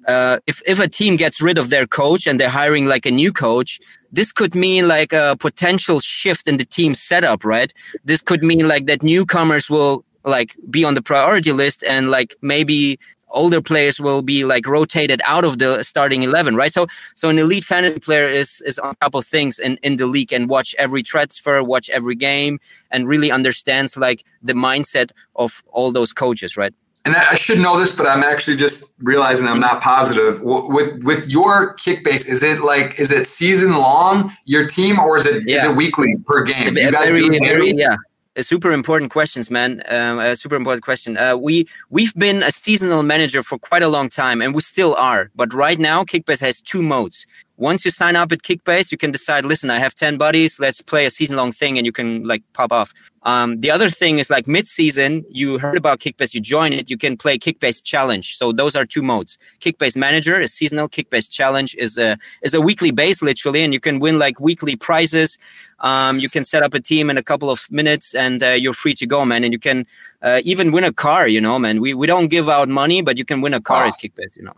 [0.07, 3.11] uh, if if a team gets rid of their coach and they're hiring like a
[3.11, 3.81] new coach,
[4.13, 7.73] this could mean like a potential shift in the team setup, right?
[8.05, 12.35] This could mean like that newcomers will like be on the priority list and like
[12.41, 12.99] maybe
[13.37, 17.39] older players will be like rotated out of the starting 11 right so so an
[17.39, 20.75] elite fantasy player is is on top of things in in the league and watch
[20.79, 22.59] every transfer watch every game
[22.91, 26.75] and really understands like the mindset of all those coaches right
[27.07, 30.43] and I should know this, but I'm actually just realizing I'm not positive.
[30.43, 35.17] With with your kick base, is it like is it season long your team, or
[35.17, 35.57] is it yeah.
[35.57, 36.77] is it weekly per game?
[36.77, 37.95] You guys very, do very, yeah,
[38.37, 39.83] a super important questions, man.
[39.89, 41.17] Um, a super important question.
[41.17, 44.95] Uh, we we've been a seasonal manager for quite a long time, and we still
[44.95, 45.31] are.
[45.35, 47.27] But right now, Kickbase has two modes.
[47.59, 50.83] Once you sign up at Kickbase, you can decide, listen, I have 10 buddies, let's
[50.83, 52.93] play a season long thing and you can like pop off.
[53.23, 56.97] Um, the other thing is like mid-season, you heard about Kickbase, you join it, you
[56.97, 58.37] can play Kickbase Challenge.
[58.37, 59.39] So those are two modes.
[59.61, 60.89] Kickbase Manager is seasonal.
[60.89, 64.77] Kickbase Challenge is a is a weekly base literally, and you can win like weekly
[64.77, 65.39] prizes.
[65.81, 68.73] Um, you can set up a team in a couple of minutes, and uh, you're
[68.73, 69.43] free to go, man.
[69.43, 69.87] And you can
[70.23, 71.27] uh, even win a car.
[71.27, 71.81] You know, man.
[71.81, 73.89] We we don't give out money, but you can win a car wow.
[73.89, 74.37] at Kickbase.
[74.37, 74.53] You know.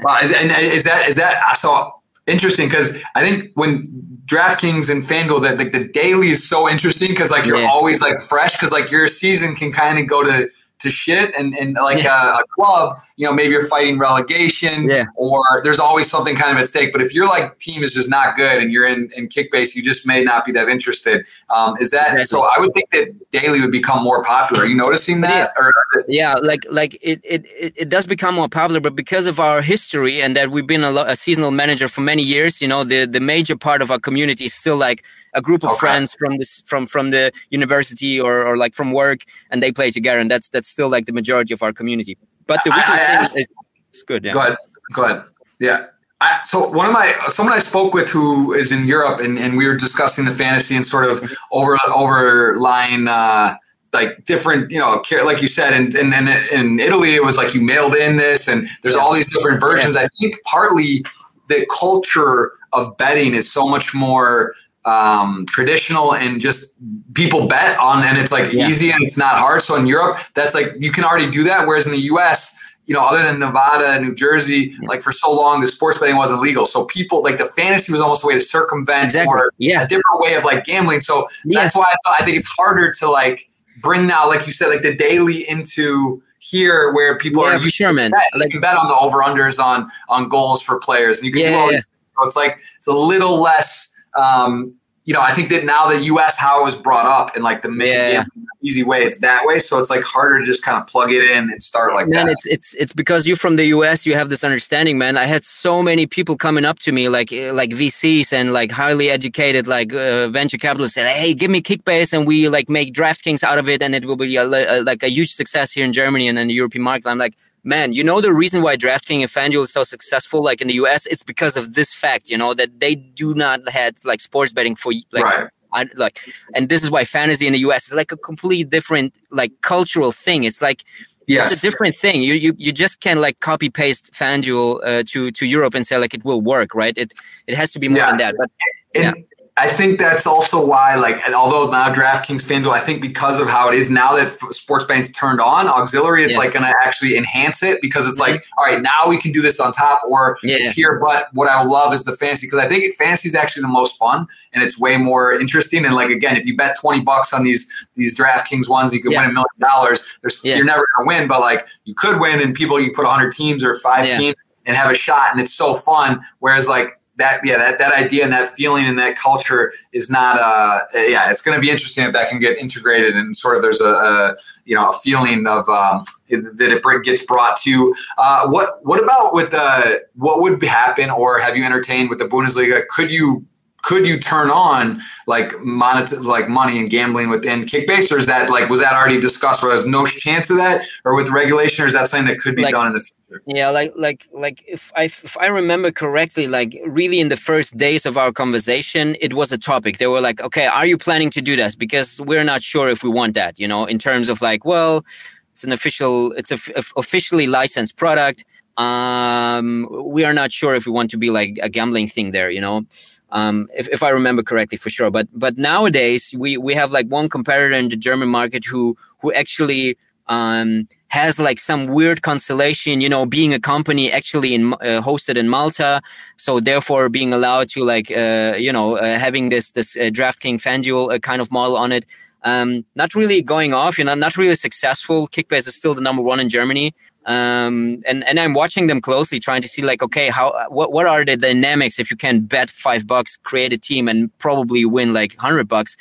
[0.00, 1.99] wow, is, and is that is that so?
[2.26, 7.08] Interesting because I think when DraftKings and FanDuel that like the daily is so interesting
[7.08, 7.68] because like you're yeah.
[7.68, 10.48] always like fresh because like your season can kind of go to
[10.80, 12.36] to shit and, and like yeah.
[12.36, 15.04] a, a, club, you know, maybe you're fighting relegation yeah.
[15.14, 16.92] or there's always something kind of at stake.
[16.92, 19.82] But if your like team is just not good and you're in, in kickbase, you
[19.82, 21.26] just may not be that interested.
[21.50, 22.24] Um, is that exactly.
[22.24, 22.42] so?
[22.42, 24.64] I would think that daily would become more popular.
[24.64, 25.50] Are you noticing that?
[25.56, 25.72] Or
[26.08, 30.22] yeah, like like it, it it does become more popular, but because of our history
[30.22, 33.20] and that we've been a, a seasonal manager for many years, you know, the the
[33.20, 35.04] major part of our community is still like
[35.34, 35.78] a group of okay.
[35.78, 39.90] friends from this from from the university or, or like from work and they play
[39.90, 42.16] together and that's that's still like the majority of our community.
[42.46, 43.46] But the weekend asked, is,
[43.94, 44.32] is, good yeah.
[44.32, 44.56] Go ahead.
[44.94, 45.22] Go ahead.
[45.60, 45.86] Yeah.
[46.20, 49.56] I, so one of my someone I spoke with who is in Europe and, and
[49.56, 53.56] we were discussing the fantasy and sort of over overlying uh,
[53.92, 57.54] like different you know like you said and in, in, in, Italy it was like
[57.54, 59.00] you mailed in this and there's yeah.
[59.00, 59.94] all these different versions.
[59.94, 60.02] Yeah.
[60.02, 61.02] I think partly
[61.48, 64.54] the culture of betting is so much more
[64.84, 66.74] um, traditional and just
[67.14, 68.68] people bet on, and it's like yeah.
[68.68, 69.62] easy and it's not hard.
[69.62, 71.66] So in Europe, that's like you can already do that.
[71.66, 75.60] Whereas in the US, you know, other than Nevada, New Jersey, like for so long,
[75.60, 76.64] the sports betting wasn't legal.
[76.64, 79.28] So people like the fantasy was almost a way to circumvent Exactly.
[79.32, 79.82] or Yeah.
[79.82, 81.00] a different way of like gambling.
[81.00, 81.60] So Yeah.
[81.62, 83.48] that's why I, I think it's harder to like
[83.80, 87.68] bring now, like you said, like the daily into here where people Yeah, are for
[87.70, 88.10] sure, man.
[88.12, 88.24] bet.
[88.34, 91.32] You Like- can bet on the over unders on on goals for players, and you
[91.32, 91.78] can Yeah, do all yeah.
[91.80, 93.92] So it's like it's a little less.
[94.20, 94.74] Um,
[95.06, 96.38] you know, I think that now the U.S.
[96.38, 98.24] how it was brought up in like the Yeah.
[98.62, 99.58] easy way, it's that way.
[99.58, 102.26] So it's like harder to just kind of plug it in and start like man
[102.26, 102.32] that.
[102.34, 105.42] it's it's it's because you're from the us you have this understanding man i had
[105.44, 109.66] so many people coming up to me like uh, like vcs and like highly educated
[109.66, 113.58] like uh, venture capitalists said hey give me kickbase and we like make draftkings out
[113.58, 116.28] of it and it will be a, a, like a huge success here in germany
[116.28, 117.34] and in the european market i'm like
[117.64, 120.74] man you know the reason why draftkings and fanduel is so successful like in the
[120.74, 124.52] us it's because of this fact you know that they do not had like sports
[124.52, 125.48] betting for like right.
[125.72, 126.20] I, like
[126.54, 130.12] and this is why fantasy in the US is like a completely different like cultural
[130.12, 130.44] thing.
[130.44, 130.84] It's like
[131.28, 131.52] Yes.
[131.52, 132.22] it's a different thing.
[132.22, 135.96] You you you just can't like copy paste FanDuel uh, to to Europe and say
[135.96, 136.96] like it will work, right?
[136.98, 137.14] It
[137.46, 138.06] it has to be more Yeah.
[138.08, 138.34] than that.
[138.36, 138.50] But
[138.96, 139.24] And
[139.60, 143.46] I think that's also why, like, and although now DraftKings, FanDuel, I think because of
[143.46, 146.38] how it is now that sports betting's turned on, auxiliary, it's Yeah.
[146.38, 148.58] like going to actually enhance it because it's like, mm-hmm.
[148.58, 150.56] all right, now we can do this on top, or Yeah.
[150.60, 150.98] it's here.
[151.04, 153.98] But what I love is the fantasy because I think fantasy is actually the most
[153.98, 155.84] fun and it's way more interesting.
[155.84, 159.12] And like again, if you bet twenty bucks on these these DraftKings ones, you could
[159.12, 159.20] Yeah.
[159.20, 160.04] win a million dollars.
[160.42, 163.34] You're never going to win, but like you could win, and people you put hundred
[163.34, 166.20] teams or five teams and have a shot, and it's so fun.
[166.38, 170.38] Whereas like that yeah that, that idea and that feeling and that culture is not
[170.40, 173.62] uh yeah it's going to be interesting if that can get integrated and sort of
[173.62, 177.94] there's a, a you know a feeling of um it- that it gets brought to
[178.18, 182.26] uh what what about with the what would happen or have you entertained with the
[182.26, 182.86] bundesliga?
[182.88, 183.44] Could you
[183.82, 188.50] could you turn on like monet- like money and gambling within kickbase or is that
[188.50, 191.86] like was that already discussed or there's no chance of that or with regulation or
[191.86, 193.16] is that something that could be Like- done in the future
[193.46, 197.76] yeah, like like like if I if I remember correctly, like really in the first
[197.78, 199.98] days of our conversation, it was a topic.
[199.98, 201.76] They were like, okay, are you planning to do this?
[201.76, 203.56] Because we're not sure if we want that.
[203.56, 205.04] You know, in terms of like, well,
[205.52, 206.58] it's an official, it's a
[206.96, 208.44] officially licensed product.
[208.76, 212.50] Um, we are not sure if we want to be like a gambling thing there.
[212.50, 212.84] You know,
[213.32, 215.10] um, if, if I remember correctly, for sure.
[215.10, 219.32] But but nowadays we we have like one competitor in the German market who who
[219.32, 219.96] actually
[220.28, 225.36] um, has like some weird constellation, you know, being a company actually in uh, hosted
[225.36, 226.00] in Malta,
[226.36, 230.62] so therefore being allowed to like uh, you know uh, having this this uh, DraftKings
[230.62, 232.06] FanDuel uh, kind of model on it.
[232.42, 235.28] Um, not really going off, you know, not really successful.
[235.28, 236.94] Kickbase is still the number one in Germany.
[237.30, 241.06] Um, and, and I'm watching them closely, trying to see like, okay, how, what, what
[241.06, 245.12] are the dynamics if you can bet five bucks, create a team and probably win
[245.12, 245.96] like hundred bucks?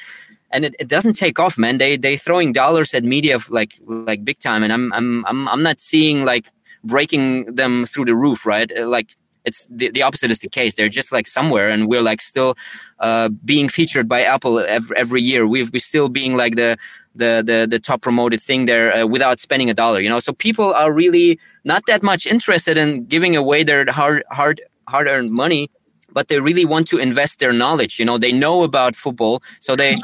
[0.50, 1.78] And it, it doesn't take off, man.
[1.78, 4.64] They, they throwing dollars at media like, like big time.
[4.64, 6.46] And I'm, I'm, I'm, I'm not seeing like
[6.84, 8.70] breaking them through the roof, right?
[8.76, 9.10] Uh, Like
[9.46, 10.74] it's the, the opposite is the case.
[10.76, 12.56] They're just like somewhere and we're like still,
[13.08, 15.46] uh, being featured by Apple every, every year.
[15.46, 16.78] We've, we're still being like the,
[17.16, 20.20] the the the top promoted thing there uh, without spending a dollar you know?
[20.20, 25.08] So people are really not that much interested in giving away their hard hard hard
[25.08, 25.70] earned money
[26.12, 28.18] but they really want to invest their knowledge you know?
[28.18, 29.98] They know about football so they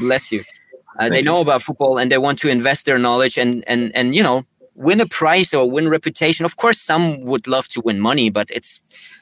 [0.00, 0.42] bless you.
[0.98, 4.14] Uh, they know about football and they want to invest their knowledge and and and
[4.14, 4.44] you know
[4.86, 8.48] win a prize or win reputation of course some would love to win money but
[8.50, 8.80] it's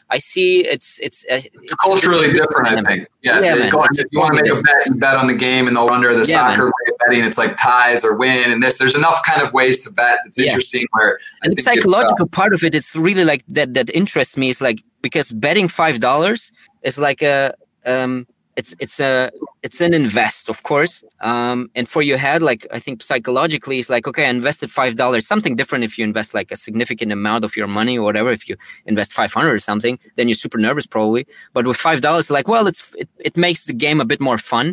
[0.09, 2.69] I see it's it's uh, it's culturally different.
[2.69, 3.09] I think.
[3.23, 3.67] Yeah, Yeah, man.
[3.67, 6.15] if you want to make a bet, you bet on the game and the under
[6.15, 7.25] the Yeah, soccer way of betting.
[7.25, 8.79] It's like ties or win, and this.
[8.79, 10.21] There's enough kind of ways to bet.
[10.27, 10.45] It's Yeah.
[10.51, 13.91] interesting where I and the uh, psychological part of it it's really like that that
[13.91, 16.53] interests me is like because betting five dollars
[16.83, 17.55] is like a
[17.85, 19.33] um it's it's a
[19.67, 20.95] it's an invest of course.
[21.31, 24.95] Um and for your head like i think psychologically it's like okay i invested five
[25.03, 28.31] dollars something different if you invest like a significant amount of your money or whatever
[28.39, 28.55] if you
[28.93, 31.23] invest 500 or something then you're super nervous probably.
[31.55, 34.39] But with five dollars like well it's it, it makes the game a bit more
[34.53, 34.67] fun.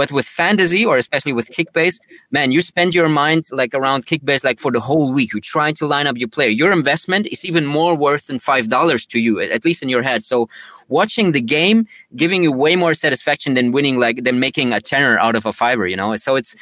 [0.00, 1.96] But with fantasy or especially with kickbase
[2.36, 5.28] man you spend your mind like around kickbase like for the whole week.
[5.32, 6.52] You're trying to line up your player.
[6.62, 10.04] Your investment is even more worth than five dollars to you at least in your
[10.10, 10.20] head.
[10.32, 10.48] So
[10.88, 11.86] watching the game
[12.16, 15.52] giving you way more satisfaction than winning like than making a tenner out of a
[15.52, 16.54] fiver you know so it's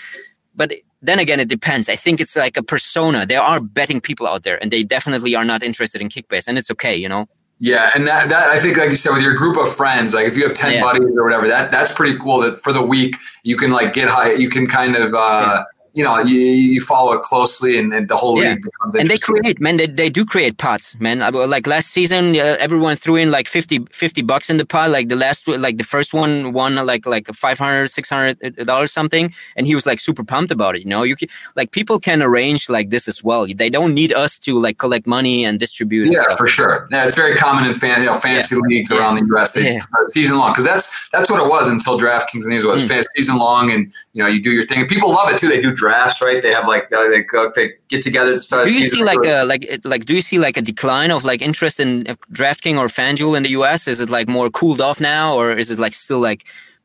[0.60, 0.68] but
[1.08, 4.42] then again it depends i think it's like a persona there are betting people out
[4.42, 7.24] there and they definitely are not interested in kickbase and it's okay you know
[7.60, 10.26] Yeah, and that, that I think, like you said, with your group of friends, like
[10.30, 10.84] if you have ten Yeah.
[10.86, 12.38] buddies or whatever, that that's pretty cool.
[12.44, 13.12] That for the week
[13.50, 15.64] you can like get high, you can kind of uh,
[15.98, 16.38] you know you,
[16.74, 18.50] you follow it closely, and, and the whole Yeah.
[18.50, 21.16] league becomes and they create man they, they do create pots man
[21.54, 25.06] like last season uh, everyone threw in like 50, 50 bucks in the pot like
[25.14, 29.26] the last like the first one won like like 500 600 dollars something
[29.56, 32.18] and he was like super pumped about it you know you can, like people can
[32.28, 36.06] arrange like this as well they don't need us to like collect money and distribute
[36.12, 36.74] Yeah, for sure.
[36.92, 39.48] Yeah, it's very common in fan, you know, fantasy leagues around the U.S.
[39.52, 39.78] They Yeah.
[39.94, 42.88] uh, season long because that's that's what it was until DraftKings and these was Mm.
[42.90, 43.82] fan season long, and
[44.14, 44.78] you know you do your thing.
[44.82, 45.48] And people love it too.
[45.54, 46.40] They do drafts, right?
[46.42, 48.68] They have like uh, they go, they get together to start.
[48.68, 51.40] do you see like a like like do you see like a decline of like
[51.42, 53.88] interest in uh, DraftKings or FanDuel in the US?
[53.88, 56.42] Is it like more cooled off now, or is it like still like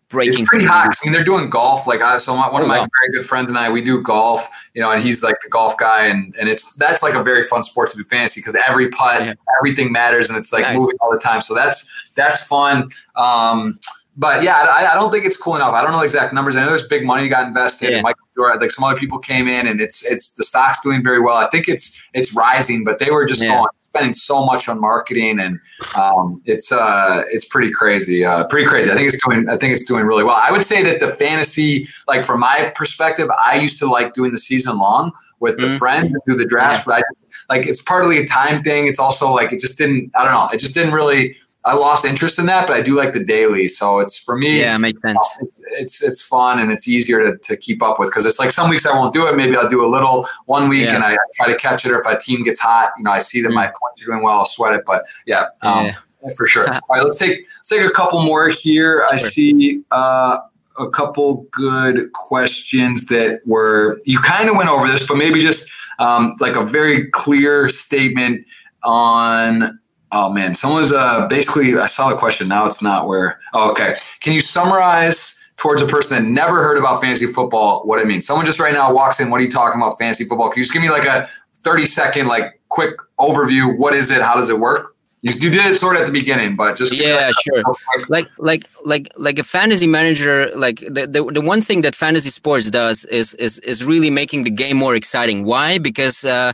[0.10, 0.42] breaking?
[0.44, 0.88] It's pretty hot.
[0.88, 1.88] I mean, they're doing golf.
[1.92, 2.88] Like I, so my, one of Oh, my wow.
[3.02, 4.42] very good friends and I, we do golf.
[4.76, 7.44] You know, and he's like the golf guy, and and it's that's like a very
[7.52, 9.34] fun sport to do fantasy because every putt, Yeah.
[9.60, 10.76] everything matters, and it's like Nice.
[10.78, 11.42] moving all the time.
[11.42, 11.78] So that's
[12.16, 12.76] that's fun.
[13.16, 13.60] Um,
[14.18, 15.74] but yeah, I, I don't think it's cool enough.
[15.74, 16.56] I don't know the exact numbers.
[16.56, 17.92] I know there's big money got invested.
[17.92, 18.02] Yeah.
[18.02, 21.20] Michael Jordan, like some other people came in, and it's it's the stock's doing very
[21.20, 21.36] well.
[21.38, 23.56] I think it's it's rising, but they were just Yeah.
[23.58, 25.60] going spending so much on marketing, and
[25.96, 28.90] um, it's uh it's pretty crazy, uh, pretty crazy.
[28.92, 30.36] I think it's doing I think it's doing really well.
[30.36, 34.32] I would say that the fantasy, like from my perspective, I used to like doing
[34.32, 35.78] the season long with the Mhm.
[35.78, 37.04] friends and do the drafts, but I
[37.50, 38.88] like it's partly a time thing.
[38.88, 40.12] It's also like it just didn't.
[40.16, 40.50] I don't know.
[40.52, 41.36] It just didn't really.
[41.66, 43.68] I lost interest in that, but I do like the daily.
[43.70, 44.60] So it's for me.
[44.60, 45.26] Yeah, it makes sense.
[45.42, 48.52] It's, it's it's fun and it's easier to, to keep up with because it's like
[48.52, 49.36] some weeks I won't do it.
[49.38, 50.96] Maybe I'll do a little one week Yeah.
[50.96, 51.92] and I try to catch it.
[51.92, 53.56] Or if a team gets hot, you know, I see that Mm.
[53.56, 54.84] my points are doing well, I'll sweat it.
[54.86, 55.96] But yeah, um, Yeah.
[56.36, 56.68] for sure.
[56.74, 59.08] All right, let's take let's take a couple more here.
[59.10, 59.30] I Sure.
[59.30, 60.40] see uh,
[60.78, 65.70] a couple good questions that were you kind of went over this, but maybe just
[66.00, 68.46] um, like a very clear statement
[68.84, 69.80] on.
[70.14, 71.76] Oh man, someone's uh, basically.
[71.76, 72.48] I saw the question.
[72.48, 73.40] Now it's not where.
[73.54, 73.96] Oh, okay.
[74.22, 78.26] Can you summarize towards a person that never heard about fantasy football what it means?
[78.26, 79.32] Someone just right now walks in.
[79.32, 80.50] What are you talking about fantasy football?
[80.50, 81.28] Can you just give me like a
[81.58, 83.76] thirty second like quick overview?
[83.78, 84.22] What is it?
[84.22, 84.96] How does it work?
[85.24, 87.64] You, you did it sort of at the beginning, but just Yeah, like, sure.
[88.10, 92.30] like like like like a fantasy manager like the, the the one thing that fantasy
[92.30, 96.52] sports does is is is really making the game more exciting why because uh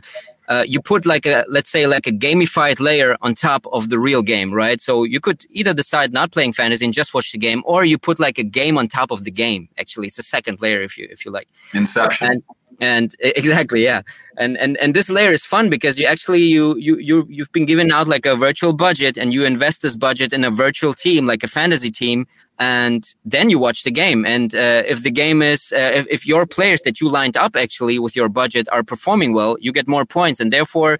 [0.50, 3.98] uh, you put like a let's say like a gamified layer on top of the
[3.98, 4.80] real game right?
[4.80, 7.96] So you could either decide not playing fantasy and just watch the game or you
[7.96, 10.08] put like a game on top of the game actually.
[10.08, 11.48] It's a second layer if you if you like.
[11.72, 12.26] Inception.
[12.26, 12.42] and
[12.80, 14.02] and exactly yeah.
[14.38, 17.66] And and and this layer is fun because you actually you you you you've been
[17.66, 21.26] given out like a virtual budget and you invest this budget in a virtual team
[21.26, 22.26] like a fantasy team
[22.60, 26.26] and then you watch the game and uh, if the game is uh, if, if
[26.26, 29.88] your players that you lined up actually with your budget are performing well you get
[29.88, 30.98] more points and therefore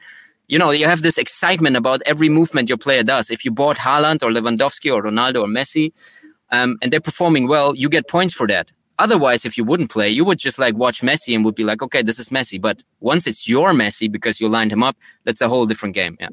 [0.49, 3.77] you know you have this excitement about every movement your player does if you bought
[3.77, 5.93] Haaland or Lewandowski or Ronaldo or Messi
[6.51, 10.11] um, and they're performing well you get points for that Otherwise, if you wouldn't play,
[10.11, 12.61] you would just like watch Messi and would be like, okay, this is Messi.
[12.61, 16.19] But once it's your Messi because you lined him up, that's a whole different game.
[16.21, 16.29] Yeah.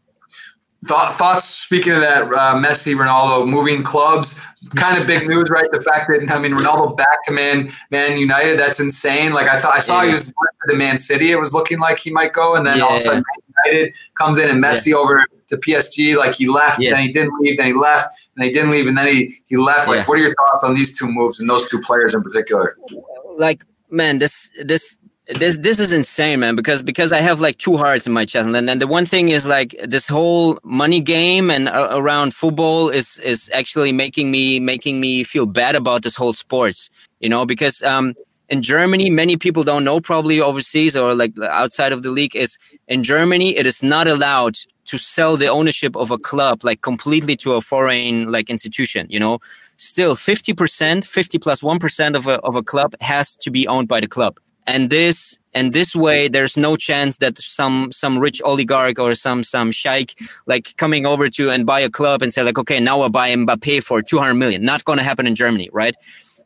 [0.86, 1.44] Thought, thoughts.
[1.46, 4.40] Speaking of that, uh, Messi, Ronaldo moving clubs,
[4.76, 5.70] kind of big news, right?
[5.72, 8.60] The fact that I mean, Ronaldo back him in Man United.
[8.60, 9.34] That's insane.
[9.34, 10.14] Like I thought, I saw he Yeah.
[10.14, 10.34] was
[10.70, 11.32] to Man City.
[11.32, 13.24] It was looking like he might go, and then all of a sudden
[13.66, 16.16] Man United comes in and Messi over to PSG.
[16.16, 16.92] Like he left, Yeah.
[16.92, 19.58] then he didn't leave, then he left, and he didn't leave, and then he he
[19.58, 19.88] left.
[19.88, 20.06] Like, Yeah.
[20.06, 22.78] what are your thoughts on these two moves and those two players in particular?
[23.36, 24.96] Like, man, this this
[25.36, 26.56] this this is insane, man.
[26.56, 29.30] Because because I have like two hearts in my chest, and then the one thing
[29.30, 34.60] is like this whole money game and uh, around football is is actually making me
[34.60, 36.90] making me feel bad about this whole sports.
[37.20, 38.14] You know, because um
[38.50, 42.58] in Germany, many people don't know probably overseas or like outside of the league is
[42.88, 47.36] in Germany, it is not allowed to sell the ownership of a club like completely
[47.36, 49.40] to a foreign like institution, you know.
[49.80, 51.80] Still 50%, 50 plus 1
[52.16, 54.40] of a of a club has to be owned by the club.
[54.68, 59.44] And this and this way there's no chance that some some rich oligarch or some
[59.44, 63.02] some sheikh like coming over to and buy a club and say like okay now
[63.02, 64.64] I buy Mbappe for 200 million.
[64.64, 65.96] Not going to happen in Germany, right?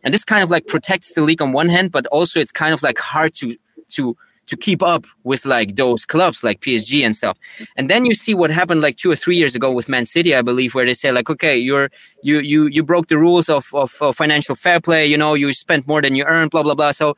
[0.04, 2.74] and this kind of like protects the league on one hand but also it's kind
[2.74, 3.56] of like hard to
[3.90, 4.16] to
[4.48, 7.38] to keep up with like those clubs like PSG and stuff.
[7.78, 10.36] And then you see what happened like two or three years ago with Man City,
[10.36, 11.90] I believe, where they say like, okay, you're
[12.22, 15.06] you you you broke the rules of of uh, financial fair play.
[15.06, 16.92] You know, you spent more than you earned, blah blah blah.
[16.92, 17.16] So,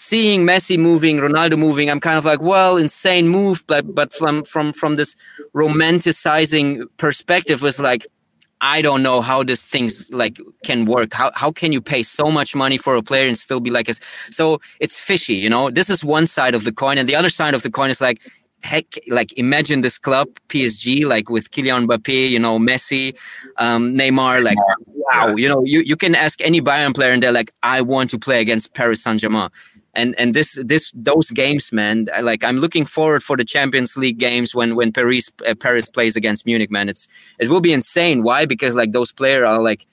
[0.00, 4.44] seeing Messi moving, Ronaldo moving, I'm kind of like, well, insane move, but but from
[4.44, 5.14] from from this
[5.54, 8.06] romanticizing perspective was like
[8.62, 11.12] I don't know how this things like can work.
[11.12, 13.88] How how can you pay so much money for a player and still be like
[13.90, 13.94] a,
[14.30, 15.70] so it's fishy, you know?
[15.70, 18.00] This is one side of the coin and the other side of the coin is
[18.00, 18.20] like
[18.62, 23.16] heck like imagine this club PSG like with Kylian Mbappe, you know, Messi,
[23.58, 27.38] um, Neymar like wow, you know, you you can ask any Bayern player and they're
[27.40, 29.50] like I want to play against Paris Saint-Germain.
[29.94, 34.18] And and this this those games man like i'm looking forward for the champions league
[34.18, 36.88] games when when paris uh, paris plays against munich man.
[36.88, 37.08] It's
[37.38, 38.22] it will be insane.
[38.22, 38.46] Why?
[38.46, 39.86] Because like those players are like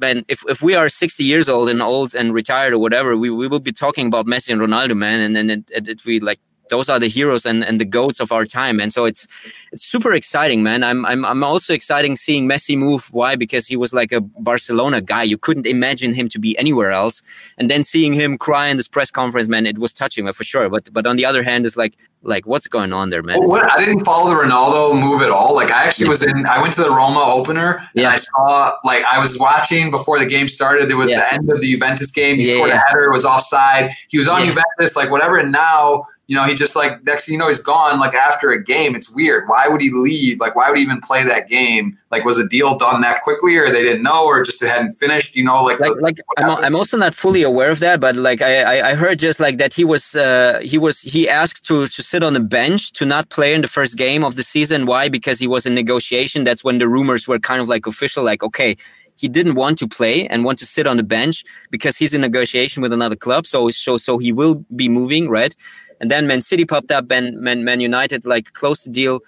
[0.00, 3.30] man if, if we are 60 years old and old and retired or whatever we,
[3.30, 5.20] we will be talking about messi and ronaldo man.
[5.20, 8.20] And then it, it, it we like those are the heroes and, and the goats
[8.20, 8.80] of our time.
[8.80, 9.26] And so it's
[9.72, 10.82] it's super exciting, man.
[10.82, 13.08] I'm I'm I'm also exciting seeing Messi move.
[13.12, 13.36] Why?
[13.36, 15.22] Because he was like a Barcelona guy.
[15.22, 17.22] You couldn't imagine him to be anywhere else.
[17.58, 20.68] And then seeing him cry in this press conference, man, it was touching for sure.
[20.68, 23.40] But but on the other hand, it's like like what's going on there, man?
[23.40, 25.54] Well, what, I didn't follow the Ronaldo move at all.
[25.54, 26.10] Like I actually yeah.
[26.10, 26.46] was in.
[26.46, 28.10] I went to the Roma opener and yeah.
[28.10, 30.88] I saw like I was watching before the game started.
[30.88, 31.20] There was yeah.
[31.20, 32.36] the end of the Juventus game.
[32.36, 33.04] He scored a header.
[33.04, 33.92] It was offside.
[34.08, 34.96] He was on Juventus.
[34.96, 35.38] Like whatever.
[35.38, 38.50] And now you know, he just like next thing you know, he's gone like after
[38.52, 38.94] a game.
[38.94, 39.48] It's weird.
[39.48, 40.38] Why would he leave?
[40.38, 41.98] Like, why would he even play that game?
[42.10, 44.92] Like, was a deal done that quickly, or they didn't know, or just it hadn't
[44.92, 45.34] finished?
[45.34, 48.40] You know, like like, like I'm, I'm also not fully aware of that, but like
[48.40, 52.02] I I heard just like that he was uh he was he asked to to
[52.02, 54.86] sit on the bench to not play in the first game of the season.
[54.86, 55.08] Why?
[55.08, 56.44] Because he was in negotiation.
[56.44, 58.22] That's when the rumors were kind of like official.
[58.22, 58.76] Like, okay,
[59.16, 62.20] he didn't want to play and want to sit on the bench because he's in
[62.20, 63.46] negotiation with another club.
[63.46, 65.54] So so so he will be moving, right?
[66.02, 69.20] And then Man City popped up, and Man, Man United like closed the deal.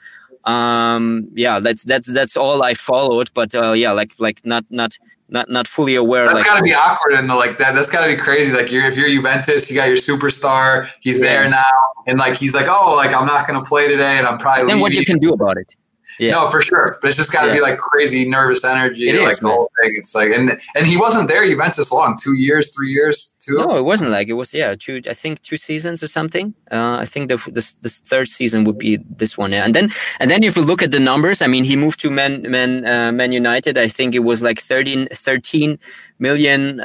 [0.44, 4.98] Um, yeah, that's that's that's all I followed, but uh, yeah, like like not not
[5.28, 6.26] not not fully aware.
[6.26, 7.74] That's like, got to be awkward and like that.
[7.74, 8.54] That's got to be crazy.
[8.54, 10.90] Like you're if you're Juventus, you got your superstar.
[11.00, 11.22] He's yes.
[11.22, 14.26] there now, and like he's like, oh, like I'm not going to play today, and
[14.26, 14.66] I'm probably.
[14.66, 15.76] Then what you can do about it?
[16.18, 16.32] Yeah.
[16.32, 16.98] No, for sure.
[17.00, 17.54] But it's just got to yeah.
[17.54, 19.56] be like crazy nervous energy, it like is, the man.
[19.56, 19.92] whole thing.
[19.96, 23.54] It's like, and and he wasn't there Juventus long, two years, three years, two.
[23.54, 24.54] No, it wasn't like it was.
[24.54, 25.02] Yeah, two.
[25.08, 26.54] I think two seasons or something.
[26.70, 29.52] Uh, I think the this this third season would be this one.
[29.52, 32.00] Yeah, and then and then if you look at the numbers, I mean, he moved
[32.00, 33.78] to Man Man uh, Man United.
[33.78, 35.78] I think it was like 13, 13
[36.18, 36.84] million uh,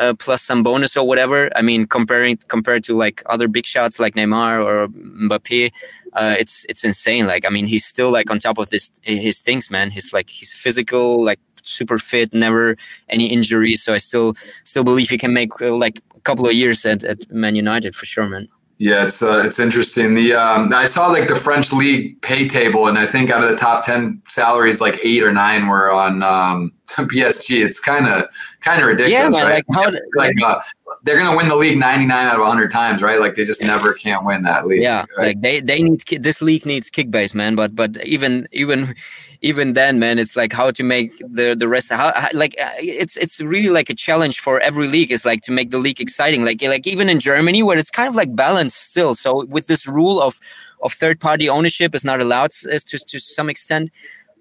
[0.00, 1.50] uh, plus some bonus or whatever.
[1.54, 5.72] I mean, comparing compared to like other big shots like Neymar or Mbappe
[6.14, 7.26] uh, it's it's insane.
[7.26, 9.90] Like I mean, he's still like on top of this his things, man.
[9.90, 12.76] He's like he's physical, like super fit, never
[13.08, 13.82] any injuries.
[13.82, 17.04] So I still still believe he can make uh, like a couple of years at,
[17.04, 18.48] at Man United for sure, man.
[18.80, 20.14] Yeah, it's uh, it's interesting.
[20.14, 23.50] The um, I saw like the French league pay table, and I think out of
[23.50, 27.62] the top ten salaries, like eight or nine were on um, PSG.
[27.62, 28.24] It's kind of
[28.62, 29.64] kind of ridiculous, yeah, right?
[29.68, 30.62] Like, how, like uh,
[31.02, 33.20] they're gonna win the league ninety nine out of hundred times, right?
[33.20, 34.80] Like they just never can't win that league.
[34.80, 35.26] Yeah, right?
[35.26, 37.56] like they they need this league needs kickbase, man.
[37.56, 38.94] But but even even
[39.42, 41.90] even then, man, it's like how to make the the rest.
[41.90, 45.10] How, like uh, it's it's really like a challenge for every league.
[45.10, 46.44] Is like to make the league exciting.
[46.44, 49.14] Like like even in Germany, where it's kind of like balanced still.
[49.14, 50.38] So with this rule of
[50.82, 53.90] of third party ownership is not allowed to to some extent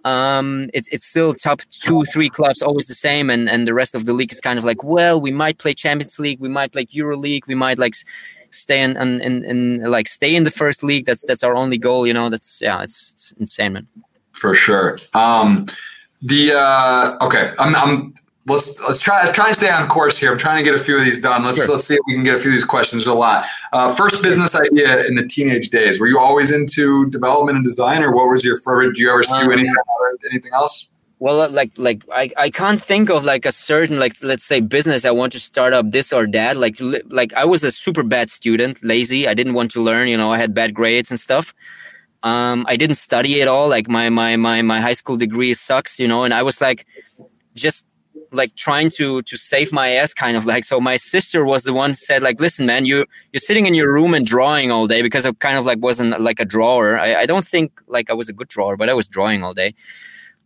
[0.06, 3.94] um it's it's still top two three clubs always the same and and the rest
[3.96, 6.74] of the league is kind of like well we might play champions league we might
[6.74, 7.96] like euro league we might like
[8.52, 11.78] stay in, in in, in like stay in the first league that's that's our only
[11.78, 13.88] goal you know that's yeah it's, it's insane man
[14.40, 15.66] for sure um
[16.22, 18.14] the uh okay i'm i'm
[18.49, 20.32] let's let's try let's try and stay on course here.
[20.32, 21.44] I'm trying to get a few of these done.
[21.44, 21.76] Let's sure.
[21.76, 23.06] let's see if we can get a few of these questions.
[23.06, 23.45] There's a lot.
[23.72, 25.99] Uh, first business idea in the teenage days.
[25.99, 28.95] Were you always into development and design, or what was your favorite?
[28.95, 29.74] Do you ever um, do anything
[30.30, 30.91] anything else?
[31.20, 34.61] Well, uh, like like I, I can't think of like a certain like let's say
[34.61, 36.57] business I want to start up this or that.
[36.57, 36.78] Like
[37.10, 39.28] like I was a super bad student, lazy.
[39.28, 40.07] I didn't want to learn.
[40.07, 41.53] You know, I had bad grades and stuff.
[42.24, 43.70] Um, I didn't study at all.
[43.70, 46.00] Like my my my my high school degree sucks.
[46.00, 46.86] You know, and I was like
[47.56, 47.86] just
[48.32, 51.74] like trying to to save my ass kind of like so my sister was the
[51.74, 55.02] one said like listen man you you're sitting in your room and drawing all day
[55.02, 58.14] because i kind of like wasn't like a drawer i, I don't think like i
[58.14, 59.74] was a good drawer but i was drawing all day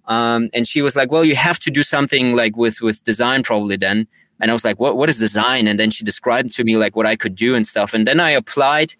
[0.06, 3.44] um, and she was like well you have to do something like with with design
[3.44, 4.08] probably then
[4.40, 6.95] and i was like what what is design and then she described to me like
[6.95, 8.95] what i could do and stuff and then i applied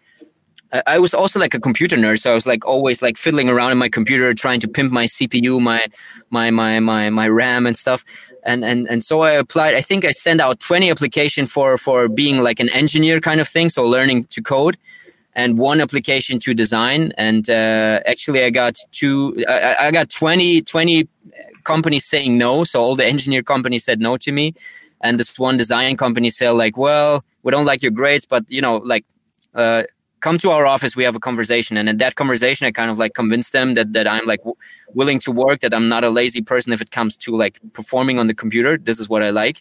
[0.88, 3.72] I was also like a computer nerd, so I was like always like fiddling around
[3.72, 5.86] in my computer, trying to pimp my CPU, my
[6.32, 8.04] my my my my RAM and stuff.
[8.44, 9.76] And and and so I applied.
[9.76, 13.48] I think I sent out 20 application for for being like an engineer kind of
[13.48, 14.78] thing, so learning to code,
[15.36, 17.14] and one application to design.
[17.18, 19.46] And uh, actually, I got two.
[19.48, 21.08] I, I got 20 20
[21.64, 22.64] companies saying no.
[22.64, 24.56] So all the engineer companies said no to me,
[25.02, 28.62] and this one design company said like, well, we don't like your grades, but you
[28.62, 29.06] know, like.
[29.56, 29.84] Uh,
[30.26, 32.98] come to our office we have a conversation and in that conversation i kind of
[33.04, 34.60] like convinced them that that i'm like w-
[35.00, 38.18] willing to work that i'm not a lazy person if it comes to like performing
[38.20, 38.78] on the computer.
[38.78, 39.58] This is what i like.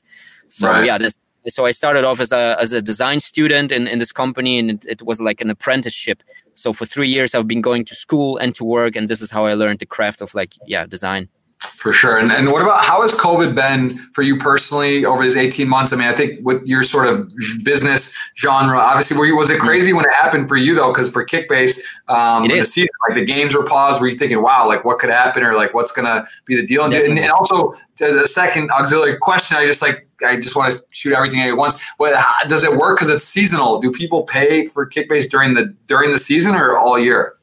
[0.49, 0.87] So right.
[0.89, 1.17] yeah this
[1.57, 4.71] so i started off as a as a design student in, in this company and
[4.71, 6.19] it, it was like an apprenticeship.
[6.55, 9.31] So for three years i've been going to school and to work and this is
[9.37, 11.23] how i learned the craft of like yeah design
[11.63, 12.19] For sure.
[12.19, 15.93] And, and what about how has COVID been for you personally over these 18 months?
[15.93, 17.33] I mean, I think with your sort of
[17.63, 20.93] business genre, obviously, were you, was it crazy when it happened for you though?
[20.93, 24.01] Because for Kickbase, um, the season, like the games were paused.
[24.01, 26.67] Were you thinking, wow, like what could happen or like what's going to be the
[26.67, 26.85] deal?
[26.85, 30.85] And, and, and also, a second auxiliary question, I just like, I just want to
[30.91, 31.81] shoot everything at once.
[31.99, 33.81] But how, does it work because it's seasonal?
[33.81, 37.35] Do people pay for Kickbase during the during the season or all year?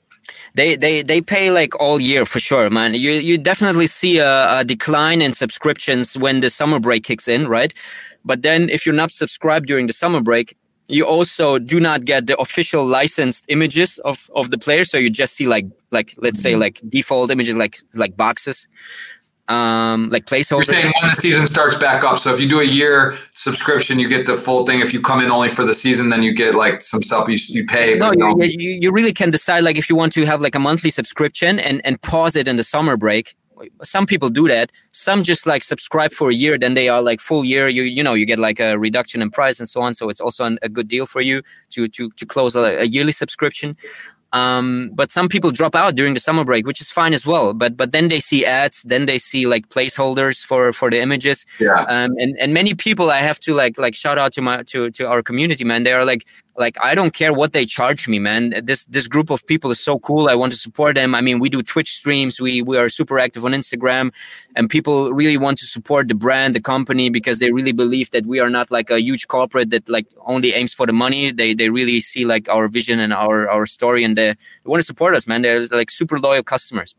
[0.60, 2.94] They they they pay like all year for sure man.
[2.94, 7.48] You you definitely see a, a, decline in subscriptions when the summer break kicks in
[7.48, 7.74] right?
[8.30, 10.48] But then if you're not subscribed during the summer break
[10.90, 14.84] you also do not get the official licensed images of of the player.
[14.84, 16.62] So you just see like like let's say mm-hmm.
[16.62, 18.68] like default images like like boxes
[19.50, 20.68] um, like placeholders.
[20.68, 22.20] You're saying when the season starts back up.
[22.20, 24.80] So if you do a year subscription, you get the full thing.
[24.80, 27.38] If you come in only for the season, then you get like some stuff you,
[27.48, 27.96] you pay.
[27.96, 30.60] No, you, you, you really can decide like if you want to have like a
[30.60, 33.36] monthly subscription and, and pause it in the summer break.
[33.84, 34.72] Some people do that.
[34.92, 37.68] Some just like subscribe for a year, then they are like full year.
[37.68, 39.96] You you know you get like a reduction in price and so on.
[39.96, 42.86] So it's also an, a good deal for you to to to close a, a
[42.86, 43.76] yearly subscription.
[44.32, 47.54] Um, but some people drop out during the summer break, which is fine as well.
[47.54, 51.46] But but then they see ads, then they see like placeholders for for the images.
[51.60, 51.86] Yeah.
[51.90, 54.92] Um, and and many people I have to like like shout out to my to
[54.92, 55.84] to our community, man.
[55.84, 56.26] They are like
[56.60, 58.54] like i don't care what they charge me man.
[58.64, 60.30] This this group of people is so cool.
[60.30, 61.16] I want to support them.
[61.16, 62.40] I mean we do twitch streams.
[62.40, 64.12] We we are super active on instagram.
[64.56, 68.26] And people really want to support the brand the company because they really believe that
[68.26, 71.32] we are not like a huge corporate that like only aims for the money.
[71.32, 74.30] They they really see like our vision and our our story and they,
[74.62, 75.42] they want to support us man.
[75.42, 76.94] They're like super loyal customers.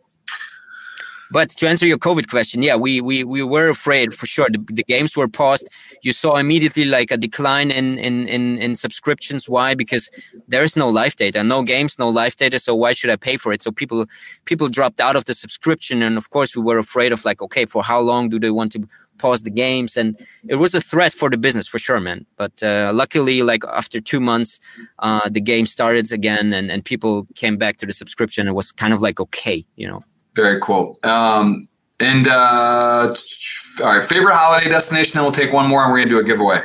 [1.31, 4.49] But to answer your COVID question, yeah, we we we were afraid for sure.
[4.51, 5.69] The, the, games were paused.
[6.03, 9.49] You saw immediately like a decline in, in in in subscriptions.
[9.49, 9.75] Why?
[9.75, 10.11] Because
[10.49, 12.59] there is no live data, no games, no live data.
[12.59, 13.63] So why should I pay for it?
[13.63, 14.07] So people
[14.45, 17.67] people dropped out of the subscription, and of course we were afraid of like, okay,
[17.67, 19.97] for how long do they want to pause the games?
[19.97, 20.17] And
[20.49, 22.27] it was a threat for the business for sure, man.
[22.37, 24.59] But uh, luckily, like after two months,
[25.01, 28.49] uh, the game started again, and and people came back to the subscription.
[28.49, 30.01] It was kind of like okay, you know.
[30.35, 30.99] Very cool.
[31.03, 31.69] Um,
[32.01, 33.15] and uh,
[33.81, 35.13] all right, favorite holiday destination.
[35.15, 36.61] Then we'll take one more, and we're gonna do a giveaway.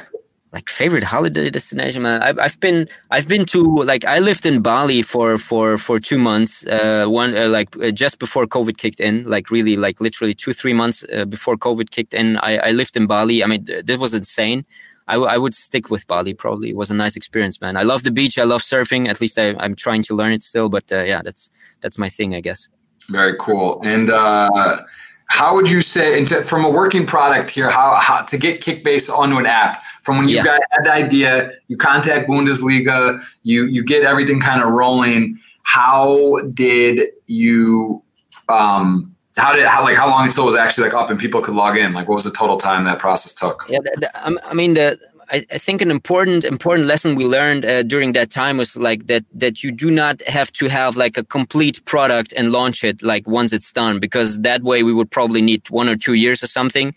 [0.53, 2.23] Like favorite holiday destination, man.
[2.23, 6.17] I've, I've been I've been to like I lived in Bali for for for two
[6.17, 6.65] months.
[6.65, 10.53] Uh, one uh, like uh, just before COVID kicked in, like really like literally two
[10.53, 12.37] three months uh, before COVID kicked in.
[12.37, 13.43] I, I lived in Bali.
[13.43, 14.65] I mean, th- this was insane.
[15.07, 16.69] I, w- I would stick with Bali probably.
[16.69, 17.75] It was a nice experience, man.
[17.77, 18.39] I love the beach.
[18.39, 19.07] I love surfing.
[19.07, 20.69] At least I, I'm trying to learn it still.
[20.69, 21.49] But uh, yeah, that's
[21.81, 22.69] that's my thing, I guess.
[23.09, 23.81] Very cool.
[23.83, 24.81] And uh,
[25.27, 29.09] how would you say, into, from a working product here, how, how to get Kickbase
[29.09, 29.81] onto an app?
[30.03, 30.43] From when you yeah.
[30.43, 35.37] got had the idea, you contact Bundesliga, you you get everything kind of rolling.
[35.63, 38.03] How did you?
[38.47, 41.41] Um, how did how like how long until it was actually like up and people
[41.41, 41.93] could log in?
[41.93, 43.65] Like, what was the total time that process took?
[43.67, 43.79] Yeah,
[44.23, 44.99] I mean the
[45.29, 49.07] I, I, think an important important lesson we learned uh, during that time was like
[49.07, 53.01] that that you do not have to have like a complete product and launch it
[53.01, 56.43] like once it's done because that way we would probably need one or two years
[56.43, 56.93] or something.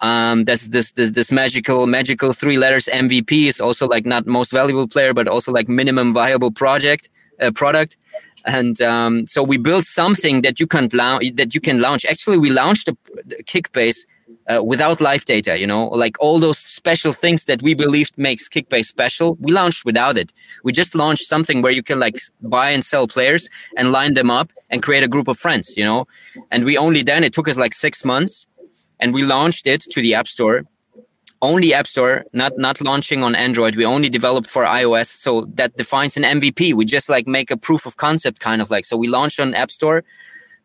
[0.00, 4.52] Um, that's this this this magical magical three letters MVP is also like not most
[4.52, 7.08] valuable player but also like minimum viable project
[7.40, 7.96] uh, product.
[8.44, 11.34] And um, so we built something that you can launch.
[11.34, 12.04] That you can launch.
[12.04, 12.96] Actually, we launched the,
[13.26, 13.98] the Kickbase
[14.48, 18.48] uh, without live data, you know, like all those special things that we believed makes
[18.48, 20.32] Kickbase special, we launched without it.
[20.64, 24.30] We just launched something where you can like buy and sell players and line them
[24.30, 26.06] up and create a group of friends, you know.
[26.50, 28.46] And we only then it took us like six months,
[28.98, 30.64] and we launched it to the App Store.
[31.40, 33.76] Only App Store, not not launching on Android.
[33.76, 36.74] We only developed for iOS, so that defines an MVP.
[36.74, 38.84] We just like make a proof of concept, kind of like.
[38.84, 40.02] So we launched on App Store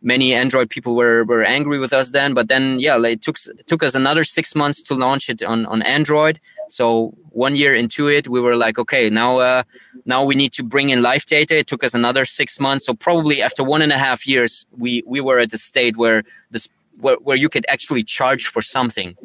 [0.03, 2.33] many Android people were were angry with us then.
[2.33, 5.65] But then, yeah, it took it took us another six months to launch it on
[5.65, 6.39] on Android.
[6.69, 9.63] So one year into it, we were like, okay, now uh,
[10.05, 11.57] now we need to bring in live data.
[11.57, 12.85] It took us another six months.
[12.85, 16.23] So probably after one and a half years, we we were at a state where
[16.51, 16.67] this
[16.99, 19.15] where, where you could actually charge for something.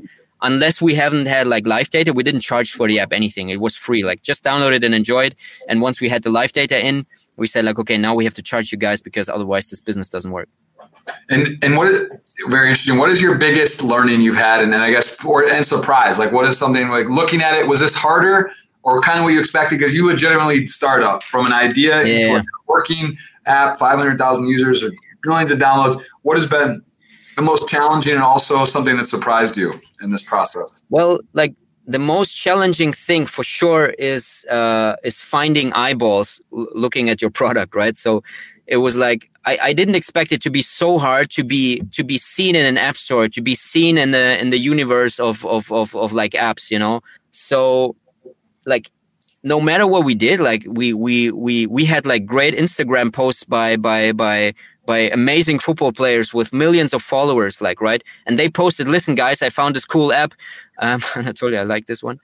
[0.40, 3.48] Unless we haven't had like live data, we didn't charge for the app anything.
[3.48, 4.04] It was free.
[4.04, 5.34] Like just download it and enjoy it.
[5.68, 7.06] And once we had the live data in,
[7.36, 10.08] we said like, okay, now we have to charge you guys because otherwise this business
[10.08, 10.48] doesn't work.
[11.28, 12.08] And and what is
[12.48, 12.98] very interesting?
[12.98, 16.18] What is your biggest learning you've had, and, and I guess or and surprise?
[16.18, 17.66] Like, what is something like looking at it?
[17.66, 18.50] Was this harder
[18.82, 19.78] or kind of what you expected?
[19.78, 22.14] Because you legitimately start up from an idea yeah.
[22.14, 24.90] into a working app, five hundred thousand users or
[25.24, 26.00] millions of downloads.
[26.22, 26.82] What has been
[27.36, 30.82] the most challenging and also something that surprised you in this process?
[30.90, 31.54] Well, like
[31.86, 37.74] the most challenging thing for sure is uh, is finding eyeballs looking at your product,
[37.74, 37.96] right?
[37.96, 38.22] So
[38.68, 42.04] it was like I, I didn't expect it to be so hard to be to
[42.04, 45.44] be seen in an app store, to be seen in the in the universe of
[45.46, 47.00] of of, of like apps, you know.
[47.32, 47.96] So
[48.66, 48.90] like
[49.42, 53.42] no matter what we did, like we we we we had like great Instagram posts
[53.44, 54.54] by by by
[54.84, 59.40] by amazing football players with millions of followers, like right, and they posted, "Listen, guys,
[59.40, 60.34] I found this cool app."
[60.78, 61.02] Um,
[61.42, 62.20] you I like this one.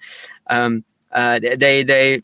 [0.49, 2.23] Um, uh, they they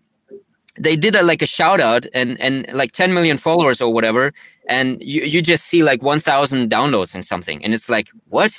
[0.80, 4.32] they did a, like a shout out and and like 10 million followers or whatever
[4.68, 8.58] and you, you just see like 1000 downloads and something and it's like what?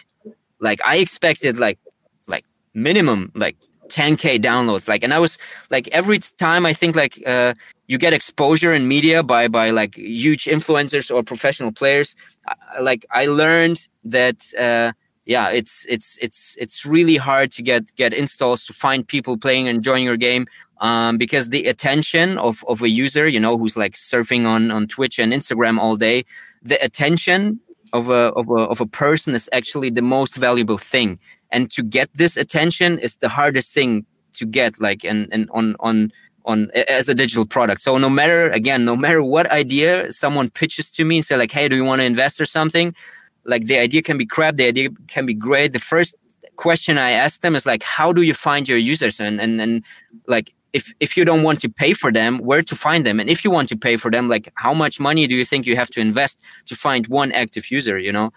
[0.60, 1.80] Like i expected like
[2.28, 3.58] like minimum like
[3.88, 5.38] 10k downloads like and i was
[5.70, 7.54] like every time i think like uh
[7.88, 12.16] you get exposure in media by by like huge influencers or professional players
[12.48, 14.94] I, like i learned that uh
[15.26, 19.68] yeah it's it's it's it's really hard to get get installs to find people playing
[19.68, 20.46] and enjoying your game
[20.82, 24.88] um, because the attention of, of a user, you know, who's like surfing on, on
[24.88, 26.26] Twitch and Instagram all day,
[26.64, 27.60] the attention
[27.94, 31.20] of a, of a, of a person is actually the most valuable thing.
[31.52, 35.76] And to get this attention is the hardest thing to get, like, and, and on,
[35.82, 36.12] on,
[36.46, 37.82] on as a digital product.
[37.82, 41.52] So no matter, again, no matter what idea someone pitches to me and say like,
[41.52, 42.96] Hey, do you want to invest or something?
[43.44, 44.56] Like the idea can be crap.
[44.56, 45.74] The idea can be great.
[45.74, 46.16] The first
[46.56, 49.20] question I ask them is like, how do you find your users?
[49.20, 49.84] And, and, and
[50.28, 53.20] like, if if you don't want to pay for them where to find them?
[53.20, 55.66] And if you want to pay for them like how much money do you think
[55.66, 58.32] you have to invest to find one active user you know?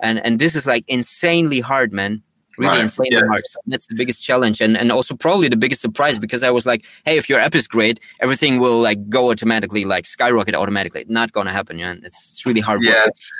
[0.00, 2.22] And and this is like insanely hard man.
[2.58, 2.80] Really right.
[2.80, 3.22] insanely yes.
[3.30, 3.46] hard.
[3.46, 4.60] So that's the biggest challenge.
[4.60, 7.54] And and also probably the biggest surprise because i was like hey if your app
[7.54, 11.04] is great everything will like go automatically like skyrocket automatically.
[11.08, 12.02] Not gonna happen man.
[12.04, 13.30] It's, it's really hard yeah it's,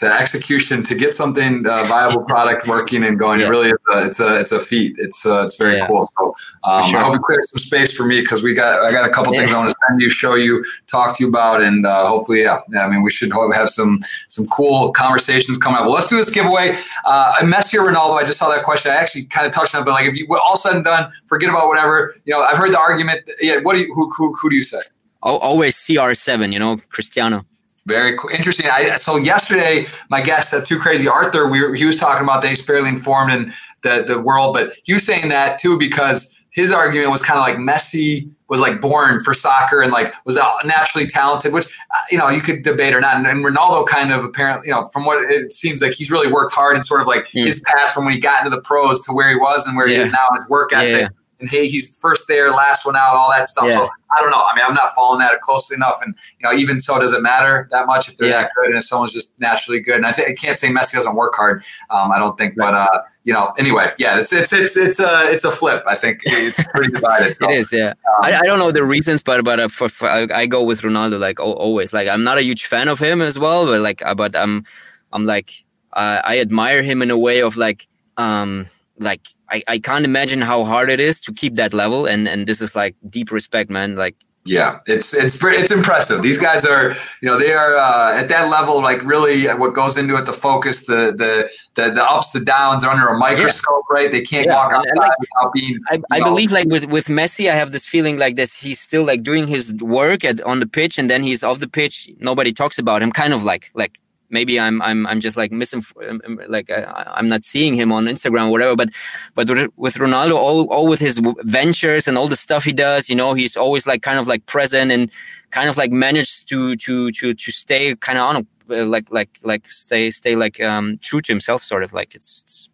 [0.00, 3.40] the execution to get something uh, viable product working and going.
[3.40, 3.46] Yeah.
[3.46, 3.76] It really is.
[3.92, 4.96] A, it's a it's a feat.
[4.98, 5.86] It's uh, it's very yeah.
[5.86, 6.10] cool.
[6.18, 7.00] So um, sure.
[7.00, 9.34] I hope you clear some space for me because we got I got a couple
[9.34, 9.40] yeah.
[9.40, 12.42] things I want to send you, show you, talk to you about, and uh, hopefully,
[12.42, 15.84] yeah, I mean, we should have some some cool conversations coming up.
[15.84, 16.76] Well, let's do this giveaway.
[17.04, 18.16] Uh, Messi or Ronaldo?
[18.16, 18.90] I just saw that question.
[18.90, 21.10] I actually kind of touched on it, but like if you all said and done,
[21.26, 22.14] forget about whatever.
[22.24, 23.28] You know, I've heard the argument.
[23.40, 24.80] Yeah, what do you who who, who do you say?
[25.22, 26.52] Always CR7.
[26.52, 27.44] You know, Cristiano.
[27.86, 28.30] Very cool.
[28.30, 28.66] interesting.
[28.66, 32.42] I, so yesterday, my guest at Too Crazy Arthur, we were, he was talking about
[32.42, 33.52] that he's fairly informed in
[33.82, 37.56] the, the world, but was saying that too because his argument was kind of like
[37.56, 42.28] Messi was like born for soccer and like was naturally talented, which uh, you know
[42.28, 43.16] you could debate or not.
[43.16, 46.30] And, and Ronaldo kind of apparently, you know, from what it seems like, he's really
[46.32, 47.44] worked hard and sort of like mm.
[47.44, 49.86] his path from when he got into the pros to where he was and where
[49.86, 49.96] yeah.
[49.96, 51.02] he is now in his work ethic.
[51.02, 51.08] Yeah
[51.40, 53.66] and hey, he's first there, last one out, all that stuff.
[53.66, 53.84] Yeah.
[53.84, 54.42] So I don't know.
[54.42, 57.22] I mean, I'm not following that closely enough, and you know, even so, does it
[57.22, 58.42] matter that much if they're yeah.
[58.42, 59.96] that good and if someone's just naturally good?
[59.96, 61.64] And I, think I can't say Messi doesn't work hard.
[61.90, 65.30] Um, I don't think, but uh, you know, anyway, yeah, it's it's it's it's a
[65.30, 65.82] it's a flip.
[65.86, 67.34] I think it's pretty divided.
[67.34, 67.90] So, it is, yeah.
[67.90, 70.62] Um, I, I don't know the reasons, but but uh, for, for I, I, go
[70.62, 71.92] with Ronaldo like always.
[71.92, 74.64] Like I'm not a huge fan of him as well, but like, uh, but I'm
[75.12, 78.66] I'm like uh, I admire him in a way of like um
[78.98, 82.46] like I, I can't imagine how hard it is to keep that level and and
[82.46, 84.16] this is like deep respect man like
[84.46, 86.90] yeah it's it's it's impressive these guys are
[87.20, 90.32] you know they are uh, at that level like really what goes into it the
[90.32, 93.96] focus the the the, the ups the downs are under a microscope yeah.
[93.96, 94.54] right they can't yeah.
[94.54, 97.84] walk outside like, without being I, I believe like with with Messi I have this
[97.84, 98.56] feeling like this.
[98.56, 101.68] he's still like doing his work at on the pitch and then he's off the
[101.68, 103.98] pitch nobody talks about him kind of like like
[104.30, 107.92] maybe I'm I'm I'm just like missing um, um, like I, am not seeing him
[107.92, 108.76] on Instagram or whatever.
[108.76, 108.90] But
[109.34, 113.16] but with Ronaldo, all all with his ventures and all the stuff he does, you
[113.16, 115.10] know, he's always like kind of like present and
[115.50, 119.38] kind of like managed to to to to stay kind of on uh, like like
[119.42, 122.68] like stay stay like um true to himself, sort of like it's, it's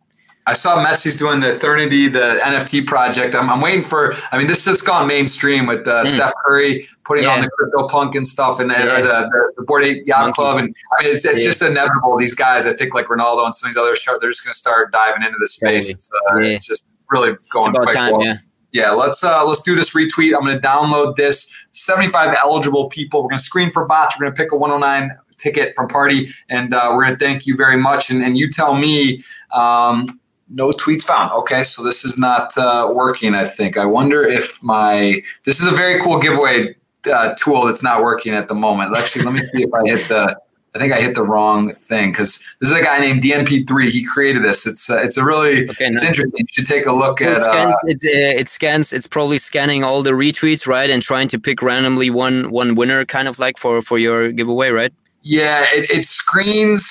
[0.46, 3.34] I saw Messi's doing the Eternity, the NFT project.
[3.34, 4.14] I'm, I'm waiting for.
[4.32, 6.06] I mean, this has gone mainstream with uh, mm.
[6.06, 7.34] Steph Curry putting yeah.
[7.34, 9.00] on the crypto punk and stuff, and, yeah.
[9.00, 10.34] the, the, the Bored Ape Yacht Monkey.
[10.34, 11.46] Club, and I mean, it's, it's yeah.
[11.46, 12.16] just inevitable.
[12.16, 14.58] These guys, I think, like Ronaldo and some of these others, they're just going to
[14.58, 15.88] start diving into the space.
[15.88, 18.24] It's, uh, it's, just really going quite time, well.
[18.24, 18.36] Yeah.
[18.72, 20.34] Yeah, let's uh, let's do this retweet.
[20.34, 21.52] I'm going to download this.
[21.72, 23.22] 75 eligible people.
[23.22, 24.18] We're going to screen for bots.
[24.18, 27.46] We're going to pick a 109 ticket from Party, and uh, we're going to thank
[27.46, 28.08] you very much.
[28.08, 30.06] And, and you tell me um,
[30.52, 31.32] no tweets found.
[31.32, 33.34] Okay, so this is not uh, working.
[33.34, 33.76] I think.
[33.76, 36.74] I wonder if my this is a very cool giveaway
[37.12, 38.96] uh, tool that's not working at the moment.
[38.96, 40.36] Actually, let me see if I hit the.
[40.74, 43.90] I think I hit the wrong thing because this is a guy named DNP3.
[43.90, 44.66] He created this.
[44.66, 46.32] It's uh, it's a really okay, it's interesting.
[46.38, 47.36] You should take a look so at.
[47.38, 48.92] It scans, uh, it, uh, it scans.
[48.92, 53.04] It's probably scanning all the retweets, right, and trying to pick randomly one one winner,
[53.04, 54.94] kind of like for for your giveaway, right?
[55.20, 56.90] Yeah, it, it screens.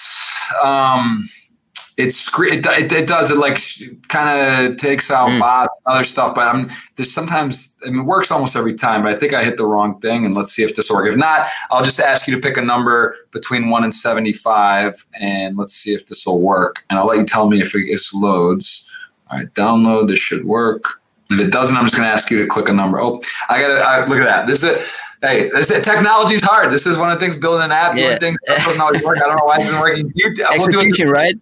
[0.64, 1.28] Um,
[1.98, 3.60] it's it, it, it does it like
[4.08, 5.40] kind of takes out mm.
[5.40, 9.04] bots and other stuff but i'm there's sometimes i mean it works almost every time
[9.04, 11.12] but i think i hit the wrong thing and let's see if this works work
[11.12, 15.58] if not i'll just ask you to pick a number between 1 and 75 and
[15.58, 18.90] let's see if this will work and i'll let you tell me if it loads
[19.30, 22.40] all right download this should work if it doesn't i'm just going to ask you
[22.42, 23.20] to click a number oh
[23.50, 24.88] i gotta look at that this is it
[25.22, 26.72] hey, this technology is hard.
[26.72, 28.08] This is one of the things building an app, yeah.
[28.08, 29.20] doing things doesn't always work.
[29.20, 30.12] I don't know why it isn't working.
[30.16, 31.36] You, we'll do it, right?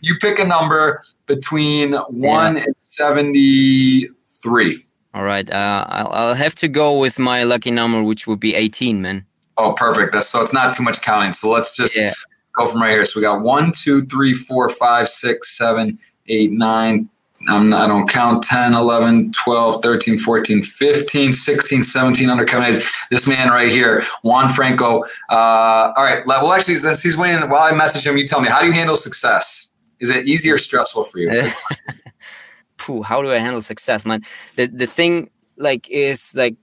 [0.00, 2.64] You pick a number between one yeah.
[2.64, 4.78] and seventy-three.
[5.14, 8.54] All right, uh, I'll, I'll have to go with my lucky number, which would be
[8.54, 9.24] eighteen, man.
[9.56, 10.12] Oh, perfect.
[10.12, 11.32] That's so it's not too much counting.
[11.32, 12.12] So let's just yeah.
[12.56, 13.04] go from right here.
[13.04, 17.08] So we got one, two, three, four, five, six, seven, eight, nine,
[17.48, 22.64] I'm not, I don't count 10, 11, 12, 13, 14, 15, 16, 17 under Kevin
[22.64, 22.90] Hayes.
[23.10, 25.02] This man right here, Juan Franco.
[25.28, 26.24] Uh, all right.
[26.26, 28.72] Well, actually, since he's winning, while I message him, you tell me, how do you
[28.72, 29.63] handle success?
[30.00, 31.30] Is it easy or stressful for you?
[32.76, 34.22] Pooh, how do I handle success, man?
[34.56, 36.56] The, the thing, like, is like,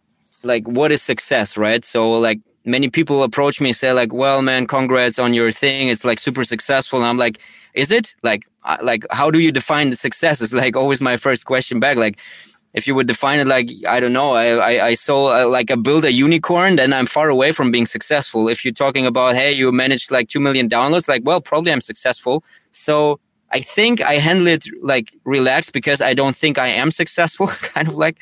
[0.43, 1.83] like, what is success, right?
[1.85, 5.87] So, like, many people approach me and say, like, well, man, congrats on your thing.
[5.87, 6.99] It's like super successful.
[6.99, 7.39] And I'm like,
[7.73, 8.43] is it like
[8.81, 12.19] like how do you define the success is like always my first question back like
[12.73, 15.69] if you would define it like i don't know i i, I saw uh, like
[15.69, 19.35] a build a unicorn then i'm far away from being successful if you're talking about
[19.35, 23.19] hey you managed like 2 million downloads like well probably i'm successful so
[23.51, 27.87] i think i handle it like relaxed because i don't think i am successful kind
[27.87, 28.17] of like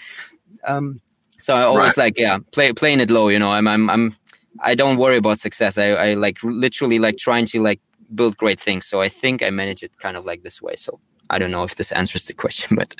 [0.65, 0.99] um
[1.39, 2.05] so i always right.
[2.05, 4.15] like yeah play playing it low you know i'm i'm, I'm
[4.61, 5.77] I don't worry about success.
[5.77, 7.79] I, I like literally like trying to like
[8.15, 8.85] build great things.
[8.85, 10.75] So I think I manage it kind of like this way.
[10.75, 10.99] So
[11.29, 12.95] I don't know if this answers the question, but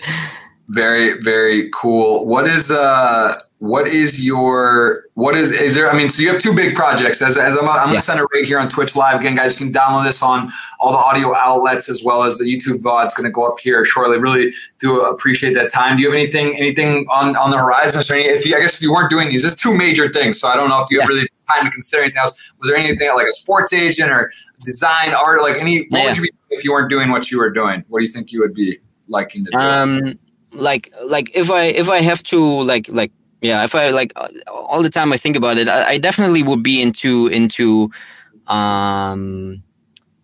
[0.70, 2.26] very very cool.
[2.26, 6.42] What is uh what is your what is is there i mean so you have
[6.42, 7.22] two big projects.
[7.22, 7.86] As, as i'm, I'm yeah.
[7.88, 9.20] gonna send it right here on twitch live.
[9.20, 12.46] Again guys you can download this on all the audio outlets as well as the
[12.46, 14.18] youtube vod it's gonna go up here shortly.
[14.18, 15.98] Really do appreciate that time.
[15.98, 18.02] Do you have anything anything on on the horizon?
[18.02, 20.40] Or any, if you i guess if you weren't doing these it's two major things
[20.40, 21.04] so i don't know if you yeah.
[21.04, 22.54] have really time to consider anything else.
[22.60, 24.32] Was there anything like a sports agent or
[24.64, 26.06] design art like any what yeah.
[26.06, 27.84] would you be if you weren't doing what you were doing?
[27.90, 28.80] What do you think you would be
[29.10, 29.58] liking to do?
[29.58, 30.16] Um
[30.52, 33.12] like like if i if i have to like like
[33.42, 34.12] yeah if i like
[34.48, 37.90] all the time i think about it i, I definitely would be into into
[38.48, 39.64] um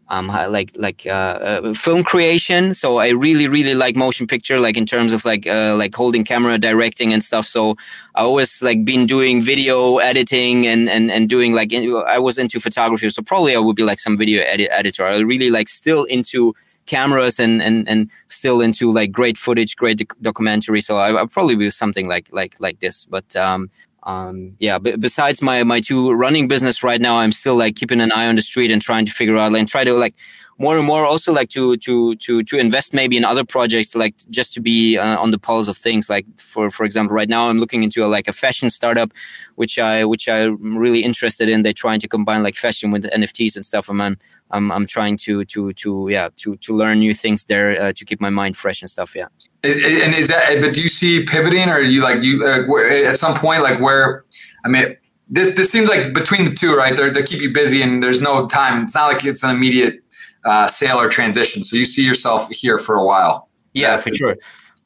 [0.10, 2.74] um like like uh, uh, film creation.
[2.74, 6.24] So i really really like motion picture like in terms of like uh, like holding
[6.24, 7.48] camera directing and stuff.
[7.48, 7.76] So
[8.16, 12.60] i always like been doing video editing and and and doing like i was into
[12.60, 13.10] photography.
[13.10, 15.06] So probably i would be like some video edit editor.
[15.06, 16.54] I really like still into
[16.86, 20.82] cameras and and and still into like great footage, great doc- documentary.
[20.82, 23.06] So I, will probably be something like like like this.
[23.06, 23.70] But um,
[24.04, 24.78] um, yeah.
[24.78, 28.28] B- besides my my two running business right now, I'm still like keeping an eye
[28.28, 30.16] on the street and trying to figure out and try to like
[30.58, 34.16] more and more also like to to to to invest maybe in other projects like
[34.30, 37.50] just to be uh, on the pulse of things like for for example right now
[37.50, 39.12] i'm looking into a, like a fashion startup
[39.56, 43.56] which i which i'm really interested in they're trying to combine like fashion with nfts
[43.56, 44.18] and stuff and i'm
[44.52, 48.06] i'm, I'm trying to to to yeah to to learn new things there uh, to
[48.06, 49.28] keep my mind fresh and stuff yeah
[49.64, 53.18] is, and is that but do you see pivoting or you like you uh, at
[53.18, 54.26] some point like where
[54.64, 54.96] i mean
[55.30, 56.96] this this seems like between the two, right?
[56.96, 58.84] They're, they keep you busy, and there's no time.
[58.84, 60.02] It's not like it's an immediate
[60.44, 61.64] uh, sale or transition.
[61.64, 63.50] So you see yourself here for a while.
[63.74, 64.36] Yeah, for sure.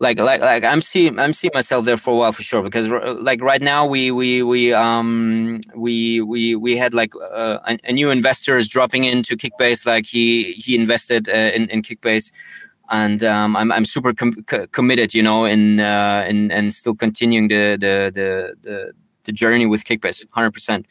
[0.01, 2.87] Like like like I'm seeing I'm seeing myself there for a while for sure because
[2.87, 7.91] like right now we we we um we we we had like uh, a, a,
[7.91, 12.31] new investor is dropping into Kickbase like he he invested uh, in in Kickbase
[12.89, 17.49] and um, I'm I'm super com- committed you know in uh, in and still continuing
[17.49, 18.93] the the the the,
[19.25, 20.87] the journey with Kickbase 100 percent.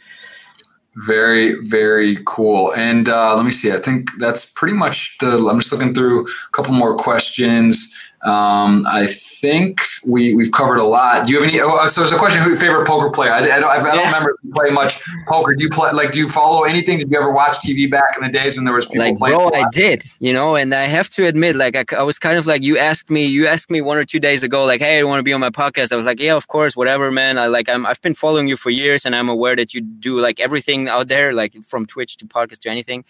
[1.07, 2.75] Very, very cool.
[2.75, 3.71] And uh, let me see.
[3.71, 5.49] I think that's pretty much the.
[5.49, 7.95] I'm just looking through a couple more questions.
[8.23, 11.27] Um, I think we we've covered a lot.
[11.27, 11.61] Do you have any?
[11.61, 13.32] Oh, so there's a question: Who your favorite poker player?
[13.32, 14.07] I, I don't, I don't yeah.
[14.07, 15.55] remember you play much poker.
[15.55, 16.12] Do you play like?
[16.12, 16.99] Do you follow anything?
[16.99, 19.36] Did you ever watch TV back in the days when there was people like, playing?
[19.36, 20.05] Bro, I did.
[20.19, 22.77] You know, and I have to admit, like, I, I, was kind of like you
[22.77, 23.24] asked me.
[23.24, 25.40] You asked me one or two days ago, like, "Hey, I want to be on
[25.40, 28.15] my podcast." I was like, "Yeah, of course, whatever, man." I like, I'm I've been
[28.15, 31.55] following you for years, and I'm aware that you do like everything out there, like
[31.65, 33.05] from Twitch to podcast to anything.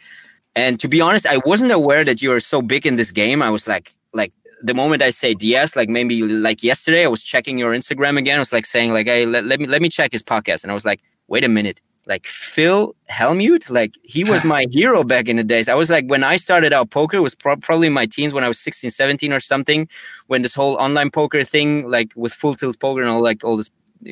[0.54, 3.42] And to be honest, I wasn't aware that you are so big in this game.
[3.42, 4.32] I was like, like
[4.62, 8.36] the moment I said yes, like maybe like yesterday, I was checking your Instagram again.
[8.36, 10.70] I was like saying like, "Hey, let, let me let me check his podcast," and
[10.70, 15.28] I was like, "Wait a minute." Like Phil Hellmuth, like he was my hero back
[15.28, 15.68] in the days.
[15.68, 18.48] I was like, when I started out poker, was pro- probably my teens when I
[18.48, 19.86] was 16, 17 or something,
[20.26, 23.58] when this whole online poker thing, like with full tilt poker and all like all
[23.58, 23.68] this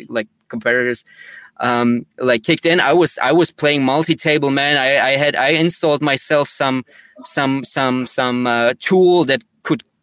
[0.09, 1.05] like competitors,
[1.60, 4.77] um, like kicked in, I was I was playing multi-table, man.
[4.77, 6.85] I, I had I installed myself some
[7.24, 9.43] some some some uh, tool that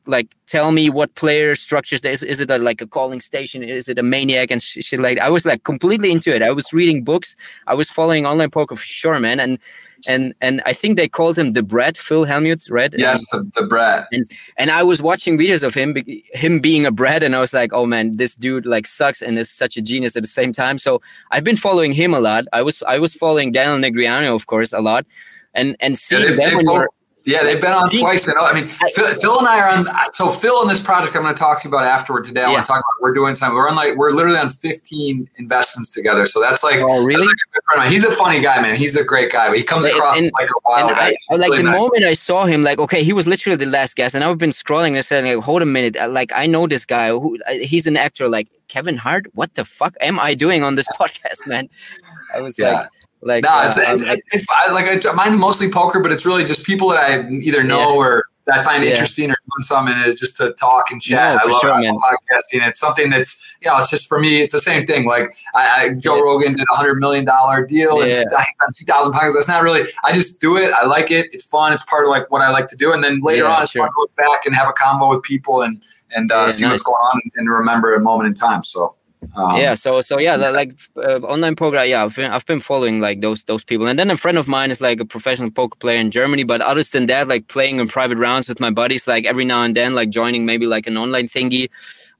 [0.05, 2.23] like tell me what player structures there is.
[2.23, 3.63] Is it a, like a calling station?
[3.63, 5.19] Is it a maniac and sh- shit like?
[5.19, 6.41] I was like completely into it.
[6.41, 7.35] I was reading books.
[7.67, 9.39] I was following online poker for sure, man.
[9.39, 9.59] And
[10.07, 12.93] and and I think they called him the Brat, Phil Hellmuth, right?
[12.93, 14.07] Yes, the, the Brat.
[14.11, 14.25] And
[14.57, 15.95] and I was watching videos of him,
[16.33, 19.39] him being a Brat, and I was like, oh man, this dude like sucks and
[19.39, 20.77] is such a genius at the same time.
[20.77, 21.01] So
[21.31, 22.45] I've been following him a lot.
[22.53, 25.05] I was I was following Daniel Negreanu, of course, a lot,
[25.53, 26.85] and and seeing Yeah, them they
[27.25, 28.25] Yeah, they've been on twice.
[28.27, 28.33] now.
[28.39, 29.85] I mean, Phil, Phil and I are on.
[30.11, 32.41] So Phil in this project, I'm going to talk to you about afterward today.
[32.41, 32.53] I Yeah.
[32.53, 33.55] want to talk about we're doing something.
[33.55, 36.25] We're on like we're literally on 15 investments together.
[36.25, 37.25] So that's like, Oh, really?
[37.25, 37.91] that's like a good friend of mine.
[37.93, 38.75] He's a funny guy, man.
[38.75, 41.15] He's a great guy, but he comes And- across and- like a wild guy.
[41.31, 41.79] I, like really the nice.
[41.79, 44.49] moment I saw him, like okay, he was literally the last guest, and I've been
[44.49, 47.09] scrolling and saying, like, hold a minute, uh, like I know this guy.
[47.09, 49.27] Who uh, he's an actor, like Kevin Hart.
[49.33, 51.69] What the fuck am I doing on this podcast, man?
[52.35, 52.73] I was Yeah.
[52.73, 52.87] like,
[53.25, 56.43] like, No, uh, it's, it's, like- it's I, like mine's mostly poker, but it's really
[56.45, 57.95] just people that I either know Yeah.
[57.97, 58.91] or that I find Yeah.
[58.91, 61.35] interesting or doing something and just to talk and chat.
[61.35, 61.93] No, I love, sure, I man.
[61.93, 62.67] love podcasting.
[62.67, 64.41] It's something that's you know, it's just for me.
[64.41, 65.05] It's the same thing.
[65.05, 66.21] Like I, I Joe Yeah.
[66.23, 68.23] Rogan did a hundred million dollar deal and Yeah.
[68.75, 69.33] two thousand podcasts.
[69.35, 69.83] That's not really.
[70.03, 70.73] I just do it.
[70.73, 71.29] I like it.
[71.31, 71.71] It's fun.
[71.71, 72.91] It's part of like what I like to do.
[72.91, 73.83] And then later Yeah, on, it's sure.
[73.83, 75.81] fun to look back and have a combo with people and
[76.11, 78.63] and uh, see what's going on and remember a moment in time.
[78.63, 78.95] So.
[79.35, 82.59] Um, yeah so so yeah li- like uh, online poker yeah I've been, I've been
[82.59, 83.87] following like those those people.
[83.87, 86.61] And then a friend of mine is like a professional poker player in germany but
[86.61, 89.75] other than that like playing in private rounds with my buddies like every now and
[89.75, 91.69] then like joining maybe like an online thingy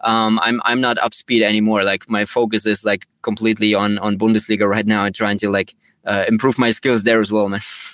[0.02, 1.84] um i'm i'm not up speed anymore.
[1.84, 5.76] Like my focus is like completely on on bundesliga right now and trying to like
[6.06, 7.62] uh, improve my skills there as well man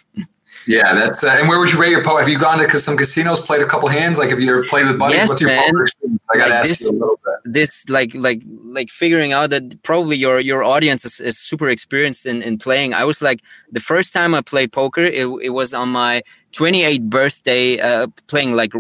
[0.70, 2.20] Yeah, that's uh, and where would you rate your poker?
[2.20, 4.20] Have you gone to some casinos, played a couple hands?
[4.20, 5.18] Like, have you ever played with buddies?
[5.18, 5.74] Yes, What's your man.
[6.32, 7.54] I got to Like ask this- you a little bit.
[7.58, 8.42] this like like
[8.78, 12.94] like figuring out that probably your your audience is, is super experienced in, in playing
[12.94, 13.40] i was like
[13.72, 16.22] the first time i played poker it, it was on my
[16.52, 18.72] 28th birthday uh, playing like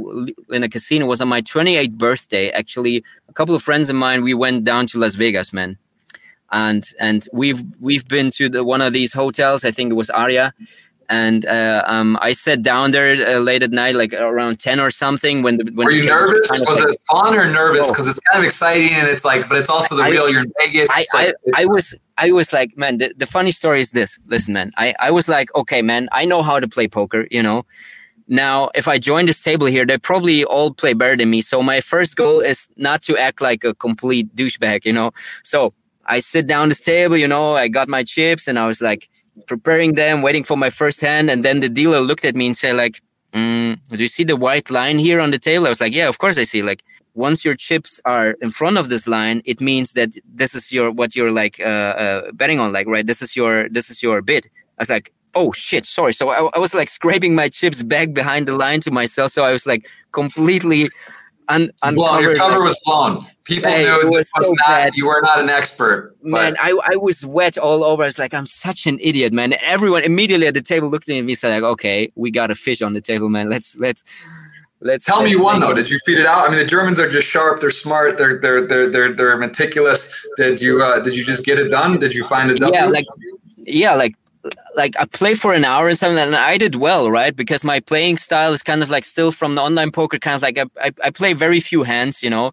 [0.57, 2.95] in a casino was on my 28th birthday actually
[3.29, 5.71] a couple of friends of mine we went down to las vegas man
[6.51, 10.09] and and we've we've been to the one of these hotels i think it was
[10.11, 10.53] aria
[11.09, 14.91] and uh, um, I sat down there uh, late at night, like around ten or
[14.91, 15.41] something.
[15.41, 16.47] When the when Were you nervous?
[16.47, 17.89] kind of, Was like- it fun or nervous?
[17.89, 20.29] Because it's kind of exciting and it's like, but it's also the I- real.
[20.29, 20.89] You're in Vegas.
[20.91, 24.19] I, like, I, I was I was like, man, the, the funny story is this.
[24.27, 27.41] Listen, man, I, I was like, okay, man, I know how to play poker, you
[27.41, 27.65] know.
[28.27, 31.41] Now, if I join this table here, they probably all play better than me.
[31.41, 35.11] So my first goal is not to act like a complete douchebag, you know.
[35.43, 35.73] So
[36.05, 39.09] I sit down this table, you know, I got my chips and I was like
[39.47, 42.57] preparing them, waiting for my first hand, and then the dealer looked at me and
[42.57, 43.01] said, like,
[43.33, 45.65] mm, do you see the white line here on the table?
[45.65, 46.61] I was like, yeah, of course I see.
[46.61, 46.83] Like,
[47.13, 50.91] once your chips are in front of this line, it means that this is your
[50.91, 53.05] what you're like uh, uh, betting on, like right.
[53.05, 54.45] This is your this is your bid.
[54.77, 56.13] I was like, oh shit, sorry.
[56.13, 59.31] So I, I was like scraping my chips back behind the line to myself.
[59.31, 60.89] So I was like completely
[61.49, 62.21] un- blown.
[62.21, 63.25] Your cover like, was blown.
[63.43, 64.67] People Hey, knew it this was was so not.
[64.67, 64.93] bad.
[64.95, 66.15] You were not an expert.
[66.21, 68.03] man, but- I, I was wet all over.
[68.03, 69.53] I was like, I'm such an idiot, man.
[69.61, 72.55] Everyone immediately at the table looked at me and said, like, okay, we got a
[72.55, 73.49] fish on the table, man.
[73.49, 74.03] Let's let's
[74.81, 75.75] let's Tell me let's won make- though.
[75.75, 76.47] Did you feed it out?
[76.47, 77.59] I mean, the Germans are just sharp.
[77.61, 78.17] They're smart.
[78.17, 80.13] They're they're they're they're they're meticulous.
[80.37, 81.97] Did you uh, did you just get it done?
[81.97, 82.73] Did you find a W?
[82.73, 83.05] Yeah, like
[83.57, 84.15] yeah, like
[84.75, 87.35] like I play for an hour and something, and I did well, right?
[87.35, 90.41] Because my playing style is kind of like still from the online poker, kind of
[90.41, 92.51] like I, I, I play very few hands, you know.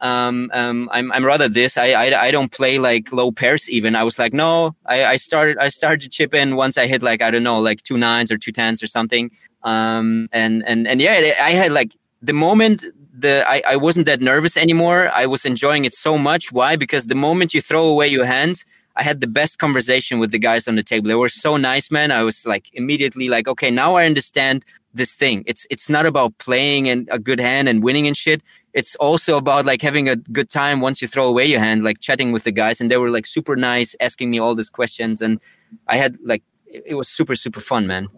[0.00, 1.76] Um, um, I'm I'm rather this.
[1.76, 3.96] I, I I don't play like low pairs even.
[3.96, 7.02] I was like, no, I, I started I started to chip in once I hit
[7.02, 9.30] like I don't know like two nines or two tens or something.
[9.64, 14.20] Um, and and and yeah, I had like the moment the I, I wasn't that
[14.20, 15.10] nervous anymore.
[15.12, 16.52] I was enjoying it so much.
[16.52, 16.76] Why?
[16.76, 18.64] Because the moment you throw away your hand,
[18.98, 21.08] I had the best conversation with the guys on the table.
[21.08, 22.10] They were so nice, man.
[22.10, 25.44] I was like immediately like, okay, now I understand this thing.
[25.46, 28.42] It's it's not about playing and a good hand and winning and shit.
[28.74, 32.00] It's also about like having a good time once you throw away your hand, like
[32.00, 32.80] chatting with the guys.
[32.80, 35.22] And they were like super nice, asking me all these questions.
[35.22, 35.40] And
[35.86, 38.08] I had like it was super, super fun, man.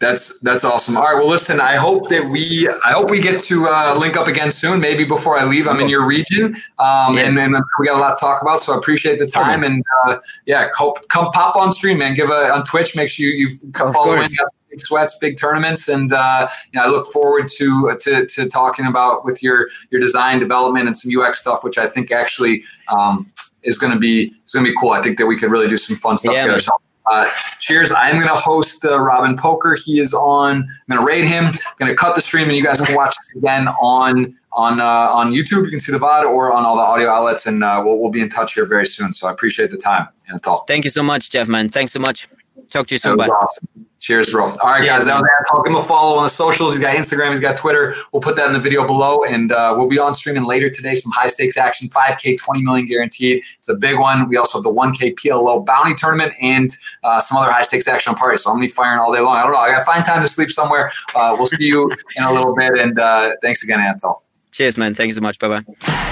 [0.00, 0.96] That's that's awesome.
[0.96, 1.14] All right.
[1.14, 1.60] Well, listen.
[1.60, 4.80] I hope that we I hope we get to uh, link up again soon.
[4.80, 5.66] Maybe before I leave.
[5.68, 7.20] I'm in your region, um, Yeah.
[7.26, 8.60] and, and we got a lot to talk about.
[8.60, 9.62] So I appreciate the time.
[9.64, 10.16] and uh,
[10.46, 12.14] yeah, come, come pop on stream, man.
[12.14, 12.94] Give a on Twitch.
[12.96, 14.18] Make sure you you come Of follow in.
[14.18, 14.36] course.
[14.36, 18.26] Got some Big sweats, big tournaments, and uh, you know, I look forward to, to
[18.26, 22.10] to talking about with your your design development and some UX stuff, which I think
[22.10, 23.24] actually um,
[23.62, 24.90] is going to be is going to be cool.
[24.90, 26.64] I think that we could really do some fun stuff Yeah, together.
[27.10, 27.28] Uh,
[27.60, 27.92] cheers.
[27.92, 29.76] I'm going to host uh, Robin Poker.
[29.82, 30.56] He is on.
[30.56, 31.46] I'm going to raid him.
[31.46, 34.80] I'm going to cut the stream, and you guys can watch this again on on
[34.80, 35.64] uh, on YouTube.
[35.64, 38.10] You can see the VOD or on all the audio outlets, and uh, we'll, we'll
[38.10, 39.12] be in touch here very soon.
[39.12, 40.08] So I appreciate the time
[40.42, 40.66] talk.
[40.66, 41.68] Thank you so much, Jeff, man.
[41.68, 42.28] Thanks so much.
[42.70, 43.16] Talk to you soon.
[43.16, 43.28] Bye.
[43.28, 43.68] awesome.
[44.04, 44.44] Cheers, bro.
[44.44, 45.06] All right, guys.
[45.06, 45.64] That was Antal.
[45.64, 46.74] Give him a follow on the socials.
[46.74, 47.30] He's got Instagram.
[47.30, 47.94] He's got Twitter.
[48.12, 50.92] We'll put that in the video below, and uh, we'll be on streaming later today.
[50.92, 53.42] Some high stakes action, 5K, 20 million guaranteed.
[53.58, 54.28] It's a big one.
[54.28, 56.68] We also have the 1K PLO bounty tournament and
[57.02, 58.36] uh, some other high stakes action on party.
[58.36, 59.36] So I'm gonna be firing all day long.
[59.36, 59.58] I don't know.
[59.58, 60.92] I gotta find time to sleep somewhere.
[61.14, 64.16] Uh, we'll see you in a little bit, and uh, thanks again, Antal.
[64.52, 64.94] Cheers, man.
[64.94, 65.38] Thank you so much.
[65.38, 66.10] Bye bye.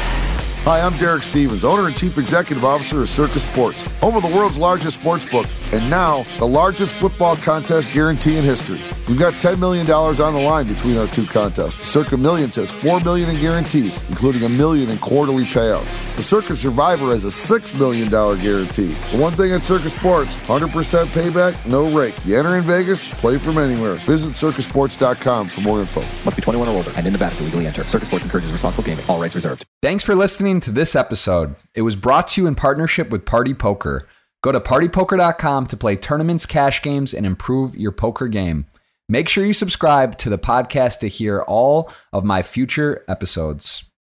[0.65, 4.29] Hi, I'm Derek Stevens, owner and chief executive officer of Circa Sports, home of the
[4.29, 8.81] world's largest sports book, and now the largest football contest guarantee in history.
[9.09, 11.89] We've got $10 million on the line between our two contests.
[11.89, 15.99] Circa Millions has 4 million in guarantees, including a million in quarterly payouts.
[16.15, 18.93] The Circa Survivor has a $6 million guarantee.
[19.11, 20.69] The one thing at Circa Sports, 100%
[21.07, 22.15] payback, no rake.
[22.25, 23.95] You enter in Vegas, play from anywhere.
[24.07, 26.03] Visit circasports.com for more info.
[26.25, 27.83] Must be 21 or older and in Nevada to legally enter.
[27.83, 29.05] Circa Sports encourages responsible gaming.
[29.09, 29.67] All rights reserved.
[29.83, 30.15] Thanks for
[30.53, 31.57] listening to this episode.
[31.75, 34.07] It was brought to you in partnership with Party Poker.
[34.43, 38.67] Go to partypoker.com to play tournaments, cash games, and improve your poker game.
[39.09, 43.89] Make sure you subscribe to the podcast to hear all of my future episodes.